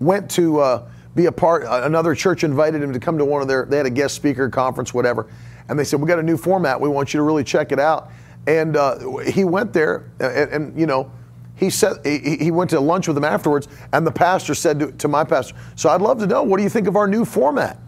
went 0.00 0.30
to, 0.32 0.60
uh, 0.60 0.88
be 1.14 1.26
a 1.26 1.32
part. 1.32 1.64
Another 1.68 2.14
church 2.14 2.44
invited 2.44 2.82
him 2.82 2.92
to 2.92 2.98
come 2.98 3.18
to 3.18 3.24
one 3.24 3.40
of 3.40 3.48
their. 3.48 3.64
They 3.64 3.76
had 3.76 3.86
a 3.86 3.90
guest 3.90 4.14
speaker 4.14 4.48
conference, 4.48 4.92
whatever, 4.92 5.30
and 5.68 5.78
they 5.78 5.84
said 5.84 6.00
we 6.00 6.08
got 6.08 6.18
a 6.18 6.22
new 6.22 6.36
format. 6.36 6.80
We 6.80 6.88
want 6.88 7.14
you 7.14 7.18
to 7.18 7.24
really 7.24 7.44
check 7.44 7.72
it 7.72 7.78
out. 7.78 8.10
And 8.46 8.76
uh, 8.76 9.18
he 9.18 9.44
went 9.44 9.72
there, 9.72 10.10
and, 10.20 10.52
and, 10.52 10.78
you 10.78 10.86
know, 10.86 11.10
he 11.56 11.70
said 11.70 12.04
he, 12.04 12.36
he 12.36 12.50
went 12.50 12.70
to 12.70 12.80
lunch 12.80 13.06
with 13.06 13.14
them 13.14 13.24
afterwards, 13.24 13.68
and 13.92 14.06
the 14.06 14.12
pastor 14.12 14.54
said 14.54 14.78
to, 14.80 14.92
to 14.92 15.08
my 15.08 15.24
pastor, 15.24 15.54
"So 15.76 15.88
I'd 15.88 16.02
love 16.02 16.18
to 16.18 16.26
know 16.26 16.42
what 16.42 16.58
do 16.58 16.62
you 16.62 16.68
think 16.68 16.86
of 16.86 16.96
our 16.96 17.06
new 17.06 17.24
format? 17.24 17.78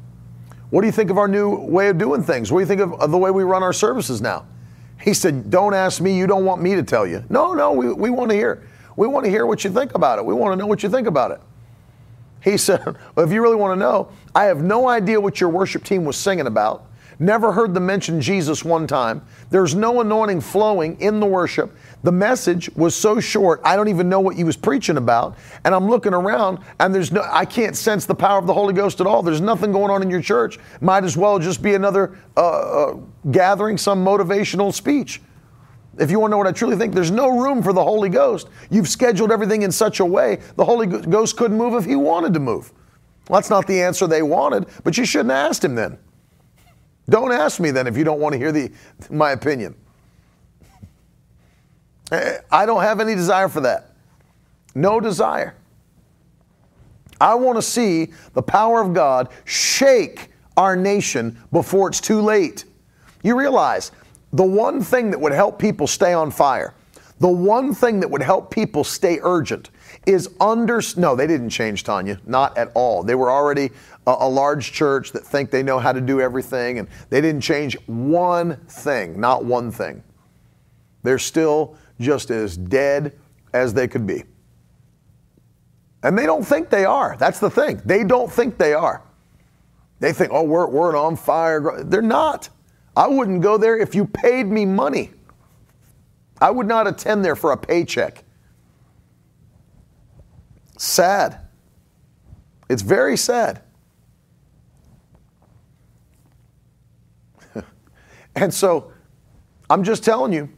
What 0.70 0.80
do 0.80 0.86
you 0.86 0.92
think 0.92 1.10
of 1.10 1.18
our 1.18 1.28
new 1.28 1.56
way 1.56 1.88
of 1.88 1.98
doing 1.98 2.22
things? 2.22 2.50
What 2.50 2.58
do 2.58 2.62
you 2.62 2.66
think 2.66 2.80
of, 2.80 2.94
of 3.00 3.10
the 3.10 3.18
way 3.18 3.30
we 3.30 3.42
run 3.42 3.62
our 3.62 3.72
services 3.72 4.22
now?" 4.22 4.46
He 5.00 5.12
said, 5.12 5.50
"Don't 5.50 5.74
ask 5.74 6.00
me. 6.00 6.16
You 6.16 6.26
don't 6.26 6.44
want 6.44 6.62
me 6.62 6.74
to 6.74 6.82
tell 6.82 7.06
you. 7.06 7.24
No, 7.28 7.52
no. 7.54 7.72
We 7.72 7.92
we 7.92 8.10
want 8.10 8.30
to 8.30 8.36
hear. 8.36 8.66
We 8.96 9.08
want 9.08 9.24
to 9.24 9.30
hear 9.30 9.44
what 9.44 9.62
you 9.64 9.70
think 9.70 9.94
about 9.94 10.18
it. 10.18 10.24
We 10.24 10.32
want 10.32 10.52
to 10.52 10.56
know 10.56 10.66
what 10.66 10.82
you 10.82 10.88
think 10.88 11.06
about 11.06 11.32
it." 11.32 11.40
He 12.46 12.56
said, 12.56 12.82
well, 13.14 13.26
if 13.26 13.32
you 13.32 13.42
really 13.42 13.56
want 13.56 13.76
to 13.76 13.78
know, 13.78 14.08
I 14.34 14.44
have 14.44 14.62
no 14.62 14.88
idea 14.88 15.20
what 15.20 15.40
your 15.40 15.50
worship 15.50 15.84
team 15.84 16.04
was 16.04 16.16
singing 16.16 16.46
about. 16.46 16.86
Never 17.18 17.50
heard 17.50 17.72
them 17.72 17.86
mention 17.86 18.20
Jesus 18.20 18.62
one 18.62 18.86
time. 18.86 19.22
There's 19.48 19.74
no 19.74 20.00
anointing 20.02 20.42
flowing 20.42 21.00
in 21.00 21.18
the 21.18 21.26
worship. 21.26 21.74
The 22.02 22.12
message 22.12 22.68
was 22.76 22.94
so 22.94 23.20
short, 23.20 23.60
I 23.64 23.74
don't 23.74 23.88
even 23.88 24.08
know 24.08 24.20
what 24.20 24.36
he 24.36 24.44
was 24.44 24.56
preaching 24.56 24.98
about. 24.98 25.36
And 25.64 25.74
I'm 25.74 25.88
looking 25.88 26.12
around 26.12 26.58
and 26.78 26.94
there's 26.94 27.12
no 27.12 27.26
I 27.30 27.46
can't 27.46 27.74
sense 27.74 28.04
the 28.04 28.14
power 28.14 28.38
of 28.38 28.46
the 28.46 28.52
Holy 28.52 28.74
Ghost 28.74 29.00
at 29.00 29.06
all. 29.06 29.22
There's 29.22 29.40
nothing 29.40 29.72
going 29.72 29.90
on 29.90 30.02
in 30.02 30.10
your 30.10 30.20
church. 30.20 30.58
Might 30.82 31.04
as 31.04 31.16
well 31.16 31.38
just 31.38 31.62
be 31.62 31.74
another 31.74 32.18
uh, 32.36 32.40
uh, 32.40 32.96
gathering, 33.30 33.78
some 33.78 34.04
motivational 34.04 34.72
speech. 34.72 35.22
If 35.98 36.10
you 36.10 36.20
want 36.20 36.30
to 36.30 36.32
know 36.32 36.38
what 36.38 36.46
I 36.46 36.52
truly 36.52 36.76
think, 36.76 36.92
there's 36.94 37.10
no 37.10 37.40
room 37.40 37.62
for 37.62 37.72
the 37.72 37.82
Holy 37.82 38.10
Ghost. 38.10 38.48
You've 38.68 38.88
scheduled 38.88 39.32
everything 39.32 39.62
in 39.62 39.72
such 39.72 40.00
a 40.00 40.04
way 40.04 40.40
the 40.56 40.64
Holy 40.66 40.86
Ghost 40.86 41.38
couldn't 41.38 41.56
move 41.56 41.72
if 41.72 41.86
he 41.86 41.96
wanted 41.96 42.34
to 42.34 42.40
move. 42.40 42.72
Well, 43.28 43.40
that's 43.40 43.48
not 43.48 43.66
the 43.66 43.80
answer 43.80 44.06
they 44.06 44.20
wanted, 44.22 44.66
but 44.84 44.98
you 44.98 45.06
shouldn't 45.06 45.30
have 45.30 45.50
asked 45.50 45.64
him 45.64 45.74
then. 45.74 45.98
Don't 47.08 47.32
ask 47.32 47.60
me 47.60 47.70
then 47.70 47.86
if 47.86 47.96
you 47.96 48.04
don't 48.04 48.20
want 48.20 48.32
to 48.32 48.38
hear 48.38 48.52
the, 48.52 48.72
my 49.10 49.32
opinion. 49.32 49.74
Eh, 52.12 52.38
I 52.50 52.66
don't 52.66 52.82
have 52.82 53.00
any 53.00 53.14
desire 53.14 53.48
for 53.48 53.60
that. 53.62 53.92
No 54.74 55.00
desire. 55.00 55.54
I 57.20 57.34
want 57.34 57.56
to 57.56 57.62
see 57.62 58.12
the 58.34 58.42
power 58.42 58.80
of 58.80 58.92
God 58.92 59.28
shake 59.44 60.28
our 60.56 60.76
nation 60.76 61.38
before 61.52 61.88
it's 61.88 62.00
too 62.00 62.20
late. 62.20 62.64
You 63.22 63.38
realize 63.38 63.92
the 64.32 64.44
one 64.44 64.82
thing 64.82 65.10
that 65.10 65.20
would 65.20 65.32
help 65.32 65.58
people 65.58 65.86
stay 65.86 66.12
on 66.12 66.30
fire, 66.30 66.74
the 67.20 67.28
one 67.28 67.74
thing 67.74 68.00
that 68.00 68.10
would 68.10 68.22
help 68.22 68.50
people 68.50 68.84
stay 68.84 69.18
urgent 69.22 69.70
is 70.06 70.30
under. 70.40 70.80
No, 70.96 71.14
they 71.16 71.26
didn't 71.26 71.50
change 71.50 71.84
Tanya, 71.84 72.20
not 72.26 72.56
at 72.56 72.70
all. 72.74 73.02
They 73.02 73.14
were 73.14 73.30
already 73.30 73.70
a, 74.06 74.16
a 74.20 74.28
large 74.28 74.72
church 74.72 75.12
that 75.12 75.24
think 75.24 75.50
they 75.50 75.62
know 75.62 75.78
how 75.78 75.92
to 75.92 76.00
do 76.00 76.20
everything, 76.20 76.78
and 76.78 76.88
they 77.10 77.20
didn't 77.20 77.42
change 77.42 77.76
one 77.86 78.56
thing, 78.68 79.20
not 79.20 79.44
one 79.44 79.70
thing. 79.70 80.02
They're 81.02 81.18
still 81.18 81.76
just 82.00 82.30
as 82.30 82.56
dead 82.56 83.18
as 83.52 83.74
they 83.74 83.88
could 83.88 84.06
be. 84.06 84.24
And 86.02 86.16
they 86.16 86.26
don't 86.26 86.44
think 86.44 86.70
they 86.70 86.84
are. 86.84 87.16
That's 87.18 87.40
the 87.40 87.50
thing. 87.50 87.80
They 87.84 88.04
don't 88.04 88.30
think 88.30 88.58
they 88.58 88.74
are. 88.74 89.02
They 89.98 90.12
think, 90.12 90.30
oh, 90.32 90.42
we're, 90.42 90.68
we're 90.68 90.90
an 90.90 90.96
on 90.96 91.16
fire. 91.16 91.82
They're 91.82 92.02
not. 92.02 92.48
I 92.96 93.08
wouldn't 93.08 93.40
go 93.40 93.58
there 93.58 93.78
if 93.78 93.94
you 93.94 94.06
paid 94.06 94.46
me 94.46 94.64
money. 94.66 95.10
I 96.40 96.50
would 96.50 96.66
not 96.66 96.86
attend 96.86 97.24
there 97.24 97.36
for 97.36 97.52
a 97.52 97.56
paycheck. 97.56 98.22
Sad. 100.76 101.40
It's 102.68 102.82
very 102.82 103.16
sad. 103.16 103.62
and 108.34 108.52
so 108.52 108.92
I'm 109.70 109.84
just 109.84 110.04
telling 110.04 110.32
you 110.32 110.48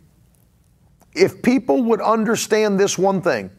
if 1.14 1.42
people 1.42 1.82
would 1.84 2.00
understand 2.00 2.78
this 2.78 2.96
one 2.96 3.20
thing, 3.20 3.50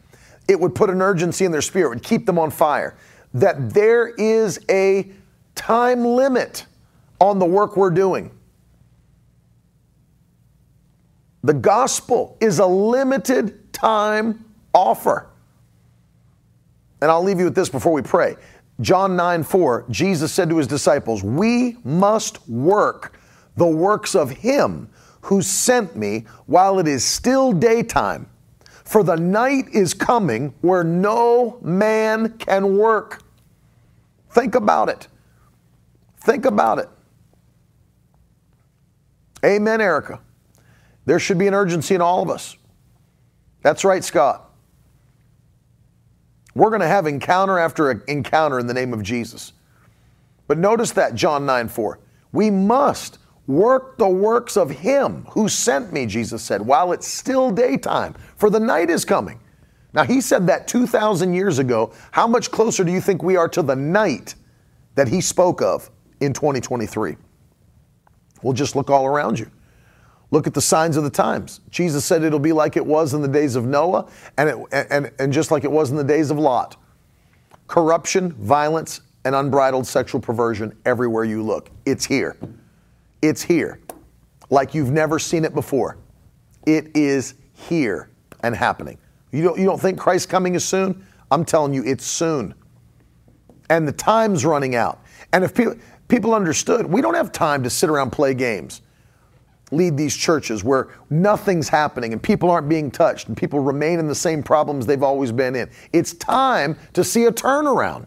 it 0.48 0.58
would 0.58 0.74
put 0.74 0.90
an 0.90 1.00
urgency 1.02 1.44
in 1.44 1.52
their 1.52 1.62
spirit, 1.62 1.90
would 1.90 2.02
keep 2.02 2.26
them 2.26 2.38
on 2.38 2.50
fire. 2.50 2.96
That 3.34 3.72
there 3.72 4.08
is 4.08 4.58
a 4.68 5.12
time 5.54 6.04
limit 6.04 6.66
on 7.20 7.38
the 7.38 7.46
work 7.46 7.76
we're 7.76 7.90
doing. 7.90 8.30
The 11.42 11.54
gospel 11.54 12.36
is 12.40 12.58
a 12.58 12.66
limited 12.66 13.72
time 13.72 14.44
offer. 14.74 15.29
And 17.02 17.10
I'll 17.10 17.22
leave 17.22 17.38
you 17.38 17.46
with 17.46 17.54
this 17.54 17.68
before 17.68 17.92
we 17.92 18.02
pray. 18.02 18.36
John 18.80 19.16
9 19.16 19.42
4, 19.42 19.86
Jesus 19.90 20.32
said 20.32 20.48
to 20.50 20.56
his 20.56 20.66
disciples, 20.66 21.22
We 21.22 21.76
must 21.84 22.48
work 22.48 23.18
the 23.56 23.66
works 23.66 24.14
of 24.14 24.30
him 24.30 24.88
who 25.22 25.42
sent 25.42 25.96
me 25.96 26.26
while 26.46 26.78
it 26.78 26.88
is 26.88 27.04
still 27.04 27.52
daytime. 27.52 28.28
For 28.84 29.04
the 29.04 29.16
night 29.16 29.68
is 29.72 29.94
coming 29.94 30.54
where 30.62 30.82
no 30.82 31.58
man 31.62 32.36
can 32.38 32.76
work. 32.76 33.22
Think 34.30 34.54
about 34.54 34.88
it. 34.88 35.06
Think 36.22 36.44
about 36.44 36.78
it. 36.78 36.88
Amen, 39.44 39.80
Erica. 39.80 40.20
There 41.06 41.18
should 41.18 41.38
be 41.38 41.46
an 41.46 41.54
urgency 41.54 41.94
in 41.94 42.00
all 42.00 42.22
of 42.22 42.30
us. 42.30 42.56
That's 43.62 43.84
right, 43.84 44.02
Scott. 44.02 44.49
We're 46.54 46.70
going 46.70 46.80
to 46.80 46.88
have 46.88 47.06
encounter 47.06 47.58
after 47.58 47.90
encounter 47.90 48.58
in 48.58 48.66
the 48.66 48.74
name 48.74 48.92
of 48.92 49.02
Jesus. 49.02 49.52
But 50.46 50.58
notice 50.58 50.90
that, 50.92 51.14
John 51.14 51.46
9 51.46 51.68
4. 51.68 51.98
We 52.32 52.50
must 52.50 53.18
work 53.46 53.98
the 53.98 54.08
works 54.08 54.56
of 54.56 54.70
Him 54.70 55.24
who 55.30 55.48
sent 55.48 55.92
me, 55.92 56.06
Jesus 56.06 56.42
said, 56.42 56.62
while 56.62 56.92
it's 56.92 57.06
still 57.06 57.50
daytime, 57.50 58.14
for 58.36 58.50
the 58.50 58.60
night 58.60 58.90
is 58.90 59.04
coming. 59.04 59.40
Now, 59.92 60.04
He 60.04 60.20
said 60.20 60.46
that 60.46 60.68
2,000 60.68 61.34
years 61.34 61.58
ago. 61.58 61.92
How 62.10 62.26
much 62.26 62.50
closer 62.50 62.84
do 62.84 62.92
you 62.92 63.00
think 63.00 63.22
we 63.22 63.36
are 63.36 63.48
to 63.48 63.62
the 63.62 63.76
night 63.76 64.34
that 64.94 65.08
He 65.08 65.20
spoke 65.20 65.62
of 65.62 65.90
in 66.20 66.32
2023? 66.32 67.16
Well, 68.42 68.52
just 68.52 68.74
look 68.74 68.90
all 68.90 69.06
around 69.06 69.38
you. 69.38 69.50
Look 70.30 70.46
at 70.46 70.54
the 70.54 70.60
signs 70.60 70.96
of 70.96 71.04
the 71.04 71.10
times. 71.10 71.60
Jesus 71.70 72.04
said 72.04 72.22
it'll 72.22 72.38
be 72.38 72.52
like 72.52 72.76
it 72.76 72.86
was 72.86 73.14
in 73.14 73.22
the 73.22 73.28
days 73.28 73.56
of 73.56 73.66
Noah 73.66 74.08
and, 74.36 74.48
it, 74.48 74.88
and, 74.90 75.10
and 75.18 75.32
just 75.32 75.50
like 75.50 75.64
it 75.64 75.70
was 75.70 75.90
in 75.90 75.96
the 75.96 76.04
days 76.04 76.30
of 76.30 76.38
Lot. 76.38 76.76
Corruption, 77.66 78.32
violence, 78.34 79.00
and 79.24 79.34
unbridled 79.34 79.86
sexual 79.86 80.20
perversion 80.20 80.76
everywhere 80.84 81.24
you 81.24 81.42
look. 81.42 81.70
It's 81.84 82.04
here. 82.04 82.36
It's 83.22 83.42
here. 83.42 83.80
Like 84.50 84.72
you've 84.74 84.90
never 84.90 85.18
seen 85.18 85.44
it 85.44 85.54
before. 85.54 85.98
It 86.64 86.96
is 86.96 87.34
here 87.52 88.10
and 88.42 88.54
happening. 88.54 88.98
You 89.32 89.42
don't, 89.42 89.58
you 89.58 89.64
don't 89.64 89.80
think 89.80 89.98
Christ's 89.98 90.26
coming 90.26 90.54
is 90.54 90.64
soon? 90.64 91.04
I'm 91.30 91.44
telling 91.44 91.74
you, 91.74 91.84
it's 91.84 92.04
soon. 92.04 92.54
And 93.68 93.86
the 93.86 93.92
time's 93.92 94.44
running 94.44 94.74
out. 94.74 95.00
And 95.32 95.44
if 95.44 95.54
people, 95.54 95.76
people 96.08 96.34
understood, 96.34 96.86
we 96.86 97.00
don't 97.00 97.14
have 97.14 97.30
time 97.30 97.62
to 97.62 97.70
sit 97.70 97.88
around 97.88 98.10
play 98.10 98.34
games 98.34 98.82
lead 99.70 99.96
these 99.96 100.16
churches 100.16 100.64
where 100.64 100.88
nothing's 101.10 101.68
happening 101.68 102.12
and 102.12 102.22
people 102.22 102.50
aren't 102.50 102.68
being 102.68 102.90
touched 102.90 103.28
and 103.28 103.36
people 103.36 103.60
remain 103.60 103.98
in 103.98 104.08
the 104.08 104.14
same 104.14 104.42
problems 104.42 104.86
they've 104.86 105.02
always 105.02 105.32
been 105.32 105.54
in. 105.54 105.70
It's 105.92 106.14
time 106.14 106.76
to 106.92 107.04
see 107.04 107.24
a 107.24 107.32
turnaround. 107.32 108.06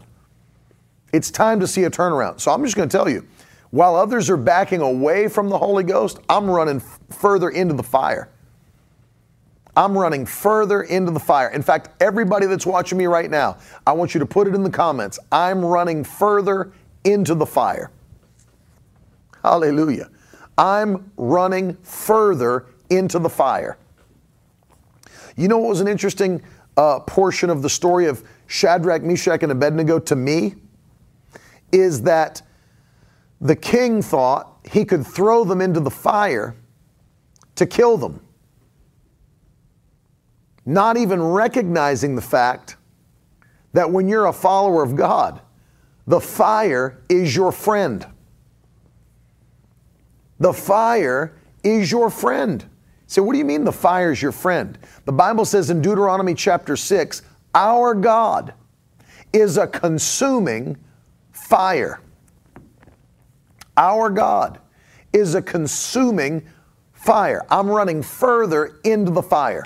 It's 1.12 1.30
time 1.30 1.60
to 1.60 1.66
see 1.66 1.84
a 1.84 1.90
turnaround. 1.90 2.40
So 2.40 2.50
I'm 2.50 2.64
just 2.64 2.76
going 2.76 2.88
to 2.88 2.96
tell 2.96 3.08
you, 3.08 3.26
while 3.70 3.96
others 3.96 4.30
are 4.30 4.36
backing 4.36 4.80
away 4.80 5.28
from 5.28 5.48
the 5.48 5.58
Holy 5.58 5.84
Ghost, 5.84 6.18
I'm 6.28 6.50
running 6.50 6.76
f- 6.76 7.00
further 7.10 7.50
into 7.50 7.74
the 7.74 7.82
fire. 7.82 8.28
I'm 9.76 9.96
running 9.98 10.26
further 10.26 10.82
into 10.82 11.10
the 11.10 11.20
fire. 11.20 11.48
In 11.48 11.62
fact, 11.62 11.88
everybody 12.00 12.46
that's 12.46 12.66
watching 12.66 12.96
me 12.98 13.06
right 13.06 13.28
now, 13.28 13.58
I 13.86 13.92
want 13.92 14.14
you 14.14 14.20
to 14.20 14.26
put 14.26 14.46
it 14.46 14.54
in 14.54 14.62
the 14.62 14.70
comments. 14.70 15.18
I'm 15.32 15.64
running 15.64 16.04
further 16.04 16.72
into 17.02 17.34
the 17.34 17.46
fire. 17.46 17.90
Hallelujah. 19.42 20.08
I'm 20.56 21.10
running 21.16 21.74
further 21.82 22.66
into 22.90 23.18
the 23.18 23.28
fire. 23.28 23.76
You 25.36 25.48
know 25.48 25.58
what 25.58 25.70
was 25.70 25.80
an 25.80 25.88
interesting 25.88 26.42
uh, 26.76 27.00
portion 27.00 27.50
of 27.50 27.62
the 27.62 27.70
story 27.70 28.06
of 28.06 28.22
Shadrach, 28.46 29.02
Meshach, 29.02 29.42
and 29.42 29.50
Abednego 29.50 29.98
to 30.00 30.16
me? 30.16 30.54
Is 31.72 32.02
that 32.02 32.42
the 33.40 33.56
king 33.56 34.00
thought 34.00 34.54
he 34.70 34.84
could 34.84 35.06
throw 35.06 35.44
them 35.44 35.60
into 35.60 35.80
the 35.80 35.90
fire 35.90 36.54
to 37.56 37.66
kill 37.66 37.96
them, 37.96 38.20
not 40.64 40.96
even 40.96 41.22
recognizing 41.22 42.14
the 42.14 42.22
fact 42.22 42.76
that 43.72 43.90
when 43.90 44.08
you're 44.08 44.26
a 44.26 44.32
follower 44.32 44.82
of 44.82 44.94
God, 44.94 45.40
the 46.06 46.20
fire 46.20 47.02
is 47.08 47.34
your 47.34 47.52
friend. 47.52 48.06
The 50.40 50.52
fire 50.52 51.36
is 51.62 51.90
your 51.90 52.10
friend. 52.10 52.64
So, 53.06 53.22
what 53.22 53.32
do 53.32 53.38
you 53.38 53.44
mean 53.44 53.64
the 53.64 53.72
fire 53.72 54.12
is 54.12 54.20
your 54.20 54.32
friend? 54.32 54.78
The 55.04 55.12
Bible 55.12 55.44
says 55.44 55.70
in 55.70 55.80
Deuteronomy 55.80 56.34
chapter 56.34 56.76
6, 56.76 57.22
our 57.54 57.94
God 57.94 58.54
is 59.32 59.58
a 59.58 59.66
consuming 59.66 60.76
fire. 61.32 62.00
Our 63.76 64.10
God 64.10 64.60
is 65.12 65.34
a 65.34 65.42
consuming 65.42 66.46
fire. 66.92 67.44
I'm 67.50 67.68
running 67.68 68.02
further 68.02 68.80
into 68.84 69.10
the 69.10 69.22
fire. 69.22 69.64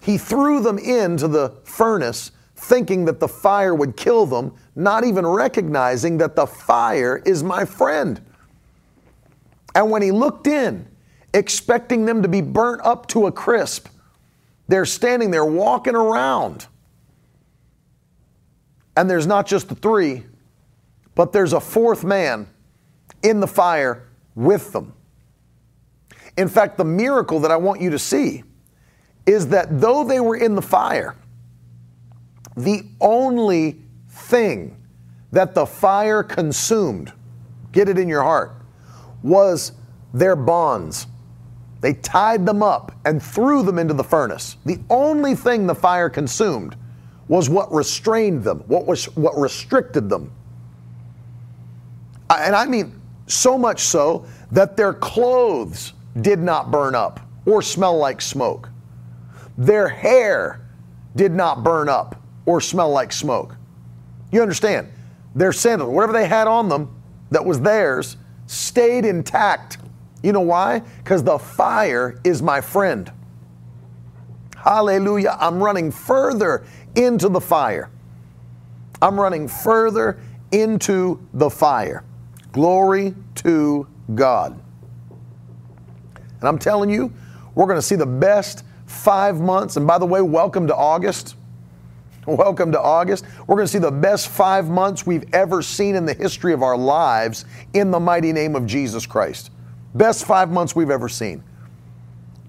He 0.00 0.18
threw 0.18 0.60
them 0.60 0.78
into 0.78 1.28
the 1.28 1.54
furnace 1.64 2.32
thinking 2.56 3.04
that 3.04 3.20
the 3.20 3.28
fire 3.28 3.74
would 3.74 3.96
kill 3.96 4.26
them, 4.26 4.54
not 4.74 5.04
even 5.04 5.26
recognizing 5.26 6.18
that 6.18 6.36
the 6.36 6.46
fire 6.46 7.22
is 7.24 7.42
my 7.42 7.64
friend. 7.64 8.23
And 9.74 9.90
when 9.90 10.02
he 10.02 10.12
looked 10.12 10.46
in, 10.46 10.88
expecting 11.32 12.04
them 12.04 12.22
to 12.22 12.28
be 12.28 12.40
burnt 12.40 12.80
up 12.84 13.06
to 13.08 13.26
a 13.26 13.32
crisp, 13.32 13.88
they're 14.68 14.86
standing 14.86 15.30
there 15.30 15.44
walking 15.44 15.94
around. 15.94 16.66
And 18.96 19.10
there's 19.10 19.26
not 19.26 19.46
just 19.46 19.68
the 19.68 19.74
three, 19.74 20.24
but 21.14 21.32
there's 21.32 21.52
a 21.52 21.60
fourth 21.60 22.04
man 22.04 22.48
in 23.22 23.40
the 23.40 23.46
fire 23.46 24.08
with 24.34 24.72
them. 24.72 24.94
In 26.36 26.48
fact, 26.48 26.76
the 26.76 26.84
miracle 26.84 27.40
that 27.40 27.50
I 27.50 27.56
want 27.56 27.80
you 27.80 27.90
to 27.90 27.98
see 27.98 28.44
is 29.26 29.48
that 29.48 29.80
though 29.80 30.04
they 30.04 30.20
were 30.20 30.36
in 30.36 30.54
the 30.54 30.62
fire, 30.62 31.16
the 32.56 32.82
only 33.00 33.80
thing 34.08 34.76
that 35.32 35.54
the 35.54 35.66
fire 35.66 36.22
consumed, 36.22 37.12
get 37.72 37.88
it 37.88 37.98
in 37.98 38.08
your 38.08 38.22
heart, 38.22 38.53
was 39.24 39.72
their 40.12 40.36
bonds. 40.36 41.08
They 41.80 41.94
tied 41.94 42.46
them 42.46 42.62
up 42.62 42.92
and 43.04 43.20
threw 43.20 43.64
them 43.64 43.78
into 43.78 43.94
the 43.94 44.04
furnace. 44.04 44.56
The 44.64 44.78
only 44.88 45.34
thing 45.34 45.66
the 45.66 45.74
fire 45.74 46.08
consumed 46.08 46.76
was 47.26 47.50
what 47.50 47.72
restrained 47.72 48.44
them, 48.44 48.62
what 48.66 48.86
was 48.86 49.06
what 49.16 49.36
restricted 49.36 50.08
them. 50.08 50.30
And 52.30 52.54
I 52.54 52.66
mean 52.66 53.00
so 53.26 53.58
much 53.58 53.80
so 53.80 54.26
that 54.52 54.76
their 54.76 54.92
clothes 54.92 55.94
did 56.20 56.38
not 56.38 56.70
burn 56.70 56.94
up 56.94 57.20
or 57.46 57.62
smell 57.62 57.96
like 57.96 58.20
smoke. 58.20 58.68
Their 59.56 59.88
hair 59.88 60.60
did 61.16 61.32
not 61.32 61.62
burn 61.62 61.88
up 61.88 62.20
or 62.46 62.60
smell 62.60 62.90
like 62.90 63.12
smoke. 63.12 63.56
You 64.30 64.42
understand? 64.42 64.88
Their 65.34 65.52
sandals, 65.52 65.90
whatever 65.90 66.12
they 66.12 66.26
had 66.26 66.46
on 66.46 66.68
them 66.68 66.94
that 67.30 67.44
was 67.44 67.60
theirs, 67.60 68.16
stayed 68.46 69.04
intact. 69.04 69.78
You 70.22 70.32
know 70.32 70.40
why? 70.40 70.80
Because 70.98 71.22
the 71.22 71.38
fire 71.38 72.18
is 72.24 72.42
my 72.42 72.60
friend. 72.60 73.10
Hallelujah. 74.56 75.36
I'm 75.38 75.62
running 75.62 75.90
further 75.90 76.64
into 76.94 77.28
the 77.28 77.40
fire. 77.40 77.90
I'm 79.02 79.20
running 79.20 79.48
further 79.48 80.18
into 80.52 81.20
the 81.34 81.50
fire. 81.50 82.04
Glory 82.52 83.14
to 83.36 83.86
God. 84.14 84.58
And 86.40 86.48
I'm 86.48 86.58
telling 86.58 86.88
you, 86.88 87.12
we're 87.54 87.66
going 87.66 87.78
to 87.78 87.82
see 87.82 87.96
the 87.96 88.06
best 88.06 88.64
five 88.86 89.40
months. 89.40 89.76
And 89.76 89.86
by 89.86 89.98
the 89.98 90.06
way, 90.06 90.22
welcome 90.22 90.66
to 90.68 90.74
August. 90.74 91.36
Welcome 92.26 92.72
to 92.72 92.80
August. 92.80 93.26
We're 93.46 93.56
going 93.56 93.66
to 93.66 93.72
see 93.72 93.78
the 93.78 93.90
best 93.90 94.28
five 94.28 94.70
months 94.70 95.04
we've 95.04 95.26
ever 95.34 95.60
seen 95.60 95.94
in 95.94 96.06
the 96.06 96.14
history 96.14 96.54
of 96.54 96.62
our 96.62 96.76
lives 96.76 97.44
in 97.74 97.90
the 97.90 98.00
mighty 98.00 98.32
name 98.32 98.56
of 98.56 98.64
Jesus 98.64 99.04
Christ. 99.04 99.50
Best 99.94 100.24
five 100.24 100.50
months 100.50 100.74
we've 100.74 100.90
ever 100.90 101.06
seen 101.06 101.44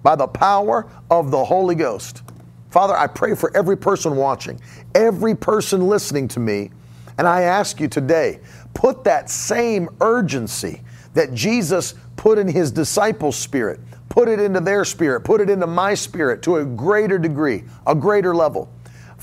by 0.02 0.16
the 0.16 0.28
power 0.28 0.88
of 1.12 1.30
the 1.30 1.44
Holy 1.44 1.76
Ghost. 1.76 2.24
Father, 2.70 2.96
I 2.96 3.08
pray 3.08 3.36
for 3.36 3.56
every 3.56 3.76
person 3.76 4.16
watching, 4.16 4.62
every 4.94 5.36
person 5.36 5.88
listening 5.88 6.30
to 6.30 6.40
me, 6.40 6.72
and 7.18 7.28
I 7.28 7.42
ask 7.42 7.82
you 7.82 7.90
today, 7.90 8.40
put 8.74 9.04
that 9.04 9.30
same 9.30 9.90
urgency 10.00 10.84
that 11.16 11.34
Jesus 11.34 11.96
put 12.16 12.38
in 12.38 12.48
his 12.48 12.72
disciples' 12.72 13.36
spirit, 13.36 13.82
put 14.08 14.30
it 14.30 14.40
into 14.40 14.62
their 14.62 14.86
spirit, 14.86 15.26
put 15.26 15.42
it 15.42 15.50
into 15.50 15.68
my 15.68 15.96
spirit 15.96 16.42
to 16.44 16.58
a 16.58 16.66
greater 16.66 17.18
degree, 17.18 17.66
a 17.86 17.94
greater 17.94 18.34
level. 18.34 18.70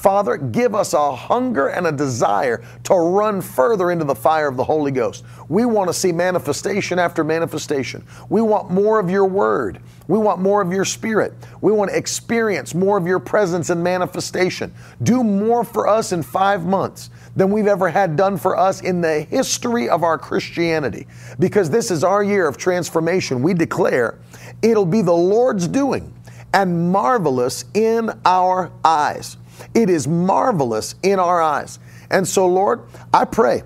Father, 0.02 0.36
give 0.36 0.74
us 0.74 0.94
a 0.94 1.14
hunger 1.14 1.68
and 1.68 1.86
a 1.86 1.92
desire 1.92 2.64
to 2.82 2.94
run 2.94 3.40
further 3.40 3.92
into 3.92 4.04
the 4.04 4.16
fire 4.16 4.48
of 4.48 4.56
the 4.56 4.64
Holy 4.64 4.90
Ghost. 4.90 5.24
We 5.48 5.64
want 5.64 5.88
to 5.90 5.94
see 5.94 6.10
manifestation 6.10 6.98
after 6.98 7.22
manifestation. 7.22 8.04
We 8.28 8.42
want 8.42 8.68
more 8.68 8.98
of 8.98 9.08
your 9.08 9.26
word. 9.26 9.78
We 10.08 10.18
want 10.18 10.40
more 10.40 10.60
of 10.60 10.72
your 10.72 10.84
spirit. 10.84 11.34
We 11.60 11.70
want 11.70 11.92
to 11.92 11.96
experience 11.96 12.74
more 12.74 12.98
of 12.98 13.06
your 13.06 13.20
presence 13.20 13.70
and 13.70 13.80
manifestation. 13.80 14.74
Do 15.04 15.22
more 15.22 15.62
for 15.62 15.86
us 15.86 16.10
in 16.10 16.24
five 16.24 16.66
months 16.66 17.10
than 17.36 17.52
we've 17.52 17.68
ever 17.68 17.88
had 17.88 18.16
done 18.16 18.36
for 18.38 18.58
us 18.58 18.80
in 18.80 19.02
the 19.02 19.20
history 19.20 19.88
of 19.88 20.02
our 20.02 20.18
Christianity. 20.18 21.06
Because 21.38 21.70
this 21.70 21.92
is 21.92 22.02
our 22.02 22.24
year 22.24 22.48
of 22.48 22.56
transformation. 22.56 23.40
We 23.40 23.54
declare 23.54 24.18
it'll 24.62 24.84
be 24.84 25.02
the 25.02 25.12
Lord's 25.12 25.68
doing 25.68 26.12
and 26.52 26.90
marvelous 26.90 27.66
in 27.72 28.10
our 28.24 28.72
eyes. 28.84 29.36
It 29.74 29.90
is 29.90 30.06
marvelous 30.06 30.94
in 31.02 31.18
our 31.18 31.40
eyes. 31.40 31.78
And 32.10 32.26
so, 32.26 32.46
Lord, 32.46 32.82
I 33.12 33.24
pray 33.24 33.62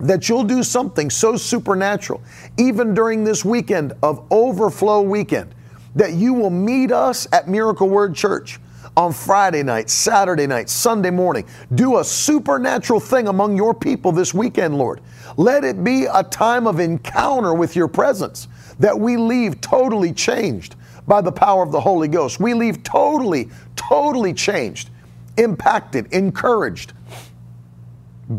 that 0.00 0.28
you'll 0.28 0.44
do 0.44 0.62
something 0.62 1.10
so 1.10 1.36
supernatural, 1.36 2.22
even 2.58 2.94
during 2.94 3.24
this 3.24 3.44
weekend 3.44 3.92
of 4.02 4.24
overflow 4.30 5.00
weekend, 5.02 5.54
that 5.94 6.14
you 6.14 6.34
will 6.34 6.50
meet 6.50 6.90
us 6.90 7.26
at 7.32 7.48
Miracle 7.48 7.88
Word 7.88 8.14
Church 8.14 8.58
on 8.96 9.12
Friday 9.12 9.62
night, 9.62 9.88
Saturday 9.88 10.46
night, 10.46 10.68
Sunday 10.68 11.10
morning. 11.10 11.46
Do 11.74 11.98
a 11.98 12.04
supernatural 12.04 13.00
thing 13.00 13.28
among 13.28 13.56
your 13.56 13.72
people 13.72 14.12
this 14.12 14.34
weekend, 14.34 14.76
Lord. 14.76 15.00
Let 15.36 15.64
it 15.64 15.82
be 15.82 16.06
a 16.12 16.22
time 16.22 16.66
of 16.66 16.78
encounter 16.78 17.54
with 17.54 17.74
your 17.74 17.88
presence 17.88 18.48
that 18.78 18.98
we 18.98 19.16
leave 19.16 19.60
totally 19.60 20.12
changed 20.12 20.76
by 21.06 21.20
the 21.20 21.32
power 21.32 21.62
of 21.62 21.72
the 21.72 21.80
Holy 21.80 22.08
Ghost. 22.08 22.40
We 22.40 22.54
leave 22.54 22.82
totally, 22.82 23.48
totally 23.76 24.32
changed, 24.32 24.90
impacted, 25.36 26.12
encouraged, 26.12 26.92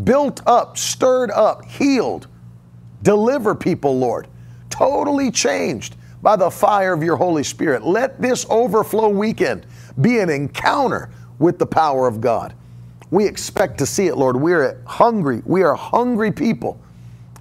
built 0.04 0.42
up, 0.48 0.78
stirred 0.78 1.32
up, 1.32 1.66
healed. 1.66 2.28
Deliver 3.02 3.54
people, 3.54 3.98
Lord. 3.98 4.28
Totally 4.70 5.30
changed 5.30 5.96
by 6.22 6.36
the 6.38 6.50
fire 6.50 6.94
of 6.94 7.04
your 7.04 7.18
Holy 7.18 7.44
Spirit. 7.44 7.84
Let 7.84 8.22
this 8.22 8.46
overflow 8.50 9.10
weekend 9.10 9.66
be 10.00 10.20
an 10.20 10.30
encounter 10.30 11.10
with 11.38 11.60
the 11.60 11.66
power 11.66 12.08
of 12.08 12.22
God. 12.22 12.54
We 13.12 13.28
expect 13.28 13.78
to 13.80 13.86
see 13.86 14.08
it, 14.08 14.16
Lord. 14.16 14.38
We 14.38 14.54
are 14.54 14.78
hungry. 14.86 15.44
We 15.46 15.64
are 15.64 15.76
hungry 15.76 16.32
people. 16.32 16.80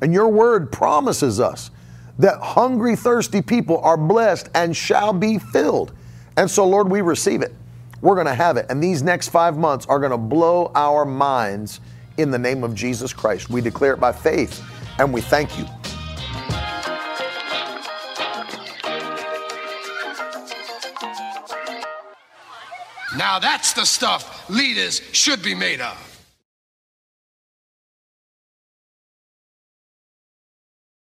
And 0.02 0.12
your 0.12 0.28
word 0.28 0.72
promises 0.72 1.38
us 1.38 1.70
that 2.18 2.40
hungry, 2.40 2.96
thirsty 2.96 3.42
people 3.42 3.78
are 3.78 3.96
blessed 3.96 4.48
and 4.54 4.76
shall 4.76 5.12
be 5.12 5.38
filled. 5.38 5.92
And 6.36 6.50
so, 6.50 6.66
Lord, 6.66 6.90
we 6.90 7.00
receive 7.00 7.42
it. 7.42 7.52
We're 8.00 8.14
going 8.14 8.26
to 8.26 8.34
have 8.34 8.56
it. 8.56 8.66
And 8.68 8.82
these 8.82 9.02
next 9.02 9.28
five 9.28 9.56
months 9.56 9.86
are 9.86 9.98
going 9.98 10.10
to 10.10 10.18
blow 10.18 10.72
our 10.74 11.04
minds 11.04 11.80
in 12.18 12.30
the 12.30 12.38
name 12.38 12.64
of 12.64 12.74
Jesus 12.74 13.12
Christ. 13.12 13.48
We 13.48 13.60
declare 13.60 13.94
it 13.94 14.00
by 14.00 14.12
faith 14.12 14.62
and 14.98 15.12
we 15.12 15.20
thank 15.20 15.58
you. 15.58 15.64
Now 23.16 23.38
that's 23.38 23.72
the 23.72 23.84
stuff 23.84 24.48
leaders 24.48 25.00
should 25.12 25.42
be 25.42 25.54
made 25.54 25.80
of. 25.80 26.11